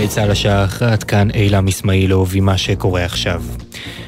גלי 0.00 0.08
צה"ל 0.08 0.30
השעה 0.30 0.64
אחת, 0.64 1.02
כאן 1.02 1.28
אילם 1.34 1.68
אסמאעילוב 1.68 2.32
עם 2.34 2.44
מה 2.44 2.58
שקורה 2.58 3.04
עכשיו. 3.04 3.42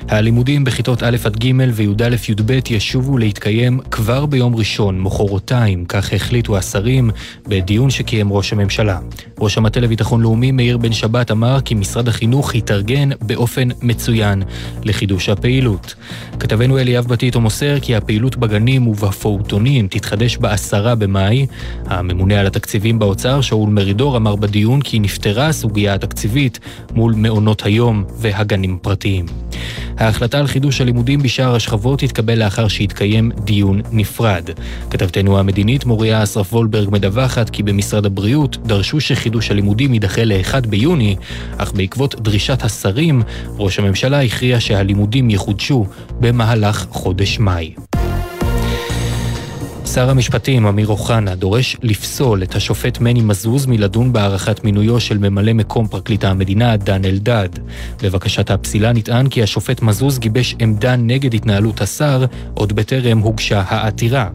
הלימודים 0.09 0.65
בכיתות 0.65 1.03
א' 1.03 1.17
עד 1.25 1.37
ג' 1.45 1.53
וי"א-י"ב 1.75 2.59
ישובו 2.71 3.19
להתקיים 3.19 3.81
כבר 3.91 4.27
ביום 4.27 4.57
ראשון, 4.57 5.01
מחרתיים, 5.01 5.85
כך 5.85 6.13
החליטו 6.13 6.57
השרים 6.57 7.11
בדיון 7.47 7.91
שקיים 7.91 8.33
ראש 8.33 8.53
הממשלה. 8.53 8.99
ראש 9.39 9.59
המטה 9.59 9.81
לביטחון 9.81 10.21
לאומי 10.21 10.53
מאיר 10.53 10.79
בן 10.79 10.93
שבת 10.93 11.31
אמר 11.31 11.61
כי 11.61 11.75
משרד 11.75 12.09
החינוך 12.09 12.55
יתארגן 12.55 13.09
באופן 13.21 13.69
מצוין 13.83 14.43
לחידוש 14.85 15.29
הפעילות. 15.29 15.95
כתבנו 16.41 16.79
אליאב 16.79 17.07
בטיטו 17.07 17.41
מוסר 17.41 17.81
כי 17.81 17.97
הפעילות 17.97 18.37
בגנים 18.37 18.87
ובפעוטונים 18.87 19.89
תתחדש 19.89 20.37
בעשרה 20.37 20.95
במאי. 20.95 21.47
הממונה 21.87 22.41
על 22.41 22.47
התקציבים 22.47 22.99
באוצר, 22.99 23.41
שאול 23.41 23.71
מרידור, 23.71 24.17
אמר 24.17 24.37
בדיון 24.37 24.81
כי 24.81 24.99
נפתרה 24.99 25.47
הסוגיה 25.47 25.95
התקציבית 25.95 26.59
מול 26.95 27.15
מעונות 27.17 27.65
היום 27.65 28.05
והגנים 28.17 28.79
פרטיים. 28.83 29.27
ההחלטה 29.99 30.39
על 30.39 30.47
חידוש 30.47 30.81
הלימודים 30.81 31.23
בשאר 31.23 31.55
השכבות 31.55 31.99
תתקבל 31.99 32.45
לאחר 32.45 32.69
שיתקיים 32.69 33.33
דיון 33.45 33.81
נפרד. 33.93 34.51
כתבתנו 34.91 35.39
המדינית 35.39 35.85
מוריה 35.85 36.23
אסרף 36.23 36.53
וולברג 36.53 36.89
מדווחת 36.93 37.51
כי 37.51 37.63
במשרד 37.63 38.07
הבריאות 38.07 38.57
דרשו 38.67 39.01
שחידוש 39.01 39.51
הלימודים 39.51 39.95
יידחה 39.95 40.25
ל-1 40.25 40.67
ביוני, 40.69 41.17
אך 41.57 41.73
בעקבות 41.73 42.21
דרישת 42.21 42.63
השרים, 42.65 43.23
ראש 43.59 43.79
הממשלה 43.79 44.23
הכריע 44.23 44.61
שהלימודים 44.61 45.31
יחודשו 45.31 45.87
במהלך 46.21 46.87
חודש 46.91 47.39
מאי. 47.39 47.75
שר 49.95 50.11
המשפטים 50.11 50.67
אמיר 50.67 50.87
אוחנה 50.87 51.35
דורש 51.35 51.77
לפסול 51.83 52.43
את 52.43 52.55
השופט 52.55 53.01
מני 53.01 53.21
מזוז 53.21 53.67
מלדון 53.67 54.13
בהארכת 54.13 54.65
מינויו 54.65 55.01
של 55.01 55.19
ממלא 55.19 55.53
מקום 55.53 55.89
פרקליט 55.89 56.25
המדינה 56.25 56.77
דן 56.77 57.05
אלדד. 57.05 57.49
בבקשת 58.03 58.51
הפסילה 58.51 58.93
נטען 58.93 59.29
כי 59.29 59.43
השופט 59.43 59.83
מזוז 59.83 60.19
גיבש 60.19 60.57
עמדה 60.59 60.97
נגד 60.97 61.35
התנהלות 61.35 61.81
השר 61.81 62.25
עוד 62.55 62.73
בטרם 62.73 63.19
הוגשה 63.19 63.63
העתירה. 63.69 64.29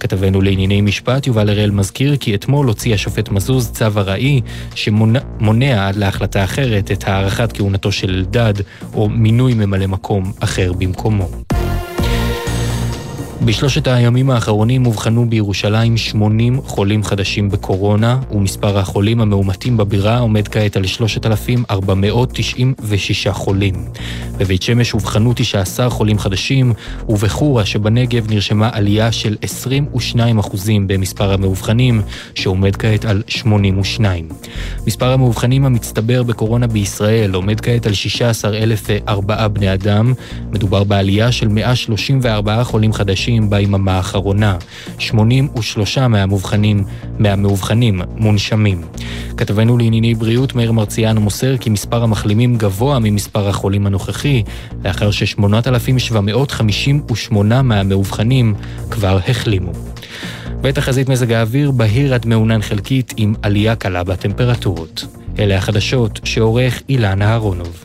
כתבנו 0.00 0.40
לענייני 0.40 0.80
משפט 0.80 1.26
יובל 1.26 1.50
אראל 1.50 1.70
מזכיר 1.70 2.16
כי 2.16 2.34
אתמול 2.34 2.66
הוציא 2.66 2.94
השופט 2.94 3.28
מזוז 3.28 3.70
צו 3.70 3.84
ארעי 3.96 4.40
שמונע 4.74 5.88
עד 5.88 5.96
להחלטה 5.96 6.44
אחרת 6.44 6.90
את 6.92 7.08
הארכת 7.08 7.52
כהונתו 7.52 7.92
של 7.92 8.10
אלדד 8.10 8.54
או 8.94 9.08
מינוי 9.08 9.54
ממלא 9.54 9.86
מקום 9.86 10.32
אחר 10.40 10.72
במקומו. 10.72 11.28
בשלושת 13.44 13.86
הימים 13.86 14.30
האחרונים 14.30 14.86
אובחנו 14.86 15.30
בירושלים 15.30 15.96
80 15.96 16.60
חולים 16.64 17.04
חדשים 17.04 17.50
בקורונה, 17.50 18.18
ומספר 18.30 18.78
החולים 18.78 19.20
המאומתים 19.20 19.76
בבירה 19.76 20.18
עומד 20.18 20.48
כעת 20.48 20.76
על 20.76 20.86
3,496 20.86 23.26
חולים. 23.26 23.74
בבית 24.38 24.62
שמש 24.62 24.94
אובחנו 24.94 25.32
19 25.36 25.90
חולים 25.90 26.18
חדשים, 26.18 26.72
ובחורה 27.08 27.66
שבנגב 27.66 28.30
נרשמה 28.30 28.70
עלייה 28.72 29.12
של 29.12 29.36
22 29.42 30.86
במספר 30.86 31.32
המאובחנים, 31.32 32.02
שעומד 32.34 32.76
כעת 32.76 33.04
על 33.04 33.22
82. 33.26 34.28
מספר 34.86 35.12
המאובחנים 35.12 35.64
המצטבר 35.64 36.22
בקורונה 36.22 36.66
בישראל 36.66 37.34
עומד 37.34 37.60
כעת 37.60 37.86
על 37.86 37.92
16,004 37.92 39.48
בני 39.48 39.74
אדם. 39.74 40.12
מדובר 40.52 40.84
בעלייה 40.84 41.32
של 41.32 41.48
134 41.48 42.64
חולים 42.64 42.92
חדשים. 42.92 43.31
חודשים 43.32 43.50
ביממה 43.50 43.92
האחרונה. 43.92 44.56
83 44.98 45.98
מהמאובחנים, 45.98 46.84
מהמאובחנים 47.18 48.00
מונשמים. 48.16 48.80
כתבנו 49.36 49.78
לענייני 49.78 50.14
בריאות 50.14 50.54
מאיר 50.54 50.72
מרציאנו 50.72 51.20
מוסר 51.20 51.56
כי 51.56 51.70
מספר 51.70 52.02
המחלימים 52.02 52.56
גבוה 52.56 52.98
ממספר 52.98 53.48
החולים 53.48 53.86
הנוכחי, 53.86 54.42
לאחר 54.84 55.10
ש-8,758 55.10 57.34
מהמאובחנים 57.62 58.54
כבר 58.90 59.18
החלימו. 59.28 59.72
ותחזית 60.62 61.08
מזג 61.08 61.32
האוויר 61.32 61.70
בהיר 61.70 62.14
עד 62.14 62.26
מעונן 62.26 62.62
חלקית 62.62 63.14
עם 63.16 63.34
עלייה 63.42 63.76
קלה 63.76 64.04
בטמפרטורות. 64.04 65.06
אלה 65.38 65.56
החדשות 65.56 66.20
שעורך 66.24 66.82
אילן 66.88 67.22
אהרונוב. 67.22 67.84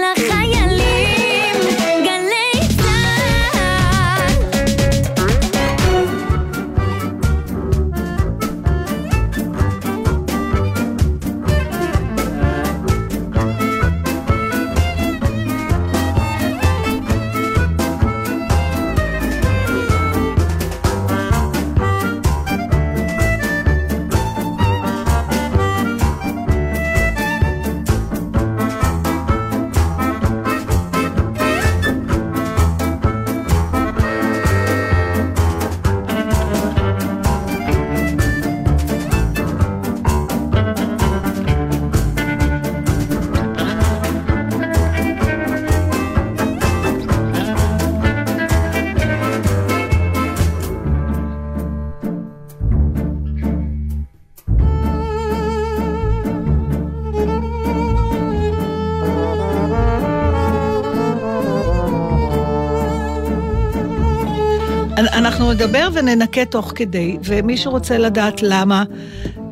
אנחנו 64.97 65.53
נדבר 65.53 65.89
וננקה 65.93 66.45
תוך 66.45 66.71
כדי, 66.75 67.17
ומי 67.23 67.57
שרוצה 67.57 67.97
לדעת 67.97 68.43
למה, 68.43 68.83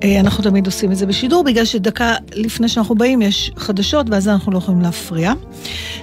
אה, 0.03 0.19
אנחנו 0.19 0.43
תמיד 0.43 0.65
עושים 0.65 0.91
את 0.91 0.97
זה 0.97 1.05
בשידור, 1.05 1.43
בגלל 1.43 1.65
שדקה 1.65 2.15
לפני 2.33 2.69
שאנחנו 2.69 2.95
באים 2.95 3.21
יש 3.21 3.51
חדשות, 3.57 4.07
ואז 4.09 4.27
אנחנו 4.27 4.51
לא 4.51 4.57
יכולים 4.57 4.81
להפריע. 4.81 5.33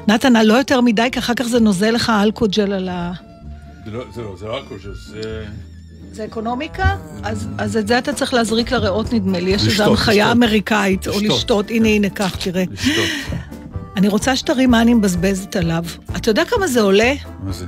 נתן, 0.08 0.46
לא 0.46 0.54
יותר 0.54 0.80
מדי, 0.80 1.08
כי 1.12 1.18
אחר 1.18 1.34
כך 1.34 1.44
זה 1.44 1.60
נוזל 1.60 1.90
לך 1.90 2.12
אלכוג'ל 2.22 2.72
על 2.72 2.88
ה... 2.88 3.12
זה 3.84 3.90
לא, 3.90 4.04
זה 4.14 4.22
לא, 4.22 4.36
זה 4.38 4.46
לא 4.46 4.58
אלכוג'ל, 4.58 4.94
זה... 4.94 5.44
זה 6.12 6.24
אקונומיקה? 6.24 6.96
אז, 7.22 7.48
אז 7.58 7.76
את 7.76 7.88
זה 7.88 7.98
אתה 7.98 8.12
צריך 8.12 8.34
להזריק 8.34 8.72
לריאות 8.72 9.12
נדמה 9.12 9.40
לי, 9.40 9.50
יש 9.50 9.66
איזו 9.66 9.84
הנחיה 9.84 10.32
אמריקאית, 10.32 11.06
לשתות. 11.06 11.22
או 11.22 11.28
לשתות, 11.28 11.70
הנה 11.70 11.88
הנה 11.88 12.08
קח, 12.08 12.36
תראה. 12.36 12.64
לשתות. 12.70 13.38
אני 13.96 14.08
רוצה 14.08 14.36
שתראי 14.36 14.66
מה 14.66 14.82
אני 14.82 14.94
מבזבזת 14.94 15.56
עליו. 15.56 15.84
אתה 16.16 16.30
יודע 16.30 16.44
כמה 16.44 16.66
זה 16.66 16.80
עולה? 16.80 17.14
מה 17.42 17.52
זה? 17.52 17.66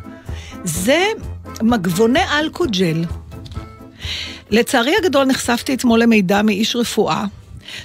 זה 0.65 1.05
מגבוני 1.63 2.23
אלכוג'ל. 2.39 3.05
לצערי 4.51 4.95
הגדול 5.03 5.25
נחשפתי 5.25 5.75
אתמול 5.75 6.03
למידע 6.03 6.43
מאיש 6.43 6.77
רפואה, 6.77 7.25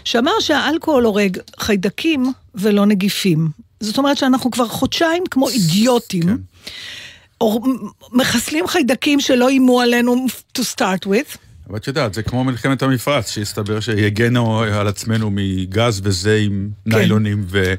שאמר 0.04 0.40
שהאלכוהול 0.40 1.06
הורג 1.06 1.38
חיידקים 1.60 2.32
ולא 2.56 2.86
נגיפים. 2.86 3.50
זאת 3.80 3.98
אומרת 3.98 4.18
שאנחנו 4.18 4.52
כבר 4.52 4.68
חודשיים 4.68 5.24
כמו 5.32 5.50
אידיוטים. 5.50 6.24
כן. 6.24 6.36
או 7.42 7.62
מחסלים 8.12 8.68
חיידקים 8.68 9.20
שלא 9.20 9.50
איימו 9.50 9.82
עלינו 9.82 10.26
to 10.58 10.62
start 10.62 11.06
with. 11.06 11.38
אבל 11.70 11.78
את 11.78 11.88
יודעת, 11.88 12.14
זה 12.14 12.24
כמו 12.24 12.44
מלחמת 12.44 12.82
המפרץ, 12.82 13.32
שהסתבר 13.32 13.80
שיגנו 13.80 14.60
על 14.60 14.88
עצמנו 14.88 15.30
מגז 15.32 16.02
וזה 16.04 16.40
עם 16.42 16.70
כן. 16.86 16.98
ניילונים 16.98 17.46
ו... 17.48 17.74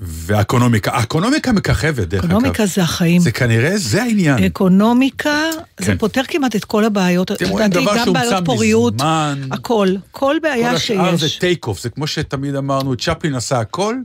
והאקונומיקה. 0.00 0.90
האקונומיקה 0.94 1.52
מככבת, 1.52 2.08
דרך 2.08 2.24
אגב. 2.24 2.30
אקונומיקה 2.30 2.66
זה 2.66 2.82
החיים. 2.82 3.20
זה 3.20 3.32
כנראה, 3.32 3.78
זה 3.78 4.02
העניין. 4.02 4.44
אקונומיקה, 4.44 5.50
כן. 5.76 5.84
זה 5.84 5.98
פותר 5.98 6.22
כמעט 6.28 6.56
את 6.56 6.64
כל 6.64 6.84
הבעיות. 6.84 7.32
אתם 7.32 7.48
רואים 7.48 7.70
דבר 7.70 8.04
שהומצא 8.04 8.40
מזמן. 8.40 9.40
הכל, 9.50 9.88
כל 10.10 10.36
בעיה 10.42 10.78
שיש. 10.78 10.96
כל 10.96 11.04
השאר 11.04 11.16
זה 11.16 11.26
take 11.40 11.66
off, 11.66 11.82
זה 11.82 11.90
כמו 11.90 12.06
שתמיד 12.06 12.54
אמרנו, 12.54 12.96
צ'פלין 12.96 13.34
עשה 13.34 13.60
הכל, 13.60 13.96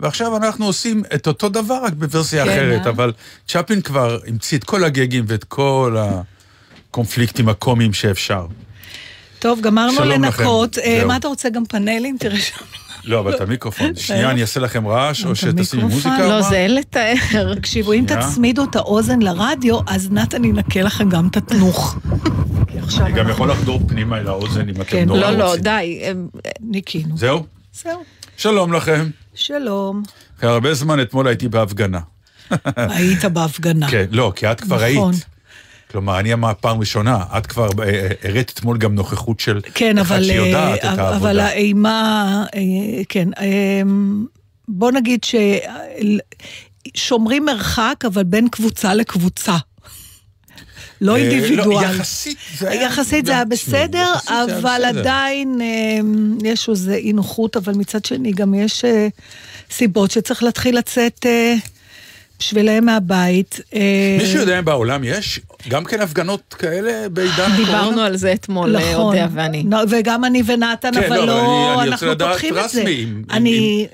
ועכשיו 0.00 0.36
אנחנו 0.36 0.66
עושים 0.66 1.02
את 1.14 1.26
אותו 1.26 1.48
דבר, 1.48 1.78
רק 1.84 1.92
בוורסיה 1.92 2.44
כן, 2.44 2.50
אחרת, 2.50 2.86
אה? 2.86 2.90
אבל 2.90 3.12
צ'פלין 3.48 3.80
כבר 3.80 4.18
המציא 4.26 4.58
את 4.58 4.64
כל 4.64 4.84
הגגים 4.84 5.24
ואת 5.28 5.44
כל 5.44 5.96
הקונפליקטים 6.90 7.48
הקומיים 7.48 7.92
שאפשר. 7.92 8.46
טוב, 9.38 9.60
גמרנו 9.60 10.04
לנקות. 10.04 10.78
אה. 10.78 11.04
מה 11.06 11.16
אתה 11.16 11.28
רוצה, 11.28 11.48
גם 11.48 11.64
פאנלים? 11.64 12.16
תראה 12.20 12.38
שם. 12.38 12.64
לא, 13.04 13.20
אבל 13.20 13.34
את 13.34 13.40
המיקרופון. 13.40 13.94
שנייה, 14.06 14.30
אני 14.30 14.40
אעשה 14.42 14.60
לכם 14.60 14.86
רעש, 14.86 15.24
או 15.24 15.34
שתשימי? 15.36 15.82
מוזיקה 15.82 16.28
לא? 16.28 16.42
זה 16.42 16.56
אין 16.56 16.74
לתאר. 16.74 17.14
תקשיבו, 17.54 17.92
אם. 17.92 18.04
תצמידו 18.08 18.64
את 18.64 18.76
האוזן 18.76 19.22
לרדיו, 19.22 19.78
אז 19.86 20.08
נתן 20.10 20.44
ינקה 20.44 20.82
לכם 20.82 21.08
גם 21.08 21.28
את 21.28 21.36
התנוך. 21.36 21.96
אני 23.00 23.12
גם 23.12 23.28
יכול 23.28 23.50
לחדור 23.50 23.80
פנימה 23.88 24.18
אל 24.18 24.28
האוזן 24.28 24.68
אם 24.68 24.74
כן, 24.74 24.80
אתם 24.80 25.08
נורא 25.08 25.20
לא, 25.20 25.26
רוצים. 25.26 25.38
לא, 25.38 25.56
די. 25.56 26.00
הם- 26.04 26.28
ניקינו. 26.60 27.16
זהו? 27.18 27.46
זהו. 27.82 28.02
שלום 28.36 28.72
לכם. 28.72 29.08
שלום. 29.34 30.02
אחרי 30.38 30.50
הרבה 30.50 30.74
זמן 30.74 31.00
אתמול 31.00 31.26
הייתי 31.26 31.48
בהפגנה. 31.48 31.98
היית 32.76 33.24
בהפגנה. 33.24 33.88
כן, 33.92 34.04
לא, 34.10 34.32
כי 34.36 34.50
את 34.52 34.60
כבר 34.60 34.76
נכון. 34.76 34.86
היית. 35.12 35.24
כלומר, 35.90 36.20
אני 36.20 36.32
אמר 36.32 36.52
פעם 36.60 36.80
ראשונה, 36.80 37.24
את 37.38 37.46
כבר 37.46 37.68
אה, 37.78 37.84
אה, 37.84 38.08
הראת 38.24 38.52
אתמול 38.54 38.78
גם 38.78 38.94
נוכחות 38.94 39.40
של 39.40 39.60
כן, 39.74 39.98
אחד 39.98 40.14
אבל, 40.14 40.24
שיודעת 40.24 40.78
את 40.78 40.84
אה, 40.84 40.92
אבל 40.92 41.00
העבודה. 41.02 41.46
האימה, 41.46 42.44
אה, 42.54 42.60
כן, 43.08 43.28
אה, 43.38 43.82
בוא 44.68 44.92
נגיד 44.92 45.20
ששומרים 46.94 47.44
מרחק, 47.44 48.04
אבל 48.06 48.22
בין 48.22 48.48
קבוצה 48.48 48.94
לקבוצה. 48.94 49.56
לא 51.00 51.16
אה, 51.16 51.20
אינדיבידואל. 51.20 51.84
יחסית 51.84 52.38
זה 52.58 52.70
היה... 52.70 52.82
יחסית 52.82 53.26
זה 53.26 53.32
היה 53.32 53.44
בסדר, 53.44 54.12
יחסית 54.16 54.30
אבל. 54.30 54.84
עדיין 54.84 55.60
אה, 55.60 55.98
יש 56.50 56.68
איזו 56.68 56.92
אי 56.92 57.12
נוחות, 57.12 57.56
אבל 57.56 57.72
מצד 57.74 58.04
שני 58.04 58.32
גם 58.32 58.54
יש 58.54 58.84
סיבות 59.70 60.10
שצריך 60.10 60.42
להתחיל 60.42 60.78
לצאת 60.78 61.26
בשבילם 62.38 62.84
מהבית. 62.86 63.60
מישהו 64.18 64.40
יודע 64.40 64.58
אם 64.58 64.64
בעולם 64.64 65.04
יש 65.04 65.40
גם 65.68 65.84
כן 65.84 66.00
הפגנות 66.00 66.54
כאלה 66.58 67.08
בעידן 67.08 67.32
הקורונה? 67.32 67.56
דיברנו 67.56 68.00
על 68.00 68.16
זה 68.16 68.32
אתמול, 68.32 68.76
אה, 68.76 68.80
נכון, 68.92 69.00
אודיה 69.04 69.28
ואני. 69.34 69.64
לא, 69.70 69.78
וגם 69.90 70.24
אני 70.24 70.42
ונתן, 70.46 70.90
כן, 70.94 71.04
אבל 71.12 71.16
לא, 71.16 71.26
לא, 71.26 71.40
אני- 71.72 71.82
אני 71.82 71.90
אנחנו 71.90 72.18
פותחים 72.18 72.58
את 72.58 72.70
זה. 72.70 72.84
אני 73.30 73.86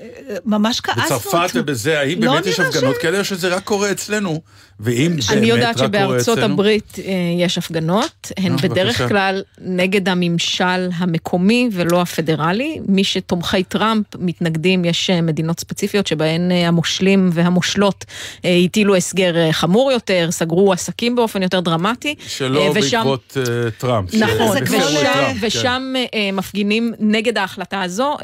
ממש 0.45 0.79
כעסנו. 0.81 1.03
בצרפת. 1.19 1.49
ובזה, 1.55 1.99
האם 1.99 2.23
לא 2.23 2.31
באמת 2.31 2.45
יש 2.45 2.59
הפגנות 2.59 2.95
ש- 2.95 3.01
כאלה 3.01 3.19
או 3.19 3.23
שזה 3.25 3.47
רק 3.55 3.63
קורה 3.63 3.91
אצלנו? 3.91 4.41
ואם 4.79 5.11
באמת 5.11 5.31
אני 5.31 5.45
יודעת 5.47 5.67
רק 5.69 5.75
קורה 5.75 5.87
שבארצות 5.87 6.37
אצלנו? 6.37 6.53
הברית 6.53 6.97
אה, 6.99 7.13
יש 7.39 7.57
הפגנות, 7.57 8.31
הן 8.37 8.51
נו, 8.51 8.57
בדרך 8.57 8.87
בבקשה. 9.01 9.07
כלל 9.07 9.41
נגד 9.61 10.09
הממשל 10.09 10.63
המקומי 10.97 11.69
ולא 11.73 12.01
הפדרלי. 12.01 12.79
מי 12.87 13.03
שתומכי 13.03 13.63
טראמפ 13.63 14.05
מתנגדים, 14.19 14.85
יש 14.85 15.09
אה, 15.09 15.21
מדינות 15.21 15.59
ספציפיות 15.59 16.07
שבהן 16.07 16.51
אה, 16.51 16.67
המושלים 16.67 17.29
והמושלות 17.33 18.05
אה, 18.45 18.57
הטילו 18.65 18.95
הסגר 18.95 19.37
אה, 19.37 19.53
חמור 19.53 19.91
יותר, 19.91 20.27
סגרו 20.31 20.73
עסקים 20.73 21.15
באופן 21.15 21.43
יותר 21.43 21.56
דרמטי. 21.61 22.15
שלא 22.27 22.59
אה, 22.65 22.69
ושם- 22.75 22.97
בעקבות 22.97 23.37
אה, 23.37 23.71
טראמפ. 23.71 24.13
נכון, 24.13 24.57
ש- 24.65 24.69
טראמפ, 24.69 25.03
כן. 25.13 25.37
ושם 25.41 25.93
אה, 26.13 26.29
מפגינים 26.33 26.93
נגד 26.99 27.37
ההחלטה 27.37 27.81
הזו, 27.81 28.17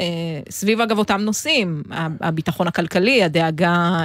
סביב 0.50 0.82
אגב 0.82 0.98
אותם 0.98 1.22
נושאים, 1.22 1.84
הביטחון 2.22 2.68
הכלכלי, 2.68 3.24
הדאגה 3.24 4.02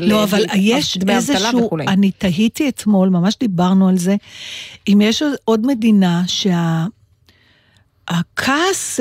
לא, 0.00 0.16
ל- 0.16 0.22
אבל 0.22 0.44
יש 0.54 0.98
איזשהו, 1.08 1.62
וכולי. 1.66 1.84
אני 1.88 2.10
תהיתי 2.10 2.68
אתמול, 2.68 3.08
ממש 3.08 3.34
דיברנו 3.40 3.88
על 3.88 3.98
זה, 3.98 4.14
אם 4.88 5.00
יש 5.00 5.22
עוד 5.44 5.66
מדינה 5.66 6.22
שה... 6.26 6.84
הכעס, 8.08 9.00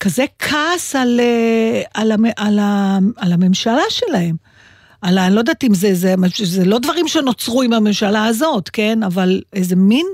כזה 0.00 0.24
כעס 0.38 0.96
על, 0.96 1.20
על, 1.94 2.12
על, 2.36 2.58
ה- 2.58 2.98
על 3.16 3.32
הממשלה 3.32 3.82
שלהם. 3.90 4.36
על 5.02 5.18
ה... 5.18 5.26
אני 5.26 5.34
לא 5.34 5.40
יודעת 5.40 5.64
אם 5.64 5.74
זה, 5.74 5.94
זה, 5.94 6.14
זה 6.44 6.64
לא 6.64 6.78
דברים 6.78 7.08
שנוצרו 7.08 7.62
עם 7.62 7.72
הממשלה 7.72 8.26
הזאת, 8.26 8.68
כן? 8.68 9.02
אבל 9.02 9.40
איזה 9.52 9.76
מין 9.76 10.06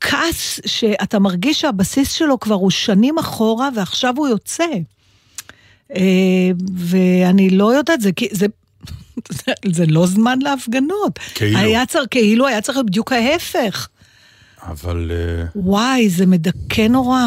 כעס 0.00 0.60
שאתה 0.66 1.18
מרגיש 1.18 1.60
שהבסיס 1.60 2.12
שלו 2.12 2.40
כבר 2.40 2.54
הוא 2.54 2.70
שנים 2.70 3.18
אחורה 3.18 3.68
ועכשיו 3.76 4.14
הוא 4.16 4.28
יוצא. 4.28 4.64
אה, 5.96 6.50
ואני 6.76 7.50
לא 7.50 7.74
יודעת, 7.74 8.00
זה, 8.00 8.10
זה, 8.30 8.46
זה, 9.44 9.52
זה 9.72 9.86
לא 9.86 10.06
זמן 10.06 10.38
להפגנות. 10.42 11.18
כאילו. 11.34 11.58
היה 11.58 11.86
צריך, 11.86 12.06
כאילו 12.10 12.46
היה 12.46 12.60
צריך 12.60 12.78
בדיוק 12.86 13.12
ההפך. 13.12 13.88
אבל 14.62 15.10
אה, 15.14 15.44
וואי, 15.56 16.08
זה 16.08 16.26
מדכא 16.26 16.88
נורא. 16.88 17.26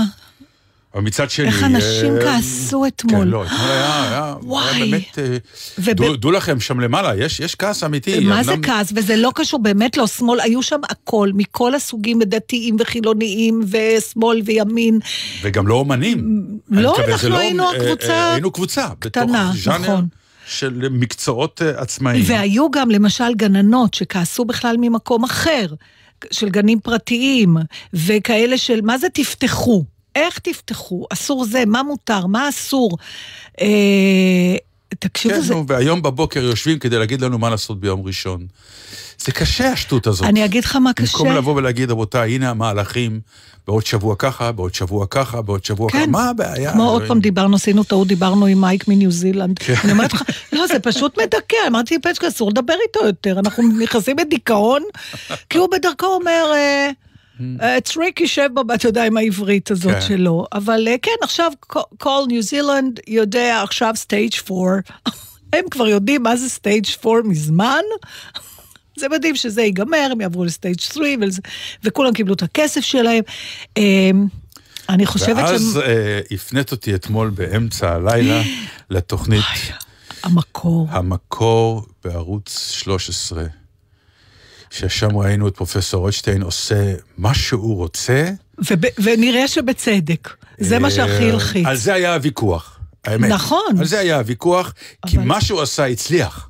אבל 0.96 1.04
מצד 1.04 1.30
שני... 1.30 1.46
איך 1.48 1.64
אנשים 1.64 2.16
אה, 2.18 2.22
כעסו 2.22 2.86
אתמול. 2.88 3.22
כן, 3.26 3.28
לא, 3.28 3.44
אתמול 3.46 3.60
היה, 3.62 4.04
היה, 4.10 4.36
באמת... 4.80 5.20
אה, 5.20 5.38
וב- 5.80 5.90
דעו- 5.92 6.16
דעו 6.16 6.32
לכם, 6.32 6.60
שם 6.60 6.80
למעלה, 6.80 7.16
יש 7.16 7.40
יש 7.40 7.56
כעס 7.56 7.84
אמיתי. 7.84 8.20
מה 8.20 8.44
זה 8.44 8.52
אמנם- 8.54 8.64
כעס? 8.64 8.92
וזה 8.96 9.16
לא 9.16 9.32
קשור 9.36 9.60
באמת 9.64 9.98
לא 9.98 10.08
שמאל, 10.08 10.40
היו 10.40 10.64
שם 10.64 10.80
הכל, 10.90 11.32
מכל 11.34 11.76
הסוגים, 11.76 12.20
דתיים 12.24 12.76
וחילוניים, 12.80 13.62
ושמאל 13.72 14.42
וימין. 14.46 15.00
וגם 15.42 15.68
לא 15.68 15.74
אומנים. 15.74 16.46
לא, 16.70 16.96
אנחנו 16.98 17.18
זה 17.18 17.30
לא- 17.30 17.38
היינו 17.38 17.64
אה, 17.64 17.76
הקבוצה 17.76 18.10
אה, 18.14 18.32
היינו 18.34 18.52
קבוצה. 18.52 18.88
קטנה, 19.00 19.52
נכון. 19.80 20.08
של 20.48 20.88
מקצועות 20.92 21.62
אה, 21.62 21.82
עצמאיים. 21.82 22.24
והיו 22.28 22.72
גם 22.72 22.90
למשל 22.92 23.34
גננות 23.36 23.94
שכעסו 23.94 24.46
בכלל 24.46 24.76
ממקום 24.80 25.24
אחר, 25.24 25.66
של 26.32 26.50
גנים 26.50 26.80
פרטיים, 26.80 27.58
וכאלה 27.94 28.58
של 28.58 28.80
מה 28.84 28.98
זה 28.98 29.08
תפתחו? 29.14 29.84
איך 30.16 30.40
תפתחו? 30.40 31.06
אסור 31.14 31.46
זה, 31.46 31.64
מה 31.68 31.84
מותר, 31.84 32.26
מה 32.26 32.50
אסור? 32.50 32.98
אה, 33.62 34.56
תקשיבו, 35.00 35.36
כן, 35.36 35.42
זה... 35.42 35.54
נו, 35.54 35.68
והיום 35.68 36.02
בבוקר 36.02 36.44
יושבים 36.44 36.80
כדי 36.80 37.00
להגיד 37.00 37.22
לנו 37.22 37.38
מה 37.38 37.50
לעשות 37.50 37.80
ביום 37.80 38.02
ראשון. 38.06 38.48
זה 39.18 39.32
קשה 39.32 39.72
השטות 39.72 40.08
הזאת. 40.08 40.28
אני 40.28 40.46
אגיד 40.46 40.64
לך 40.64 40.76
מה 40.76 40.94
קשה. 40.94 41.18
במקום 41.18 41.32
לבוא 41.32 41.56
ולהגיד, 41.56 41.92
רבותיי, 41.92 42.36
הנה 42.36 42.50
המהלכים, 42.50 43.20
בעוד 43.68 43.86
שבוע 43.86 44.16
ככה, 44.20 44.52
בעוד 44.52 44.74
שבוע 44.74 45.06
ככה, 45.10 45.42
בעוד 45.42 45.66
שבוע 45.66 45.90
כן. 45.90 45.98
ככה, 45.98 46.08
מה 46.08 46.30
הבעיה? 46.30 46.72
כמו 46.72 46.90
עוד? 46.90 47.04
פעם 47.08 47.20
דיברנו, 47.20 47.56
עשינו 47.56 47.84
טעות, 47.84 48.08
דיברנו 48.08 48.46
עם 48.46 48.62
מייק 48.62 48.88
מניו 48.88 49.12
זילנד. 49.12 49.60
כן. 49.60 49.74
אני 49.84 49.92
אומרת 49.92 50.14
לך, 50.14 50.24
לא, 50.54 50.68
זה 50.68 50.80
פשוט 50.80 51.20
מדכא, 51.20 51.58
אמרתי 51.68 51.96
לפצ'קה, 51.96 52.28
אסור 52.28 52.50
לדבר 52.50 52.74
איתו 52.88 53.06
יותר, 53.06 53.40
אנחנו 53.40 53.64
נכנסים 53.80 54.20
לדיכאון, 54.20 54.84
כי 55.50 55.58
הוא 55.58 55.68
בדרכו 55.72 56.06
אומר, 56.06 56.52
אה, 57.42 57.74
אה, 57.76 57.82
טריקי 57.82 58.28
שב 58.28 58.50
בבית, 58.56 58.80
אתה 58.80 58.88
יודע, 58.88 59.06
עם 59.06 59.18
העברית 59.18 59.72
הזאת 59.72 59.94
כן. 59.94 60.02
שלו. 60.02 60.46
אבל 60.54 60.88
אה, 60.88 60.96
כן, 61.02 61.12
עכשיו 61.24 61.52
כל 61.98 62.24
ניו 62.28 62.42
זילנד 62.42 63.00
יודע 63.08 63.62
עכשיו 63.64 63.94
stage 63.96 64.34
4. 64.52 64.60
הם 65.54 65.66
כבר 65.72 65.88
יודעים 65.88 66.24
מה 66.24 66.36
זה 66.36 66.50
stage 66.50 66.86
4 67.06 67.22
מזמן. 67.24 67.82
זה 69.00 69.10
מדהים 69.10 69.36
שזה 69.36 69.62
ייגמר, 69.62 70.08
הם 70.12 70.22
יעברו 70.22 70.46
ל 70.46 70.51
stage 70.51 70.80
3, 70.80 71.08
וזה- 71.22 71.42
וכולם 71.84 72.14
קיבלו 72.14 72.34
את 72.34 72.44
הכסף 72.44 72.82
שלהם. 72.82 73.24
אה, 73.78 74.12
אני 74.90 75.06
חושבת 75.06 75.36
ואז 75.38 75.74
שהם... 75.74 75.82
אה, 75.82 76.20
הפנית 76.32 76.72
אותי 76.72 76.96
אתמול 76.96 77.30
באמצע 77.30 77.94
הלילה 77.94 78.42
לתוכנית 78.90 79.44
המקור. 80.24 80.88
המקור 80.90 81.86
בערוץ 82.04 82.70
13, 82.72 83.44
ששם 84.76 85.18
ראינו 85.18 85.48
את 85.48 85.56
פרופסור 85.56 86.02
רוטשטיין 86.02 86.42
עושה 86.42 86.94
מה 87.18 87.34
שהוא 87.34 87.76
רוצה. 87.78 88.30
וב, 88.60 88.80
ונראה 89.04 89.48
שבצדק. 89.48 90.30
זה 90.60 90.80
מה 90.80 90.92
שהכי 90.92 91.24
אה, 91.24 91.30
הלחיץ. 91.34 91.66
על 91.68 91.76
זה 91.76 91.94
היה 91.94 92.14
הוויכוח, 92.14 92.80
האמת. 93.06 93.30
נכון. 93.30 93.76
על 93.80 93.86
זה 93.86 94.00
היה 94.00 94.18
הוויכוח, 94.18 94.74
כי 95.08 95.18
אבל- 95.18 95.26
מה 95.26 95.42
שהוא 95.42 95.62
עשה 95.62 95.86
הצליח. 95.86 96.50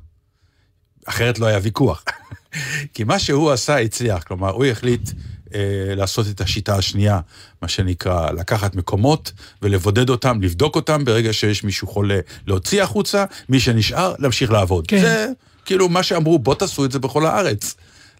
אחרת 1.06 1.38
לא 1.38 1.46
היה 1.46 1.58
ויכוח. 1.62 2.04
כי 2.94 3.04
מה 3.04 3.18
שהוא 3.18 3.50
עשה 3.50 3.78
הצליח, 3.78 4.22
כלומר, 4.22 4.50
הוא 4.50 4.64
החליט 4.64 5.10
אה, 5.54 5.60
לעשות 5.96 6.26
את 6.28 6.40
השיטה 6.40 6.76
השנייה, 6.76 7.20
מה 7.62 7.68
שנקרא, 7.68 8.30
לקחת 8.30 8.74
מקומות 8.76 9.32
ולבודד 9.62 10.10
אותם, 10.10 10.38
לבדוק 10.42 10.76
אותם, 10.76 11.04
ברגע 11.04 11.32
שיש 11.32 11.64
מישהו 11.64 11.88
חולה, 11.88 12.18
להוציא 12.46 12.82
החוצה, 12.82 13.24
מי 13.48 13.60
שנשאר, 13.60 14.14
להמשיך 14.18 14.50
לעבוד. 14.50 14.86
כן. 14.88 15.00
זה 15.00 15.26
כאילו 15.64 15.88
מה 15.88 16.02
שאמרו, 16.02 16.38
בוא 16.38 16.54
תעשו 16.54 16.84
את 16.84 16.92
זה 16.92 16.98
בכל 16.98 17.26
הארץ. 17.26 17.74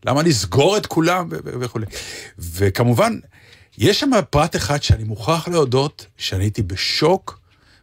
למה 0.06 0.22
לסגור 0.22 0.76
את 0.76 0.86
כולם 0.86 1.28
וכולי. 1.30 1.86
וכמובן, 2.38 3.18
יש 3.78 4.00
שם 4.00 4.10
פרט 4.30 4.56
אחד 4.56 4.82
שאני 4.82 5.04
מוכרח 5.04 5.48
להודות, 5.48 6.06
שאני 6.16 6.44
הייתי 6.44 6.62
בשוק, 6.62 7.38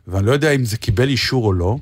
ואני 0.08 0.26
לא 0.26 0.32
יודע 0.32 0.52
אם 0.52 0.66
זה 0.66 0.78
קיבל 0.78 1.10
אישור 1.10 1.46
או 1.46 1.54
לא, 1.54 1.78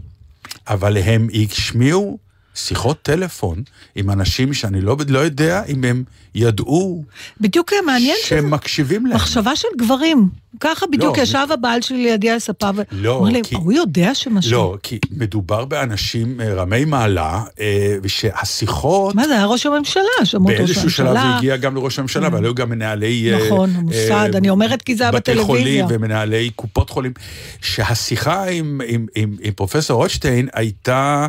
אבל 0.67 0.97
הם 0.97 1.27
השמיעו 1.51 2.17
שיחות 2.55 3.01
טלפון 3.01 3.63
עם 3.95 4.09
אנשים 4.09 4.53
שאני 4.53 4.81
לא, 4.81 4.97
לא 5.07 5.19
יודע 5.19 5.63
אם 5.65 5.83
הם 5.83 6.03
ידעו 6.35 7.03
בדיוק 7.41 7.73
מעניין 7.85 8.15
שזה 8.19 8.27
שהם 8.27 8.51
מקשיבים 8.51 9.05
להם. 9.05 9.15
מחשבה 9.15 9.55
של 9.55 9.67
גברים. 9.77 10.29
ככה 10.59 10.85
בדיוק 10.87 11.17
לא, 11.17 11.23
ישב 11.23 11.47
הבעל 11.53 11.81
שלי 11.81 12.03
לידי 12.03 12.29
על 12.29 12.35
הספה, 12.35 12.69
לא, 12.91 13.11
ואמר 13.11 13.29
לי, 13.29 13.41
כי- 13.43 13.55
הוא 13.55 13.73
יודע 13.73 14.15
שמשהו. 14.15 14.51
לא, 14.51 14.77
כי 14.83 14.99
מדובר 15.11 15.65
באנשים 15.65 16.41
אה, 16.41 16.53
רמי 16.53 16.85
מעלה, 16.85 17.43
אה, 17.59 17.97
ושהשיחות... 18.03 19.15
מה 19.15 19.27
זה, 19.27 19.33
היה 19.33 19.45
ראש 19.45 19.65
הממשלה, 19.65 20.03
שמעו 20.23 20.49
את 20.49 20.53
ראש 20.53 20.59
באיזשהו 20.59 20.89
שלב 20.89 21.07
הממשלה. 21.07 21.29
זה 21.31 21.37
הגיע 21.37 21.57
גם 21.57 21.75
לראש 21.75 21.99
הממשלה, 21.99 22.27
אבל 22.27 22.43
היו 22.43 22.55
גם 22.55 22.69
מנהלי... 22.69 23.33
אה, 23.33 23.45
נכון, 23.45 23.69
המוסד, 23.75 24.29
אני 24.35 24.49
אומרת 24.49 24.81
כי 24.81 24.95
זה 24.95 25.03
היה 25.03 25.11
בתי 25.11 25.43
חולים 25.43 25.63
בטלוויזיה. 25.63 25.85
ומנהלי 25.89 26.49
קופות 26.55 26.89
חולים, 26.89 27.13
שהשיחה 27.61 28.43
עם, 28.49 28.81
עם, 28.87 29.05
עם, 29.15 29.35
עם 29.41 29.53
פרופסור 29.53 29.97
רוטשטיין 30.01 30.47
הייתה 30.53 31.27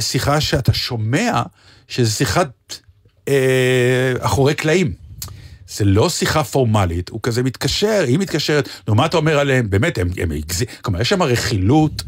שיחה 0.00 0.40
שאתה 0.40 0.72
שומע 0.72 1.42
שזו 1.88 2.12
שיחת 2.12 2.50
אה, 3.28 3.34
אחורי 4.20 4.54
קלעים. 4.54 5.01
זה 5.76 5.84
לא 5.84 6.10
שיחה 6.10 6.44
פורמלית, 6.44 7.08
הוא 7.08 7.20
כזה 7.22 7.42
מתקשר, 7.42 8.04
היא 8.06 8.18
מתקשרת, 8.18 8.68
נו, 8.88 8.94
מה 8.94 9.06
אתה 9.06 9.16
אומר 9.16 9.38
עליהם? 9.38 9.70
באמת, 9.70 9.98
הם, 9.98 10.08
הם 10.16 10.30
הגזים, 10.30 10.66
כלומר, 10.82 11.00
יש 11.00 11.08
שם 11.08 11.22
רכילות, 11.22 12.02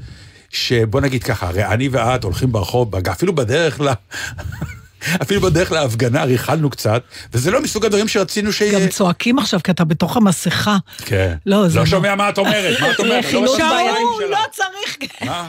שבוא 0.50 1.00
נגיד 1.00 1.24
ככה, 1.24 1.48
הרי 1.48 1.64
אני 1.64 1.88
ואת 1.88 2.24
הולכים 2.24 2.52
ברחוב, 2.52 2.96
אפילו 2.96 3.34
בדרך 3.34 3.80
ל... 3.80 3.88
אפילו 5.22 5.40
בדרך 5.40 5.72
להפגנה 5.72 6.24
ריכלנו 6.24 6.70
קצת, 6.70 7.02
וזה 7.32 7.50
לא 7.50 7.62
מסוג 7.62 7.84
הדברים 7.84 8.08
שרצינו 8.08 8.52
שיהיה... 8.52 8.80
גם 8.80 8.88
צועקים 8.88 9.38
עכשיו, 9.38 9.60
כי 9.64 9.70
אתה 9.70 9.84
בתוך 9.84 10.16
המסכה. 10.16 10.76
כן. 10.98 11.34
לא, 11.46 11.68
זה 11.68 11.76
לא 11.76 11.82
לא. 11.82 11.86
שומע 11.86 12.14
מה 12.14 12.28
את 12.28 12.38
אומרת, 12.38 12.80
מה 12.80 12.90
את 12.90 13.00
אומרת? 13.00 13.24
רכילות 13.24 13.44
לא 13.44 13.58
שומע 13.58 13.70
בעייתית. 13.70 14.30
לא 14.30 14.38
צריך... 14.52 14.96
מה? 15.24 15.48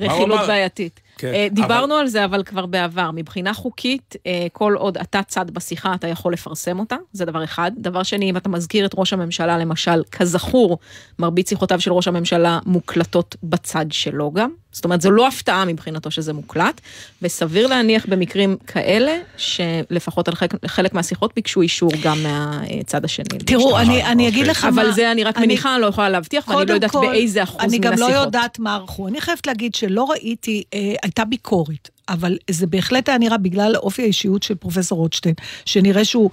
רכילות? 0.00 0.40
בעייתית. 0.46 1.00
כן, 1.18 1.32
אה, 1.34 1.46
דיברנו 1.50 1.94
אבל- 1.94 2.00
על 2.00 2.06
זה, 2.06 2.24
אבל 2.24 2.42
כבר 2.42 2.66
בעבר. 2.66 3.10
מבחינה 3.14 3.54
חוקית, 3.54 4.16
אה, 4.26 4.46
כל 4.52 4.74
עוד 4.78 4.98
אתה 4.98 5.22
צד 5.22 5.50
בשיחה, 5.50 5.94
אתה 5.94 6.08
יכול 6.08 6.32
לפרסם 6.32 6.78
אותה, 6.78 6.96
זה 7.12 7.24
דבר 7.24 7.44
אחד. 7.44 7.72
דבר 7.76 8.02
שני, 8.02 8.30
אם 8.30 8.36
אתה 8.36 8.48
מזכיר 8.48 8.86
את 8.86 8.90
ראש 8.94 9.12
הממשלה, 9.12 9.58
למשל, 9.58 10.02
כזכור, 10.10 10.78
מרבית 11.18 11.48
שיחותיו 11.48 11.80
של 11.80 11.92
ראש 11.92 12.08
הממשלה 12.08 12.58
מוקלטות 12.66 13.36
בצד 13.42 13.86
שלו 13.90 14.32
גם. 14.32 14.50
זאת 14.74 14.84
אומרת, 14.84 15.00
זו 15.00 15.10
לא 15.10 15.28
הפתעה 15.28 15.64
מבחינתו 15.64 16.10
שזה 16.10 16.32
מוקלט, 16.32 16.80
וסביר 17.22 17.66
להניח 17.66 18.06
במקרים 18.06 18.56
כאלה, 18.66 19.18
שלפחות 19.36 20.28
על 20.28 20.34
חלק, 20.34 20.66
חלק 20.66 20.94
מהשיחות 20.94 21.32
ביקשו 21.36 21.62
אישור 21.62 21.90
גם 22.02 22.22
מהצד 22.22 23.04
השני. 23.04 23.38
תראו, 23.46 23.78
אני, 23.78 24.02
אה, 24.02 24.12
אני 24.12 24.28
אגיד. 24.28 24.46
לך 24.46 24.64
מה... 24.64 24.70
אבל 24.70 24.92
זה 24.92 25.12
אני 25.12 25.24
רק 25.24 25.38
מניחה, 25.38 25.74
אני 25.74 25.82
לא 25.82 25.86
יכולה 25.86 26.08
להבטיח, 26.08 26.48
ואני 26.48 26.66
לא 26.66 26.74
יודעת 26.74 26.90
כל, 26.90 27.06
באיזה 27.06 27.42
אחוז 27.42 27.62
מן 27.62 27.68
אני. 27.68 27.78
גם 27.78 27.98
לא 27.98 28.06
יודעת 28.06 28.58
מה 28.58 28.74
ערכו. 28.74 29.08
אני 29.08 29.20
חייבת 29.20 29.46
להגיד 29.46 29.74
שלא 29.74 30.04
ראיתי, 30.04 30.62
אה, 30.74 30.94
הייתה 31.02 31.24
ביקורת, 31.24 31.90
אבל 32.08 32.36
זה 32.50 32.66
בהחלט 32.66 33.08
היה 33.08 33.18
נראה 33.18 33.38
בגלל 33.38 33.76
אופי 33.76 34.02
האישיות 34.02 34.42
של 34.42 34.54
פרופסור 34.54 34.98
רוטשטיין, 34.98 35.34
שנראה 35.64 36.04
שהוא... 36.04 36.30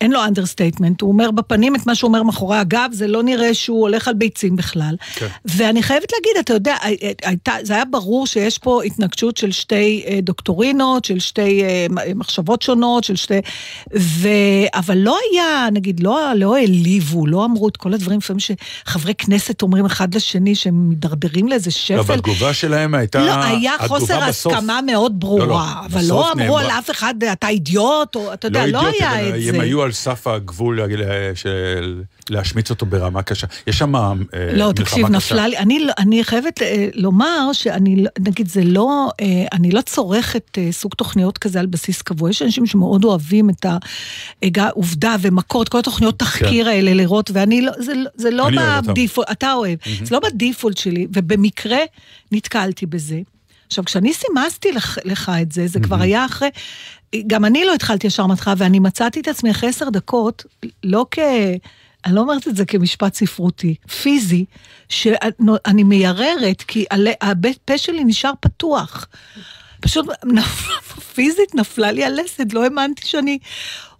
אין 0.00 0.12
לו 0.12 0.24
understatement, 0.24 1.00
הוא 1.00 1.12
אומר 1.12 1.30
בפנים 1.30 1.76
את 1.76 1.86
מה 1.86 1.94
שהוא 1.94 2.08
אומר 2.08 2.22
מאחורי 2.22 2.56
הגב, 2.58 2.88
זה 2.92 3.06
לא 3.06 3.22
נראה 3.22 3.54
שהוא 3.54 3.80
הולך 3.80 4.08
על 4.08 4.14
ביצים 4.14 4.56
בכלל. 4.56 4.94
כן. 5.14 5.26
ואני 5.44 5.82
חייבת 5.82 6.12
להגיד, 6.12 6.32
אתה 6.40 6.54
יודע, 6.54 6.76
הי- 6.82 6.96
הייתה, 7.24 7.52
זה 7.62 7.74
היה 7.74 7.84
ברור 7.84 8.26
שיש 8.26 8.58
פה 8.58 8.82
התנגשות 8.82 9.36
של 9.36 9.52
שתי 9.52 10.04
אה, 10.06 10.18
דוקטורינות, 10.22 11.04
של 11.04 11.18
שתי 11.18 11.62
אה, 11.62 11.86
מחשבות 12.14 12.62
שונות, 12.62 13.04
של 13.04 13.16
שתי... 13.16 13.38
ו... 13.96 14.28
אבל 14.74 14.98
לא 14.98 15.18
היה, 15.32 15.68
נגיד, 15.72 16.00
לא, 16.00 16.20
לא 16.36 16.56
העליבו, 16.56 17.26
לא 17.26 17.44
אמרו 17.44 17.68
את 17.68 17.76
כל 17.76 17.94
הדברים 17.94 18.18
לפעמים 18.18 18.40
שחברי 18.40 19.14
כנסת 19.14 19.62
אומרים 19.62 19.84
אחד 19.84 20.14
לשני 20.14 20.54
שהם 20.54 20.88
מידרדרים 20.88 21.48
לאיזה 21.48 21.70
שפל. 21.70 21.96
לא, 21.96 22.02
בתגובה 22.02 22.52
שלהם 22.54 22.94
הייתה... 22.94 23.26
לא, 23.26 23.32
היה 23.44 23.74
התגובה 23.74 24.00
חוסר 24.00 24.20
בסוף. 24.28 24.52
הסכמה 24.52 24.80
מאוד 24.86 25.20
ברורה, 25.20 25.46
לא, 25.46 25.48
לא, 25.48 25.86
אבל 25.86 26.04
לא 26.08 26.32
אמרו 26.32 26.44
נאמרה- 26.44 26.60
על 26.64 26.78
אף 26.78 26.90
אחד, 26.90 27.14
אתה 27.32 27.48
אידיוט, 27.48 28.16
או 28.16 28.32
אתה 28.32 28.46
יודע, 28.46 28.66
לא, 28.66 28.78
אידיוט, 28.78 28.94
היה 29.00 29.20
אבל 29.20 29.36
את 29.38 29.42
זה. 29.42 29.48
הם 29.48 29.60
היו 29.60 29.82
על 29.82 29.89
סף 29.92 30.26
הגבול 30.26 30.80
אה, 30.80 30.86
של 31.34 32.02
להשמיץ 32.30 32.70
אותו 32.70 32.86
ברמה 32.86 33.22
קשה. 33.22 33.46
יש 33.66 33.78
שם 33.78 33.94
אה, 33.96 34.02
לא, 34.02 34.16
מלחמה 34.66 34.72
תקשיב, 34.72 35.06
קשה. 35.06 35.16
נפלה 35.16 35.48
לי, 35.48 35.58
אני, 35.58 35.80
לא- 35.80 35.92
אני 35.98 36.24
חייבת 36.24 36.62
אה, 36.62 36.88
לומר 36.94 37.52
שאני, 37.52 37.96
לא- 37.96 38.10
נגיד, 38.18 38.48
זה 38.48 38.64
לא, 38.64 39.08
אני 39.52 39.70
לא 39.70 39.80
צורכת 39.80 40.58
סוג 40.70 40.94
תוכניות 40.94 41.38
כזה 41.38 41.60
על 41.60 41.66
בסיס 41.66 42.02
קבוע. 42.02 42.30
יש 42.30 42.42
אנשים 42.42 42.66
שמאוד 42.66 43.04
אוהבים 43.04 43.50
את 43.50 43.66
העובדה 44.58 45.16
ומכות, 45.20 45.68
כל 45.68 45.78
התוכניות 45.78 46.18
תחקיר 46.18 46.68
האלה 46.68 46.94
לראות, 46.94 47.30
ואני 47.34 47.62
לא, 47.62 47.72
זה, 47.78 47.94
לא- 47.94 48.10
זה 48.14 48.30
לא 48.30 48.46
כן. 48.50 48.56
בדיפולט, 48.86 49.30
אתה 49.30 49.52
אוהב, 49.52 49.78
זה 50.04 50.14
לא 50.14 50.20
בדיפולט 50.20 50.76
שלי, 50.76 51.06
ובמקרה 51.16 51.78
נתקלתי 52.32 52.86
בזה. 52.86 53.20
עכשיו, 53.70 53.84
כשאני 53.84 54.12
סימסתי 54.14 54.72
לך, 54.72 54.98
לך 55.04 55.32
את 55.42 55.52
זה, 55.52 55.66
זה 55.66 55.80
כבר 55.80 56.00
היה 56.00 56.24
אחרי... 56.26 56.48
גם 57.26 57.44
אני 57.44 57.64
לא 57.64 57.74
התחלתי 57.74 58.06
ישר 58.06 58.26
מההתחלה, 58.26 58.54
ואני 58.56 58.78
מצאתי 58.78 59.20
את 59.20 59.28
עצמי 59.28 59.50
אחרי 59.50 59.68
עשר 59.68 59.90
דקות, 59.90 60.44
לא 60.84 61.06
כ... 61.10 61.18
אני 62.06 62.14
לא 62.14 62.20
אומרת 62.20 62.48
את 62.48 62.56
זה 62.56 62.64
כמשפט 62.64 63.14
ספרותי, 63.14 63.74
פיזי, 64.02 64.44
שאני 64.88 65.82
מייררת, 65.84 66.62
כי 66.62 66.84
הל- 66.90 67.08
הבית 67.20 67.58
פה 67.64 67.78
שלי 67.78 68.04
נשאר 68.04 68.32
פתוח. 68.40 69.06
פשוט 69.80 70.06
נפ- 70.26 71.00
פיזית 71.14 71.54
נפלה 71.54 71.92
לי 71.92 72.04
הלסת, 72.04 72.46
לא 72.52 72.64
האמנתי 72.64 73.06
שאני 73.06 73.38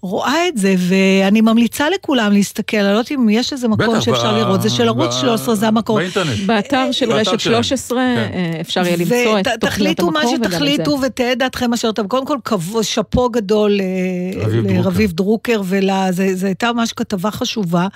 רואה 0.03 0.49
את 0.49 0.59
זה, 0.59 0.75
ואני 0.79 1.41
ממליצה 1.41 1.91
לכולם 1.91 2.33
להסתכל, 2.33 2.77
אני 2.77 2.85
לא 2.87 2.91
יודעת 2.91 3.13
אם 3.13 3.29
יש 3.29 3.53
איזה 3.53 3.69
מקום 3.69 3.87
בטח, 3.95 4.01
שאפשר 4.01 4.35
ב- 4.35 4.37
לראות, 4.37 4.63
זה 4.63 4.71
של 4.71 4.89
ערוץ 4.89 5.15
ב- 5.15 5.21
13, 5.21 5.55
זה 5.55 5.69
המקום. 5.69 5.97
באינטרנט. 5.97 6.39
באתר 6.47 6.93
של 6.93 7.07
באתר 7.07 7.19
רשת 7.21 7.41
שלהם. 7.41 7.63
13 7.63 7.99
כן. 7.99 8.31
אה, 8.35 8.61
אפשר 8.61 8.87
יהיה 8.87 8.97
למצוא 8.97 9.41
את 9.41 9.49
תוכניות 9.61 10.01
מה 10.01 10.07
המקור 10.07 10.35
וגם 10.35 10.45
את 10.45 10.51
זה. 10.51 10.57
שתחליטו 10.57 10.99
ותהא 11.07 11.35
דעתכם 11.35 11.73
אשר 11.73 11.91
אתם. 11.91 12.09
קודם 12.09 12.27
כל, 12.27 12.37
כבוד, 12.45 12.85
שאפו 12.85 13.29
גדול 13.29 13.81
אה, 13.81 14.43
רביב 14.45 14.65
דרוקר. 14.67 14.81
לרביב 14.81 15.13
דרוקר, 15.13 15.63
וזו 15.65 16.47
הייתה 16.47 16.73
ממש 16.73 16.93
כתבה 16.93 17.31
חשובה, 17.31 17.87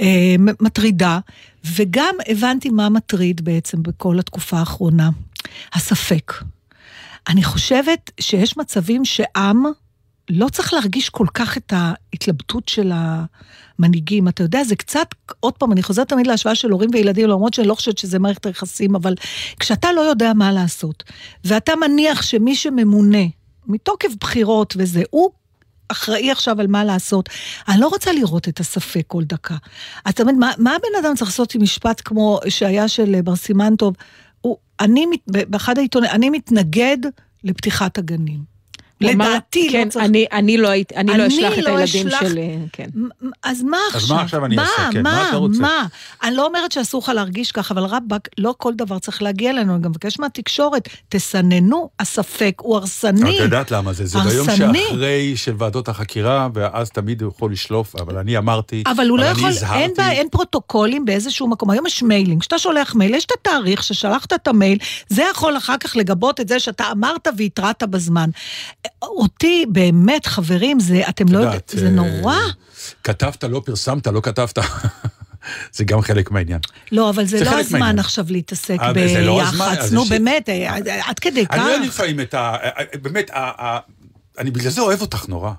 אה, 0.00 0.06
מטרידה, 0.60 1.18
וגם 1.76 2.14
הבנתי 2.28 2.70
מה 2.70 2.88
מטריד 2.88 3.44
בעצם 3.44 3.82
בכל 3.82 4.18
התקופה 4.18 4.58
האחרונה. 4.58 5.10
הספק. 5.74 6.32
אני 7.28 7.44
חושבת 7.44 8.10
שיש 8.20 8.56
מצבים 8.56 9.04
שעם 9.04 9.64
לא 10.30 10.48
צריך 10.48 10.72
להרגיש 10.72 11.10
כל 11.10 11.26
כך 11.34 11.56
את 11.56 11.72
ההתלבטות 11.76 12.68
של 12.68 12.92
המנהיגים. 12.94 14.28
אתה 14.28 14.42
יודע, 14.42 14.64
זה 14.64 14.76
קצת, 14.76 15.06
עוד 15.40 15.54
פעם, 15.54 15.72
אני 15.72 15.82
חוזרת 15.82 16.08
תמיד 16.08 16.26
להשוואה 16.26 16.54
של 16.54 16.70
הורים 16.70 16.90
וילדים, 16.92 17.28
למרות 17.28 17.54
שאני 17.54 17.68
לא 17.68 17.74
חושבת 17.74 17.98
שזה 17.98 18.18
מערכת 18.18 18.46
היחסים, 18.46 18.94
אבל 18.94 19.14
כשאתה 19.60 19.92
לא 19.92 20.00
יודע 20.00 20.32
מה 20.32 20.52
לעשות, 20.52 21.04
ואתה 21.44 21.72
מניח 21.76 22.22
שמי 22.22 22.54
שממונה, 22.54 23.24
מתוקף 23.66 24.14
בחירות 24.20 24.74
וזה, 24.76 25.02
הוא 25.10 25.30
אחראי 25.88 26.30
עכשיו 26.30 26.60
על 26.60 26.66
מה 26.66 26.84
לעשות. 26.84 27.28
אני 27.68 27.80
לא 27.80 27.88
רוצה 27.88 28.12
לראות 28.12 28.48
את 28.48 28.60
הספק 28.60 29.04
כל 29.06 29.24
דקה. 29.24 29.56
אז 30.04 30.14
תמיד, 30.14 30.34
מה, 30.34 30.52
מה 30.58 30.70
הבן 30.70 31.04
אדם 31.06 31.14
צריך 31.16 31.30
לעשות 31.30 31.54
עם 31.54 31.62
משפט 31.62 32.02
כמו 32.04 32.40
שהיה 32.48 32.88
של 32.88 33.20
בר 33.24 33.36
סימן 33.36 33.76
טוב? 33.76 33.94
הוא, 34.40 34.56
אני, 34.80 35.06
באחד 35.26 35.78
העיתונים, 35.78 36.10
אני 36.10 36.30
מתנגד 36.30 36.98
לפתיחת 37.44 37.98
הגנים. 37.98 38.51
לדעתי 39.02 39.68
כן, 39.72 39.84
לא 39.86 39.90
צריך... 39.90 40.04
אני, 40.04 40.26
אני 40.32 40.56
לא 40.58 40.68
הייתי, 40.68 40.94
אני 40.96 41.06
לא 41.08 41.14
אני 41.14 41.26
אשלח 41.28 41.52
את 41.58 41.64
לא 41.64 41.76
הילדים 41.76 42.06
אשלח- 42.06 42.20
שלי, 42.20 42.58
כן. 42.72 42.88
אז 43.42 43.62
מה 43.62 43.76
אז 43.90 43.96
עכשיו? 44.02 44.16
מה 44.16 44.22
עכשיו 44.22 44.44
אני 44.44 44.56
מה, 44.56 44.62
אעשה? 44.62 44.88
כן, 44.92 45.02
מה 45.02 45.12
מה, 45.12 45.28
אתה 45.28 45.36
רוצה? 45.36 45.60
מה? 45.60 45.86
אני 46.22 46.36
לא 46.36 46.46
אומרת 46.46 46.72
שאסור 46.72 47.02
לך 47.02 47.08
להרגיש 47.08 47.52
ככה, 47.52 47.74
אבל 47.74 47.82
רבאק, 47.84 48.28
לא 48.38 48.54
כל 48.58 48.72
דבר 48.74 48.98
צריך 48.98 49.22
להגיע 49.22 49.50
אלינו. 49.50 49.74
אני 49.74 49.82
גם 49.82 49.90
מבקש 49.90 50.18
מהתקשורת, 50.18 50.88
תסננו, 51.08 51.90
הספק 52.00 52.54
הוא 52.60 52.76
הרסני. 52.76 53.22
אבל 53.22 53.36
את 53.36 53.40
יודעת 53.40 53.70
למה 53.70 53.92
זה, 53.92 54.06
זה 54.06 54.18
ביום 54.18 54.48
הרסני. 54.48 54.82
שאחרי 54.88 55.32
של 55.36 55.52
ועדות 55.58 55.88
החקירה, 55.88 56.48
ואז 56.54 56.90
תמיד 56.90 57.22
הוא 57.22 57.32
יכול 57.34 57.52
לשלוף, 57.52 57.96
אבל 57.96 58.18
אני 58.18 58.38
אמרתי, 58.38 58.82
אבל 58.86 59.08
הוא 59.08 59.18
לא 59.18 59.22
אני 59.24 59.30
יכול, 59.30 59.44
אין, 59.44 59.50
הזהרתי- 59.56 59.92
בה, 59.96 60.10
אין 60.10 60.28
פרוטוקולים 60.30 61.04
באיזשהו 61.04 61.48
מקום. 61.48 61.70
היום 61.70 61.86
יש 61.86 62.02
מיילים, 62.02 62.38
כשאתה 62.38 62.58
שולח 62.58 62.94
מייל, 62.94 63.14
יש 63.14 63.24
את 63.24 63.32
התאריך 63.40 63.82
ששלחת 63.82 64.32
את 64.32 64.48
המייל, 64.48 64.78
זה 65.08 65.22
יכול 65.30 65.56
אחר 65.56 65.76
כך 65.80 65.96
לגבות 65.96 66.40
את 66.40 66.48
זה 66.48 66.60
שאתה 66.60 66.84
אמרת 66.92 67.28
והתרעת 67.36 67.82
בזמן. 67.82 68.30
אותי, 69.02 69.64
באמת, 69.68 70.26
חברים, 70.26 70.80
זה, 70.80 71.02
אתם 71.08 71.28
לא 71.28 71.38
יודעים, 71.38 71.60
זה 71.72 71.86
אה, 71.86 71.90
נורא. 71.90 72.36
כתבת, 73.04 73.44
לא 73.44 73.62
פרסמת, 73.64 74.06
לא 74.06 74.20
כתבת. 74.20 74.58
זה 75.76 75.84
גם 75.84 76.00
חלק 76.00 76.30
מהעניין. 76.30 76.60
לא, 76.92 77.10
אבל 77.10 77.24
זה 77.24 77.38
זה 77.38 77.44
לא 77.44 77.60
הזמן 77.60 77.78
מהעניין. 77.78 77.98
עכשיו 77.98 78.24
להתעסק 78.28 78.76
אה, 78.80 78.92
לא 79.20 79.38
ביח"צ. 79.42 79.78
אז 79.78 79.94
נו, 79.94 80.02
יש- 80.02 80.08
באמת, 80.08 80.48
אה, 80.48 80.76
עד 81.08 81.18
כדי 81.18 81.46
כך. 81.46 81.54
אני 81.54 81.64
לא 81.64 81.76
לפעמים 81.86 82.20
את 82.20 82.34
ה... 82.34 82.56
באמת, 83.02 83.30
ה- 83.30 83.34
ה- 83.66 83.78
אני 84.38 84.50
בגלל 84.50 84.70
זה 84.70 84.80
אוהב 84.80 85.00
אותך 85.00 85.28
נורא. 85.28 85.52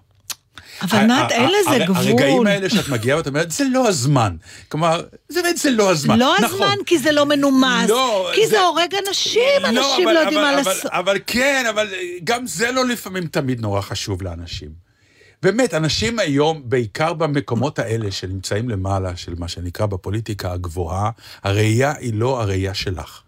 אבל 0.82 1.00
נת, 1.06 1.32
אין 1.32 1.50
לזה 1.50 1.86
גבול. 1.86 1.98
הרגעים 1.98 2.48
האלה 2.48 2.70
שאת 2.70 2.90
מגיעה 2.90 3.18
ואת 3.18 3.28
אומרת, 3.28 3.52
זה 3.52 3.64
לא 3.72 3.88
הזמן. 3.88 4.36
כלומר, 4.70 5.02
זה 5.30 5.42
באמת, 5.42 5.58
זה 5.58 5.72
לא 5.72 5.92
הזמן. 5.92 6.20
לא 6.20 6.36
נכון. 6.42 6.62
הזמן 6.62 6.76
כי 6.86 6.98
זה 6.98 7.12
לא 7.12 7.26
מנומס. 7.26 7.90
לא, 7.90 8.32
כי 8.36 8.46
זה- 8.48 8.52
זה 8.52 8.62
הורג 8.62 8.94
אנשים, 9.08 9.42
אנשים 9.66 9.80
אבל- 10.08 10.14
לא 10.14 10.20
יודעים 10.20 10.40
אבל- 10.40 10.52
מה 10.52 10.62
אבל- 10.62 10.72
לעשות. 10.72 10.86
אבל 10.92 11.18
כן, 11.28 11.66
אבל 11.70 11.88
גם 12.24 12.48
זה 12.48 12.72
לא 12.72 12.86
לפעמים 12.86 13.28
תמיד 13.28 13.62
נורא 13.62 13.82
חשוב 13.82 14.22
לאנשים. 14.22 14.70
באמת, 15.44 15.74
אנשים 15.74 16.20
היום, 16.20 16.62
בעיקר 16.66 17.14
במקומות 17.14 17.80
האלה 17.80 18.12
שנמצאים 18.12 18.70
למעלה, 18.70 19.16
של 19.16 19.34
מה 19.38 19.48
שנקרא 19.48 19.86
בפוליטיקה 19.86 20.52
הגבוהה, 20.52 21.10
הראייה 21.44 21.94
היא 22.00 22.14
לא 22.14 22.42
הראייה 22.42 22.74
שלך. 22.74 23.22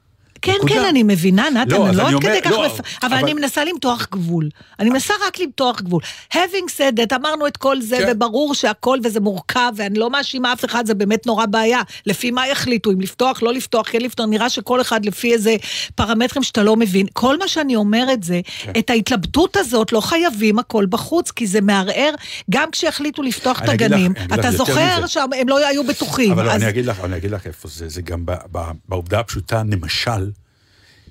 כן, 0.45 0.53
נקודה. 0.57 0.73
כן, 0.73 0.85
אני 0.89 1.03
מבינה, 1.03 1.49
נתן, 1.49 1.69
לא, 1.75 1.87
אני 1.87 1.95
לא 1.97 2.07
עד 2.09 2.15
כדי 2.21 2.41
כך... 2.41 2.51
לא, 2.51 2.65
מפ- 2.65 2.79
אבל 3.03 3.13
אבל- 3.13 3.17
אני 3.23 3.33
מנסה 3.33 3.63
למתוח 3.65 4.07
גבול. 4.11 4.49
אני 4.79 4.89
מנסה 4.89 5.13
רק 5.27 5.39
למתוח 5.39 5.81
גבול. 5.81 6.01
having 6.33 6.67
said 6.77 6.99
that, 6.99 7.15
אמרנו 7.15 7.47
את 7.47 7.57
כל 7.57 7.81
זה, 7.81 7.97
כן. 7.97 8.05
וברור 8.11 8.55
שהכל 8.55 8.97
וזה 9.03 9.19
מורכב, 9.19 9.71
ואני 9.75 9.99
לא 9.99 10.09
מאשימה 10.09 10.53
אף 10.53 10.65
אחד, 10.65 10.85
זה 10.85 10.93
באמת 10.93 11.25
נורא 11.25 11.45
בעיה. 11.45 11.81
לפי 12.05 12.31
מה 12.31 12.47
יחליטו, 12.47 12.91
אם 12.91 13.01
לפתוח, 13.01 13.43
לא 13.43 13.53
לפתוח, 13.53 13.87
כן 13.89 14.01
לפתוח, 14.01 14.25
נראה 14.25 14.49
שכל 14.49 14.81
אחד 14.81 15.05
לפי 15.05 15.33
איזה 15.33 15.55
פרמטרים 15.95 16.43
שאתה 16.43 16.63
לא 16.63 16.75
מבין. 16.75 17.05
כל 17.13 17.37
מה 17.39 17.47
שאני 17.47 17.75
אומרת 17.75 18.23
זה, 18.23 18.41
כן. 18.63 18.71
את 18.79 18.89
ההתלבטות 18.89 19.57
הזאת 19.57 19.91
לא 19.91 20.01
חייבים 20.01 20.59
הכל 20.59 20.85
בחוץ, 20.89 21.31
כי 21.31 21.47
זה 21.47 21.61
מערער, 21.61 22.11
גם 22.49 22.71
כשהחליטו 22.71 23.21
לפתוח 23.23 23.61
את 23.63 23.69
הגנים. 23.69 24.11
לך 24.11 24.39
אתה 24.39 24.51
זוכר. 24.51 25.07
שהם 25.07 25.49
לא 25.49 25.67
היו 25.67 25.83
בטוחים. 25.83 26.31
אבל 26.31 26.49
אז- 26.49 26.61
אני 26.61 26.69
אגיד 26.69 26.85
לך, 26.85 26.99
אני 27.03 27.17
אגיד 27.17 27.31
לך 27.31 27.47
איפה 27.47 27.67
זה, 27.67 27.89
זה 27.89 28.01
גם 28.01 28.25
בעובדה 28.89 29.19
הפשוטה, 29.19 29.61
למשל, 29.71 30.29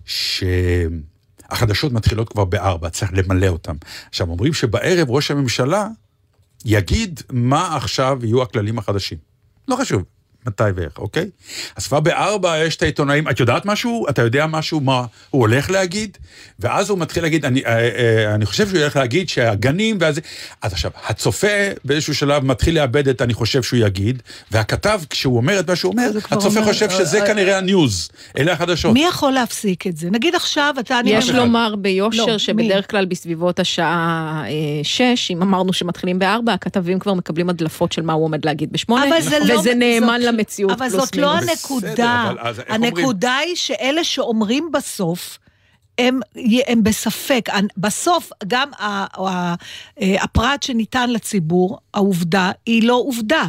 שהחדשות 0.05 1.93
מתחילות 1.93 2.29
כבר 2.29 2.45
בארבע, 2.45 2.91
צריך 2.91 3.13
למלא 3.15 3.47
אותם. 3.47 3.77
עכשיו, 4.09 4.29
אומרים 4.29 4.53
שבערב 4.53 5.11
ראש 5.11 5.31
הממשלה 5.31 5.89
יגיד 6.65 7.21
מה 7.31 7.77
עכשיו 7.77 8.19
יהיו 8.23 8.43
הכללים 8.43 8.79
החדשים. 8.79 9.19
לא 9.69 9.77
חשוב. 9.77 10.03
מתי 10.47 10.65
ואיך, 10.75 10.99
אוקיי? 10.99 11.29
אז 11.77 11.87
כבר 11.87 12.01
בארבע 12.01 12.59
יש 12.59 12.77
את 12.77 12.83
העיתונאים, 12.83 13.29
את 13.29 13.41
יודעת 13.41 13.67
משהו? 13.67 14.07
אתה 14.09 14.23
יודע 14.23 14.47
משהו 14.47 14.81
מה 14.81 15.05
הוא 15.31 15.41
הולך 15.41 15.71
להגיד? 15.71 16.19
ואז 16.59 16.91
הוא 16.91 16.99
מתחיל 16.99 17.23
להגיד, 17.23 17.45
אני, 17.45 17.65
אה, 17.67 17.79
אה, 17.79 18.35
אני 18.35 18.47
חושב 18.47 18.69
שהוא 18.69 18.79
הולך 18.79 18.97
להגיד 18.97 19.29
שהגנים 19.29 19.97
ואז... 20.01 20.21
אז 20.63 20.73
עכשיו, 20.73 20.91
הצופה 21.07 21.47
באיזשהו 21.85 22.15
שלב 22.15 22.45
מתחיל 22.45 22.75
לאבד 22.75 23.09
את 23.09 23.23
אני 23.23 23.35
חושב 23.35 23.63
שהוא 23.63 23.81
יגיד, 23.81 24.23
והכתב, 24.51 25.01
כשהוא 25.11 25.37
אומר 25.37 25.61
את 25.61 25.71
מה 25.71 25.77
שהוא 25.77 25.93
אומר, 25.93 26.11
הצופה 26.31 26.61
אומר, 26.61 26.73
חושב 26.73 26.91
שזה 26.91 27.21
אה, 27.21 27.27
כנראה 27.27 27.59
הניוז, 27.59 28.09
אלה 28.39 28.53
החדשות. 28.53 28.93
מי 28.93 29.05
יכול 29.05 29.33
להפסיק 29.33 29.87
את 29.87 29.97
זה? 29.97 30.11
נגיד 30.11 30.35
עכשיו 30.35 30.75
אתה... 30.81 31.01
יש 31.05 31.31
לומר 31.31 31.75
ביושר 31.77 32.27
לא, 32.27 32.39
שבדרך 32.39 32.91
כלל 32.91 33.05
בסביבות 33.05 33.61
השעה 33.61 34.45
שש, 34.83 35.31
אם 35.31 35.43
אמרנו 35.43 35.73
שמתחילים 35.73 36.19
בארבע, 36.19 36.53
הכתבים 36.53 36.99
כבר 36.99 37.15
מקבלים 37.15 37.51
הדלפות 37.51 37.93
של 37.93 38.03
מה 38.03 38.13
הוא 38.13 38.25
עומד 38.25 38.45
להגיד 38.45 38.73
בשמונה, 38.73 39.05
לא 39.45 39.55
וזה 39.59 39.75
נאמן 39.75 40.21
המציאות 40.35 40.73
אבל 40.73 40.89
זאת 40.89 41.17
לא 41.17 41.35
הנקודה. 41.35 42.33
הנקודה 42.69 43.37
היא 43.37 43.57
שאלה 43.57 44.05
שאומרים 44.05 44.69
בסוף, 44.73 45.39
הם, 45.99 46.21
הם 46.67 46.83
בספק. 46.83 47.49
בסוף, 47.77 48.31
גם 48.47 48.71
הפרט 50.01 50.63
שניתן 50.63 51.11
לציבור, 51.11 51.79
העובדה, 51.95 52.51
היא 52.67 52.83
לא 52.83 52.95
עובדה. 52.95 53.45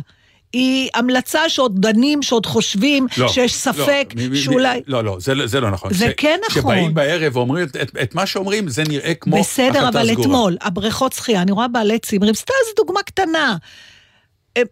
היא 0.53 0.89
המלצה 0.93 1.49
שעוד 1.49 1.81
דנים, 1.81 2.21
שעוד 2.21 2.45
חושבים, 2.45 3.07
לא, 3.17 3.27
שיש 3.27 3.51
לא, 3.67 3.73
ספק, 3.73 4.13
לא, 4.15 4.35
שאולי... 4.35 4.81
לא, 4.87 5.03
לא, 5.03 5.17
זה, 5.19 5.33
זה 5.45 5.59
לא 5.59 5.71
נכון. 5.71 5.93
זה 5.93 6.05
ש, 6.05 6.13
כן 6.17 6.39
נכון. 6.49 6.61
כשבאים 6.61 6.93
בערב 6.93 7.35
ואומרים 7.35 7.67
את, 7.67 7.95
את 8.01 8.15
מה 8.15 8.25
שאומרים, 8.25 8.67
זה 8.67 8.83
נראה 8.89 9.13
כמו 9.13 9.37
החלטה 9.37 9.51
סגורה. 9.53 9.69
בסדר, 9.69 9.89
אבל 9.89 10.11
אתמול, 10.11 10.57
הבריכות 10.61 11.13
שחייה, 11.13 11.41
אני 11.41 11.51
רואה 11.51 11.67
בעלי 11.67 11.99
צימרים, 11.99 12.33
סתם 12.33 12.53
זו 12.67 12.83
דוגמה 12.83 13.03
קטנה. 13.03 13.57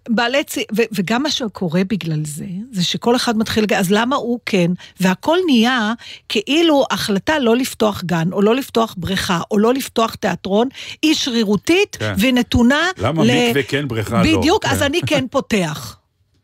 בעלי 0.09 0.43
צי... 0.43 0.63
ו- 0.77 0.81
וגם 0.91 1.23
מה 1.23 1.31
שקורה 1.31 1.81
בגלל 1.83 2.19
זה, 2.25 2.45
זה 2.71 2.83
שכל 2.83 3.15
אחד 3.15 3.37
מתחיל, 3.37 3.65
אז 3.75 3.91
למה 3.91 4.15
הוא 4.15 4.39
כן? 4.45 4.71
והכל 4.99 5.37
נהיה 5.45 5.93
כאילו 6.29 6.85
החלטה 6.91 7.39
לא 7.39 7.55
לפתוח 7.55 8.03
גן, 8.03 8.29
או 8.31 8.41
לא 8.41 8.55
לפתוח 8.55 8.95
בריכה, 8.97 9.41
או 9.51 9.59
לא 9.59 9.73
לפתוח 9.73 10.15
תיאטרון, 10.15 10.67
היא 11.01 11.13
שרירותית 11.13 11.95
כן. 11.95 12.13
ונתונה 12.17 12.89
למה 12.97 13.23
ל... 13.23 13.27
למה 13.27 13.47
מקווה 13.47 13.63
כן, 13.63 13.87
בריכה 13.87 14.19
בדיוק, 14.19 14.35
לא? 14.35 14.39
בדיוק, 14.39 14.65
אז 14.65 14.79
כן. 14.79 14.85
אני 14.85 15.01
כן 15.07 15.25
פותח. 15.31 15.97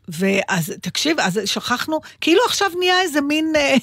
ואז, 0.07 0.73
תקשיב, 0.81 1.19
אז 1.19 1.39
שכחנו, 1.45 1.99
כאילו 2.21 2.41
עכשיו 2.45 2.69
נהיה 2.79 3.01
איזה 3.01 3.21
מין... 3.21 3.53
אה, 3.55 3.75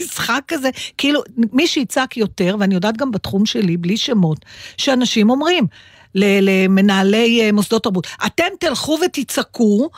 משחק 0.00 0.42
כזה, 0.48 0.70
כאילו, 0.98 1.22
מי 1.52 1.66
שיצעק 1.66 2.16
יותר, 2.16 2.56
ואני 2.60 2.74
יודעת 2.74 2.96
גם 2.96 3.10
בתחום 3.10 3.46
שלי, 3.46 3.76
בלי 3.76 3.96
שמות, 3.96 4.38
שאנשים 4.76 5.30
אומרים, 5.30 5.66
למנהלי 6.14 7.40
אה, 7.42 7.52
מוסדות 7.52 7.82
תרבות. 7.82 8.06
אתם 8.26 8.44
תלכו 8.60 8.98
ותצעקו, 9.06 9.90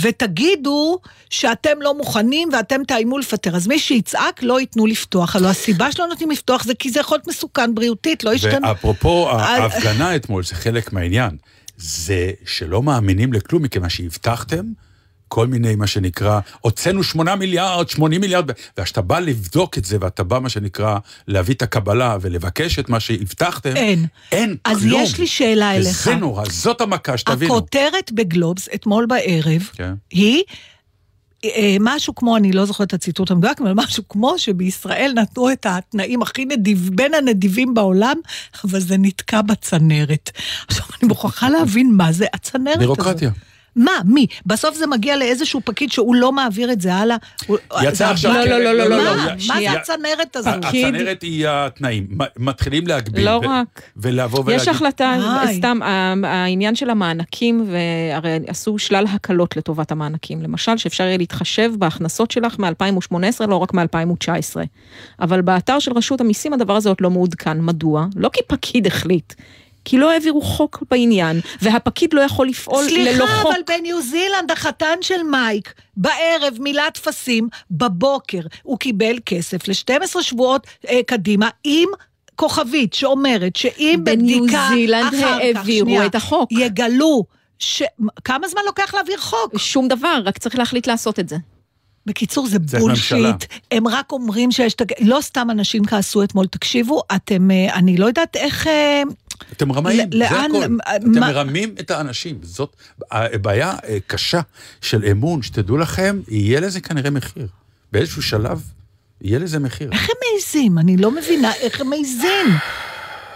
ותגידו 0.00 0.98
שאתם 1.30 1.82
לא 1.82 1.94
מוכנים 1.94 2.48
ואתם 2.52 2.84
תאיימו 2.84 3.18
לפטר. 3.18 3.56
אז 3.56 3.66
מי 3.66 3.78
שיצעק, 3.78 4.42
לא 4.42 4.60
ייתנו 4.60 4.86
לפתוח. 4.86 5.36
הלוא 5.36 5.48
הסיבה 5.48 5.92
שלא 5.92 6.06
נותנים 6.06 6.30
לפתוח 6.30 6.64
זה 6.64 6.74
כי 6.74 6.90
זה 6.90 7.00
יכול 7.00 7.16
להיות 7.16 7.28
מסוכן 7.28 7.74
בריאותית, 7.74 8.24
לא 8.24 8.34
ישתנה. 8.34 8.68
ואפרופו 8.68 9.30
ההפגנה 9.30 10.16
אתמול, 10.16 10.44
זה 10.44 10.54
חלק 10.54 10.92
מהעניין. 10.92 11.36
זה 11.76 12.30
שלא 12.46 12.82
מאמינים 12.82 13.32
לכלום, 13.32 13.62
מכיוון 13.62 13.88
שהבטחתם 13.88 14.64
כל 15.28 15.46
מיני, 15.46 15.74
מה 15.74 15.86
שנקרא, 15.86 16.40
הוצאנו 16.60 17.02
שמונה 17.02 17.36
מיליארד, 17.36 17.88
שמונים 17.88 18.20
מיליארד, 18.20 18.50
וכשאתה 18.78 19.02
בא 19.02 19.18
לבדוק 19.18 19.78
את 19.78 19.84
זה, 19.84 19.96
ואתה 20.00 20.22
בא, 20.22 20.38
מה 20.38 20.48
שנקרא, 20.48 20.98
להביא 21.28 21.54
את 21.54 21.62
הקבלה 21.62 22.16
ולבקש 22.20 22.78
את 22.78 22.88
מה 22.88 23.00
שהבטחתם, 23.00 23.76
אין. 23.76 24.06
אין 24.32 24.56
אז 24.64 24.80
כלום. 24.80 25.00
אז 25.00 25.08
יש 25.08 25.18
לי 25.18 25.26
שאלה 25.26 25.76
אליך. 25.76 26.00
וזה 26.00 26.14
נורא, 26.14 26.44
זאת 26.50 26.80
המכה, 26.80 27.18
שתבינו. 27.18 27.56
הכותרת 27.56 28.12
בגלובס, 28.12 28.68
אתמול 28.74 29.06
בערב, 29.06 29.62
כן. 29.72 29.94
היא... 30.10 30.42
אה, 31.44 31.76
משהו 31.80 32.14
כמו, 32.14 32.36
אני 32.36 32.52
לא 32.52 32.64
זוכרת 32.64 32.88
את 32.88 32.94
הציטוט 32.94 33.30
המדויק, 33.30 33.60
אבל 33.60 33.72
משהו 33.74 34.02
כמו 34.08 34.38
שבישראל 34.38 35.12
נתנו 35.16 35.52
את 35.52 35.66
התנאים 35.68 36.22
הכי 36.22 36.44
נדיב, 36.44 36.90
בין 36.94 37.14
הנדיבים 37.14 37.74
בעולם, 37.74 38.16
אבל 38.64 38.80
זה 38.80 38.96
נתקע 38.98 39.42
בצנרת. 39.42 40.30
עכשיו, 40.68 40.84
אני 41.00 41.08
מוכרחה 41.08 41.48
להבין 41.48 41.92
מה 41.96 42.12
זה 42.12 42.26
הצנרת 42.32 42.66
הזאת. 42.66 42.78
בירוקרטיה. 42.78 43.30
מה, 43.76 43.92
מי? 44.04 44.26
בסוף 44.46 44.76
זה 44.76 44.86
מגיע 44.86 45.16
לאיזשהו 45.16 45.60
פקיד 45.64 45.92
שהוא 45.92 46.14
לא 46.14 46.32
מעביר 46.32 46.72
את 46.72 46.80
זה 46.80 46.94
הלאה. 46.94 47.16
יצא 47.82 48.10
עכשיו... 48.10 48.32
לא, 48.32 48.44
לא, 48.44 48.58
לא, 48.58 48.72
לא, 48.72 48.88
לא. 48.88 49.16
מה? 49.16 49.34
מה 49.46 49.60
זה 49.60 49.70
הצנרת 49.70 50.36
הזאת? 50.36 50.54
הצנרת 50.64 51.22
היא 51.22 51.46
התנאים. 51.48 52.06
מתחילים 52.38 52.86
להגביל. 52.86 53.24
לא 53.24 53.40
רק. 53.44 53.82
ולבוא 53.96 54.40
ולהגיד... 54.40 54.62
יש 54.62 54.68
החלטה, 54.68 55.16
סתם, 55.56 55.78
העניין 56.24 56.74
של 56.74 56.90
המענקים, 56.90 57.66
והרי 57.70 58.38
עשו 58.46 58.78
שלל 58.78 59.04
הקלות 59.14 59.56
לטובת 59.56 59.92
המענקים. 59.92 60.42
למשל, 60.42 60.76
שאפשר 60.76 61.04
יהיה 61.04 61.18
להתחשב 61.18 61.72
בהכנסות 61.78 62.30
שלך 62.30 62.58
מ-2018, 62.58 63.46
לא 63.48 63.56
רק 63.56 63.74
מ-2019. 63.74 64.56
אבל 65.20 65.40
באתר 65.40 65.78
של 65.78 65.92
רשות 65.92 66.20
המיסים 66.20 66.52
הדבר 66.52 66.76
הזה 66.76 66.88
עוד 66.88 66.98
לא 67.00 67.10
מעודכן. 67.10 67.60
מדוע? 67.60 68.06
לא 68.16 68.30
כי 68.32 68.40
פקיד 68.46 68.86
החליט. 68.86 69.34
כי 69.86 69.98
לא 69.98 70.10
העבירו 70.10 70.42
חוק 70.42 70.82
בעניין, 70.90 71.40
והפקיד 71.62 72.14
לא 72.14 72.20
יכול 72.20 72.48
לפעול 72.48 72.84
סליחה, 72.84 73.10
ללא 73.10 73.26
חוק. 73.26 73.34
סליחה, 73.34 73.48
אבל 73.48 73.60
בניו 73.66 74.02
זילנד 74.02 74.50
החתן 74.50 74.96
של 75.00 75.22
מייק, 75.22 75.74
בערב 75.96 76.56
מילא 76.60 76.90
טפסים, 76.90 77.48
בבוקר 77.70 78.40
הוא 78.62 78.78
קיבל 78.78 79.16
כסף 79.26 79.68
ל-12 79.68 80.22
שבועות 80.22 80.66
אה, 80.88 81.00
קדימה 81.06 81.48
עם... 81.64 81.88
כוכבית 82.38 82.94
שאומרת 82.94 83.56
שאם 83.56 84.00
בבדיקה 84.04 84.68
אחר 84.68 85.10
כך, 85.12 85.22
העבירו 85.22 86.02
את 86.06 86.14
החוק. 86.14 86.52
יגלו 86.52 87.24
ש... 87.58 87.82
כמה 88.24 88.48
זמן 88.48 88.60
לוקח 88.66 88.94
להעביר 88.94 89.18
חוק? 89.18 89.58
שום 89.58 89.88
דבר, 89.88 90.20
רק 90.24 90.38
צריך 90.38 90.58
להחליט 90.58 90.86
לעשות 90.86 91.18
את 91.20 91.28
זה. 91.28 91.36
בקיצור, 92.06 92.46
זה 92.46 92.58
בולשיט. 92.58 93.44
הם 93.70 93.88
רק 93.88 94.12
אומרים 94.12 94.50
שיש... 94.50 94.76
לא 95.00 95.18
סתם 95.20 95.50
אנשים 95.50 95.84
כעסו 95.84 96.22
אתמול, 96.22 96.46
תקשיבו, 96.46 97.02
אתם... 97.16 97.50
אה, 97.50 97.74
אני 97.74 97.96
לא 97.96 98.06
יודעת 98.06 98.36
איך... 98.36 98.66
אתם 99.52 99.72
רמאים, 99.72 100.10
זה 100.18 100.28
הכל. 100.28 100.64
אתם 100.96 101.20
מרמים 101.20 101.74
את 101.80 101.90
האנשים. 101.90 102.38
זאת 102.42 102.76
בעיה 103.42 103.74
אה, 103.84 103.98
קשה 104.06 104.40
של 104.80 105.04
אמון, 105.10 105.42
שתדעו 105.42 105.76
לכם, 105.76 106.20
יהיה 106.28 106.60
לזה 106.60 106.80
כנראה 106.80 107.10
מחיר. 107.10 107.46
באיזשהו 107.92 108.22
שלב 108.22 108.62
יהיה 109.20 109.38
לזה 109.38 109.58
מחיר. 109.58 109.92
איך 109.92 110.08
הם 110.10 110.16
מעיזים? 110.24 110.78
אני 110.78 110.96
לא 110.96 111.10
מבינה 111.10 111.54
איך 111.54 111.80
הם 111.80 111.90
מעיזים. 111.90 112.46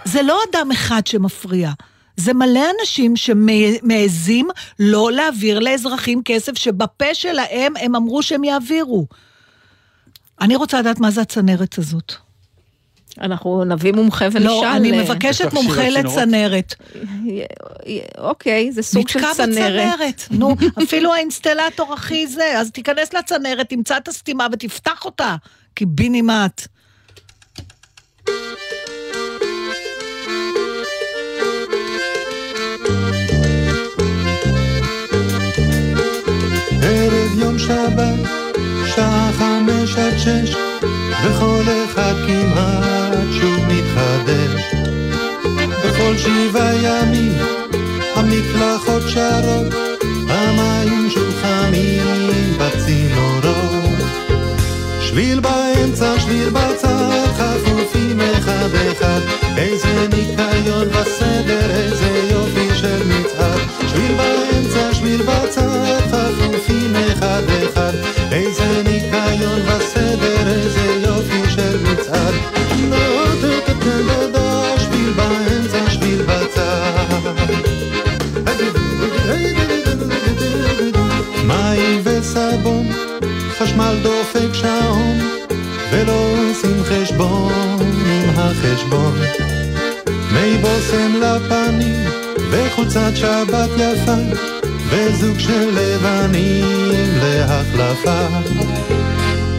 זה 0.05 0.21
לא 0.21 0.39
אדם 0.51 0.71
אחד 0.71 1.07
שמפריע. 1.07 1.71
זה 2.17 2.33
מלא 2.33 2.61
אנשים 2.81 3.15
שמעזים 3.15 4.49
לא 4.79 5.11
להעביר 5.11 5.59
לאזרחים 5.59 6.21
כסף 6.25 6.57
שבפה 6.57 7.13
שלהם 7.13 7.73
הם 7.81 7.95
אמרו 7.95 8.23
שהם 8.23 8.43
יעבירו. 8.43 9.07
אני 10.41 10.55
רוצה 10.55 10.79
לדעת 10.79 10.99
מה 10.99 11.11
זה 11.11 11.21
הצנרת 11.21 11.77
הזאת. 11.77 12.13
אנחנו 13.21 13.63
נביא 13.63 13.91
מומחה 13.91 14.25
ונשאל. 14.25 14.43
לא, 14.43 14.75
אני 14.75 14.91
אה, 14.91 15.03
מבקשת 15.03 15.53
מומחה 15.53 15.89
לצנרת. 15.89 16.75
אוקיי, 18.17 18.71
זה 18.71 18.83
סוג 18.83 19.07
של 19.07 19.19
צנרת. 19.19 19.49
נתקע 19.49 19.63
בצנרת, 19.63 20.27
נו, 20.31 20.55
אפילו 20.83 21.13
האינסטלטור 21.13 21.93
הכי 21.93 22.27
זה, 22.27 22.59
אז 22.59 22.71
תיכנס 22.71 23.13
לצנרת, 23.13 23.69
תמצא 23.69 23.97
את 23.97 24.07
הסתימה 24.07 24.47
ותפתח 24.51 25.05
אותה, 25.05 25.35
קיבינימט. 25.73 26.67
ערב 36.83 37.39
יום 37.39 37.59
שבת, 37.59 38.29
שעה 38.95 39.31
חמש 39.33 39.95
עד 39.97 40.17
שש, 40.17 40.55
וכל 41.23 41.63
אחד 41.85 42.13
כמעט 42.27 42.90
מתחדש. 44.21 44.75
בכל 45.85 46.17
שבעה 46.17 46.75
ימים 46.75 47.37
המקלחות 48.15 49.03
שרות, 49.07 49.73
המים 50.29 51.09
שוב 51.09 51.35
חמים 51.41 52.29
בצינורות. 52.59 54.01
שביל 55.01 55.39
באמצע, 55.39 56.19
שביל 56.19 56.49
בצד, 56.49 57.27
חפופים 57.37 58.21
אחד 58.21 58.69
אחד, 58.91 59.19
איזה 59.57 60.07
ניקיון 60.07 60.87
וסדר, 60.87 61.69
איזה 61.71 62.29
יופי 62.31 62.75
של 62.75 63.03
מצעד. 63.07 63.59
שביל 63.87 64.11
באמצע, 64.17 64.93
שביל 64.93 65.21
בצד, 65.21 66.20
ולא 86.01 86.33
עושים 86.51 86.83
חשבון 86.83 87.53
עם 87.81 88.29
החשבון. 88.35 89.19
מי 90.31 90.57
בושם 90.57 91.21
לפנים 91.21 92.09
וחולצת 92.51 93.11
שבת 93.15 93.69
יפה, 93.77 94.15
וזוג 94.89 95.39
של 95.39 95.69
לבנים 95.69 96.91
להחלפה. 97.23 98.27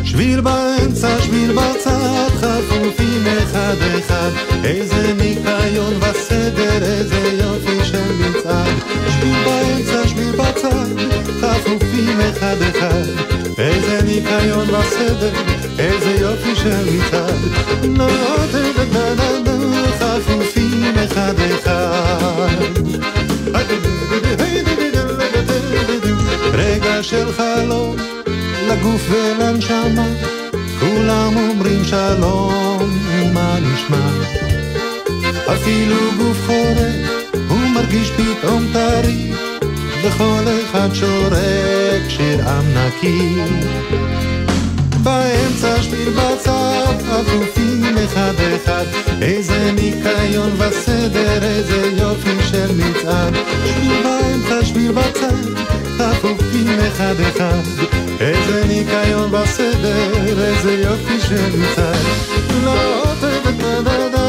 שביל 0.04 0.40
באמצע, 0.40 1.22
שביל 1.22 1.52
בצד, 1.52 2.28
חפופים 2.36 3.24
אחד 3.42 3.76
אחד, 3.98 4.30
איזה 4.64 5.12
ניקיון 5.12 5.94
וסדר, 6.00 6.82
איזה 6.82 7.42
יופי 7.42 7.84
של 7.84 8.12
מצעד. 8.12 8.74
שביל 9.10 9.44
באמצע, 9.44 10.08
שביל 10.08 10.32
בצד, 10.32 10.86
חפופים 11.40 12.20
אחד 12.20 12.56
אחד, 12.70 13.02
איזה 13.58 14.00
ניקיון 14.02 14.70
וסדר, 14.70 15.30
איזה 15.82 16.10
יופי 16.20 16.56
של 16.56 16.84
מצעד. 16.90 17.62
חפופים 19.98 20.94
אחד 21.04 21.34
אחד. 21.38 22.48
רגע 26.52 27.02
של 27.02 27.32
חלום 27.32 27.96
לגוף 28.68 29.10
ולנשמה, 29.10 30.06
כולם 30.80 31.36
אומרים 31.36 31.84
שלום, 31.84 32.98
מה 33.34 33.56
נשמע? 33.60 34.08
אפילו 35.54 35.96
גוף 36.18 36.46
חורק, 36.46 37.30
הוא 37.48 37.68
מרגיש 37.74 38.10
פתאום 38.10 38.66
טרי, 38.72 39.32
וכל 40.04 40.44
אחד 40.64 40.88
שורק 40.94 42.08
שיר 42.08 42.48
עם 42.48 42.64
נקי. 42.74 43.36
באמצע 45.52 45.82
שביל 45.82 46.10
בצד, 46.10 46.94
עטופים 47.10 47.98
אחד 48.04 48.32
אחד, 48.56 48.84
איזה 49.22 49.72
ניקיון 49.72 50.50
וסדר, 50.58 51.42
איזה 51.42 51.90
יופי 51.96 52.42
של 52.50 52.72
מצעד. 52.76 53.34
שביל 53.66 54.02
באמצע, 54.02 54.64
שביל 54.64 54.92
בצד, 54.92 55.60
עטופים 56.00 56.80
אחד 56.88 57.14
אחד, 57.20 57.60
איזה 58.20 58.64
ניקיון 58.68 59.30
בסדר, 59.30 60.26
איזה 60.26 60.72
יופי 60.72 61.20
של 61.20 61.56
מצעד. 61.58 62.06
לא 62.64 63.04
תדע, 63.20 63.76
איזה 63.78 64.21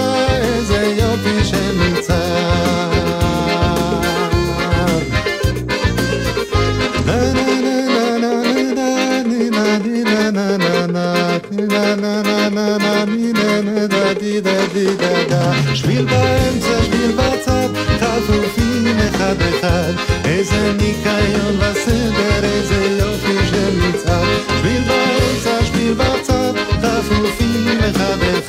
na 12.54 12.78
na 12.78 13.06
mi 13.06 13.34
ne 13.34 13.62
ne 13.68 13.88
da 13.88 14.14
di 14.14 14.40
da 14.42 14.58
di 14.74 14.86
da 15.02 15.14
da. 15.32 15.42
Spiel 15.80 16.06
beim 16.12 16.56
ze 16.66 16.76
spiel 16.86 17.14
batzat 17.20 17.72
ta 18.02 18.12
so 18.26 18.38
viel 18.54 18.84
ne 18.98 19.08
hat 19.18 19.42
er 19.50 19.56
hat 19.64 19.96
es 20.36 20.52
ein 20.62 20.80
ikayon 20.90 21.56
va 21.62 21.72
se 21.84 21.98
der 22.18 22.44
es 22.56 22.70
yo 23.00 23.10
fi 23.24 23.36
gemitzat 23.52 24.28
spiel 24.58 24.84
beim 24.90 25.36
ze 25.46 25.56
spiel 25.68 25.96
batzat 26.02 26.56
ta 26.82 26.94
so 27.08 27.20
viel 27.38 27.62
ne 27.82 27.90
hat 28.00 28.22
er 28.32 28.43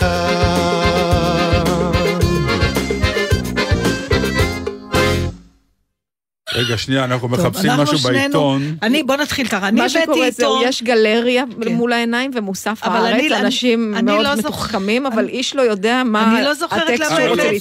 רגע, 6.66 6.78
שנייה, 6.78 7.04
אנחנו 7.04 7.28
טוב, 7.28 7.40
מחפשים 7.40 7.70
אנחנו 7.70 7.82
משהו 7.82 7.98
שנינו- 7.98 8.18
בעיתון. 8.18 8.76
אני, 8.82 9.02
בוא 9.02 9.16
נתחיל 9.16 9.46
ככה, 9.48 9.68
אני 9.68 9.80
מה 9.80 9.88
שקורה 9.88 10.16
זה, 10.16 10.24
עיתון, 10.24 10.60
יש 10.64 10.82
גלריה 10.82 11.44
כן. 11.62 11.72
מול 11.72 11.92
העיניים 11.92 12.30
ומוסף 12.34 12.80
אבל 12.84 12.96
הארץ, 13.06 13.14
אני- 13.32 13.40
אנשים 13.40 13.94
אני 13.96 14.02
מאוד 14.02 14.24
לא 14.26 14.36
מתוחכמים, 14.36 15.06
אבל 15.06 15.18
אני- 15.22 15.32
איש 15.32 15.56
לא 15.56 15.62
יודע 15.62 16.02
מה 16.04 16.36
אני 16.36 16.44
לא 16.44 16.54
זוכרת 16.54 16.82
הטקסט 16.88 17.10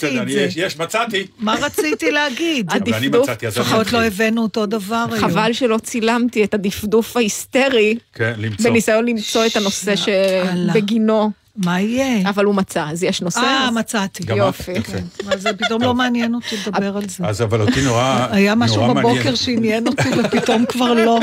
זה. 0.01 0.27
יש- 0.27 0.53
יש, 0.57 0.77
מצאתי. 0.79 1.25
מה 1.39 1.55
רציתי 1.61 2.11
להגיד? 2.11 2.69
עדיף. 2.73 2.87
אבל 2.87 2.97
אני 2.97 3.07
דפדוף, 3.09 3.23
מצאתי, 3.29 3.47
אז 3.47 3.57
אני 3.57 3.65
לפחות 3.65 3.93
לא. 3.93 4.03
הבאנו 4.03 4.41
אותו 4.41 4.65
דבר 4.65 5.05
היום. 5.11 5.19
חבל 5.29 5.53
שלא 5.53 5.77
צילמתי 5.77 6.43
את 6.43 6.53
הדפדוף 6.53 7.17
ההיסטרי, 7.17 7.95
כן, 8.13 8.33
למצוא. 8.37 8.69
בניסיון 8.69 9.05
למצוא 9.05 9.45
את 9.45 9.55
הנושא. 9.55 9.93
שבגינו, 9.95 11.31
מה 11.55 11.81
יהיה? 11.81 12.29
אבל 12.29 12.45
הוא 12.45 12.55
מצא, 12.55 12.85
אז 12.89 13.03
יש 13.03 13.21
נושא. 13.21 13.39
אה, 13.39 13.71
מצאתי. 13.71 14.23
יופי. 14.35 14.73
אז 15.31 15.41
זה 15.41 15.53
פתאום 15.53 15.81
לא 15.81 15.93
מעניין 15.93 16.35
אותי 16.35 16.55
לדבר 16.67 16.97
על 16.97 17.09
זה. 17.09 17.25
אז 17.25 17.41
אבל 17.41 17.61
אותי 17.61 17.81
נורא 17.81 18.27
היה 18.31 18.55
משהו. 18.55 18.93
בבוקר 18.93 19.35
שעניין 19.35 19.87
אותי 19.87 20.09
ופתאום 20.19 20.65
כבר 20.65 20.93
לא. 20.93 21.19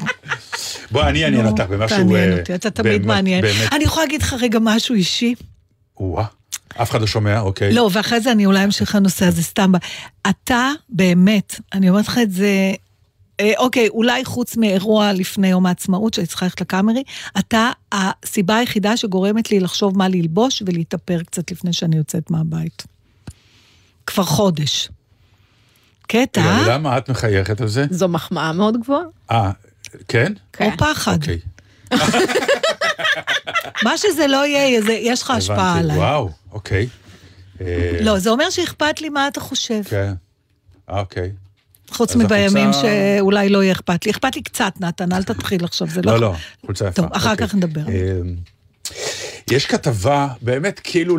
בוא, 0.92 1.02
אני 1.02 1.24
אעניין 1.24 1.46
אותך 1.46 1.64
במשהו... 1.64 1.98
תעניין 1.98 2.32
אה, 2.32 2.38
אותי, 2.38 2.54
אתה 2.54 2.70
תמיד 2.70 3.06
מעניין. 3.06 3.44
אני 3.72 3.84
יכולה 3.84 4.06
להגיד 4.06 4.22
לך 4.22 4.36
רגע 4.40 4.58
משהו 4.62 4.94
אישי? 4.94 5.34
וואה, 6.00 6.24
אף 6.82 6.90
אחד 6.90 7.00
לא 7.00 7.06
שומע, 7.06 7.40
אוקיי. 7.40 7.72
לא, 7.72 7.90
ואחרי 7.92 8.20
זה 8.20 8.32
אני 8.32 8.46
אולי 8.46 8.64
אמשיך 8.64 8.94
לנושא 8.94 9.26
הזה 9.26 9.42
סתם. 9.42 9.72
אתה, 10.30 10.70
באמת, 10.88 11.60
אני 11.72 11.90
אומרת 11.90 12.08
לך 12.08 12.18
את 12.22 12.32
זה, 12.32 12.72
אה, 13.40 13.52
אוקיי, 13.56 13.88
אולי 13.88 14.24
חוץ 14.24 14.56
מאירוע 14.56 15.12
לפני 15.12 15.48
יום 15.48 15.66
העצמאות, 15.66 16.14
שהייתי 16.14 16.28
צריכה 16.30 16.46
ללכת 16.46 16.60
לקאמרי, 16.60 17.02
אתה 17.38 17.70
הסיבה 17.92 18.56
היחידה 18.56 18.96
שגורמת 18.96 19.50
לי 19.50 19.60
לחשוב 19.60 19.98
מה 19.98 20.08
ללבוש 20.08 20.62
ולהתאפר 20.66 21.22
קצת 21.22 21.50
לפני 21.50 21.72
שאני 21.72 21.96
יוצאת 21.96 22.30
מהבית. 22.30 22.82
כבר 24.06 24.24
חודש. 24.24 24.88
קטע? 26.06 26.58
למה 26.68 26.98
את 26.98 27.10
מחייכת 27.10 27.60
על 27.60 27.68
זה? 27.68 27.84
זו 27.90 28.08
מחמאה 28.08 28.52
מאוד 28.52 28.76
גבוהה. 28.82 29.02
אה, 29.30 29.50
כן? 30.08 30.32
או 30.32 30.38
כן. 30.52 30.76
פחד. 30.78 31.12
אוקיי. 31.14 31.38
מה 33.84 33.96
שזה 33.98 34.26
לא 34.26 34.46
יהיה, 34.46 34.82
זה- 34.82 34.92
יש 34.92 35.22
לך 35.22 35.30
השפעה 35.30 35.70
הבנתי. 35.72 35.80
עליי. 35.84 35.96
וואו, 35.96 36.30
אוקיי. 36.52 36.88
אה, 37.60 37.98
לא, 38.02 38.18
זה 38.18 38.30
אומר 38.30 38.50
שאכפת 38.50 39.00
לי 39.00 39.08
מה 39.08 39.28
אתה 39.28 39.40
חושב. 39.40 39.82
כן. 39.84 40.12
אה, 40.90 41.00
אוקיי. 41.00 41.32
חוץ 41.90 42.16
מבימים 42.16 42.70
החולצה- 42.70 42.82
שאולי 43.18 43.48
לא 43.48 43.62
יהיה 43.62 43.72
אכפת 43.72 44.04
לי. 44.04 44.10
אכפת 44.10 44.36
לי 44.36 44.42
קצת, 44.42 44.72
נתן, 44.80 45.12
אל 45.12 45.22
תתחיל 45.22 45.64
עכשיו, 45.64 45.88
זה 45.90 46.00
לא... 46.02 46.12
לא, 46.12 46.20
לא, 46.20 46.34
חולצה 46.66 46.84
יפה. 46.88 47.02
טוב, 47.02 47.12
אחר 47.12 47.30
אוקיי. 47.32 47.46
כך 47.48 47.54
נדבר. 47.54 47.80
אה, 47.88 48.20
יש 49.50 49.66
כתבה, 49.66 50.28
באמת, 50.42 50.80
כאילו, 50.84 51.16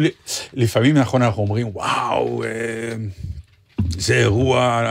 לפעמים, 0.54 0.98
נכון, 0.98 1.22
אנחנו 1.22 1.42
אומרים, 1.42 1.68
וואו, 1.74 2.44
אה, 2.44 2.50
זה 3.98 4.14
אירוע, 4.20 4.82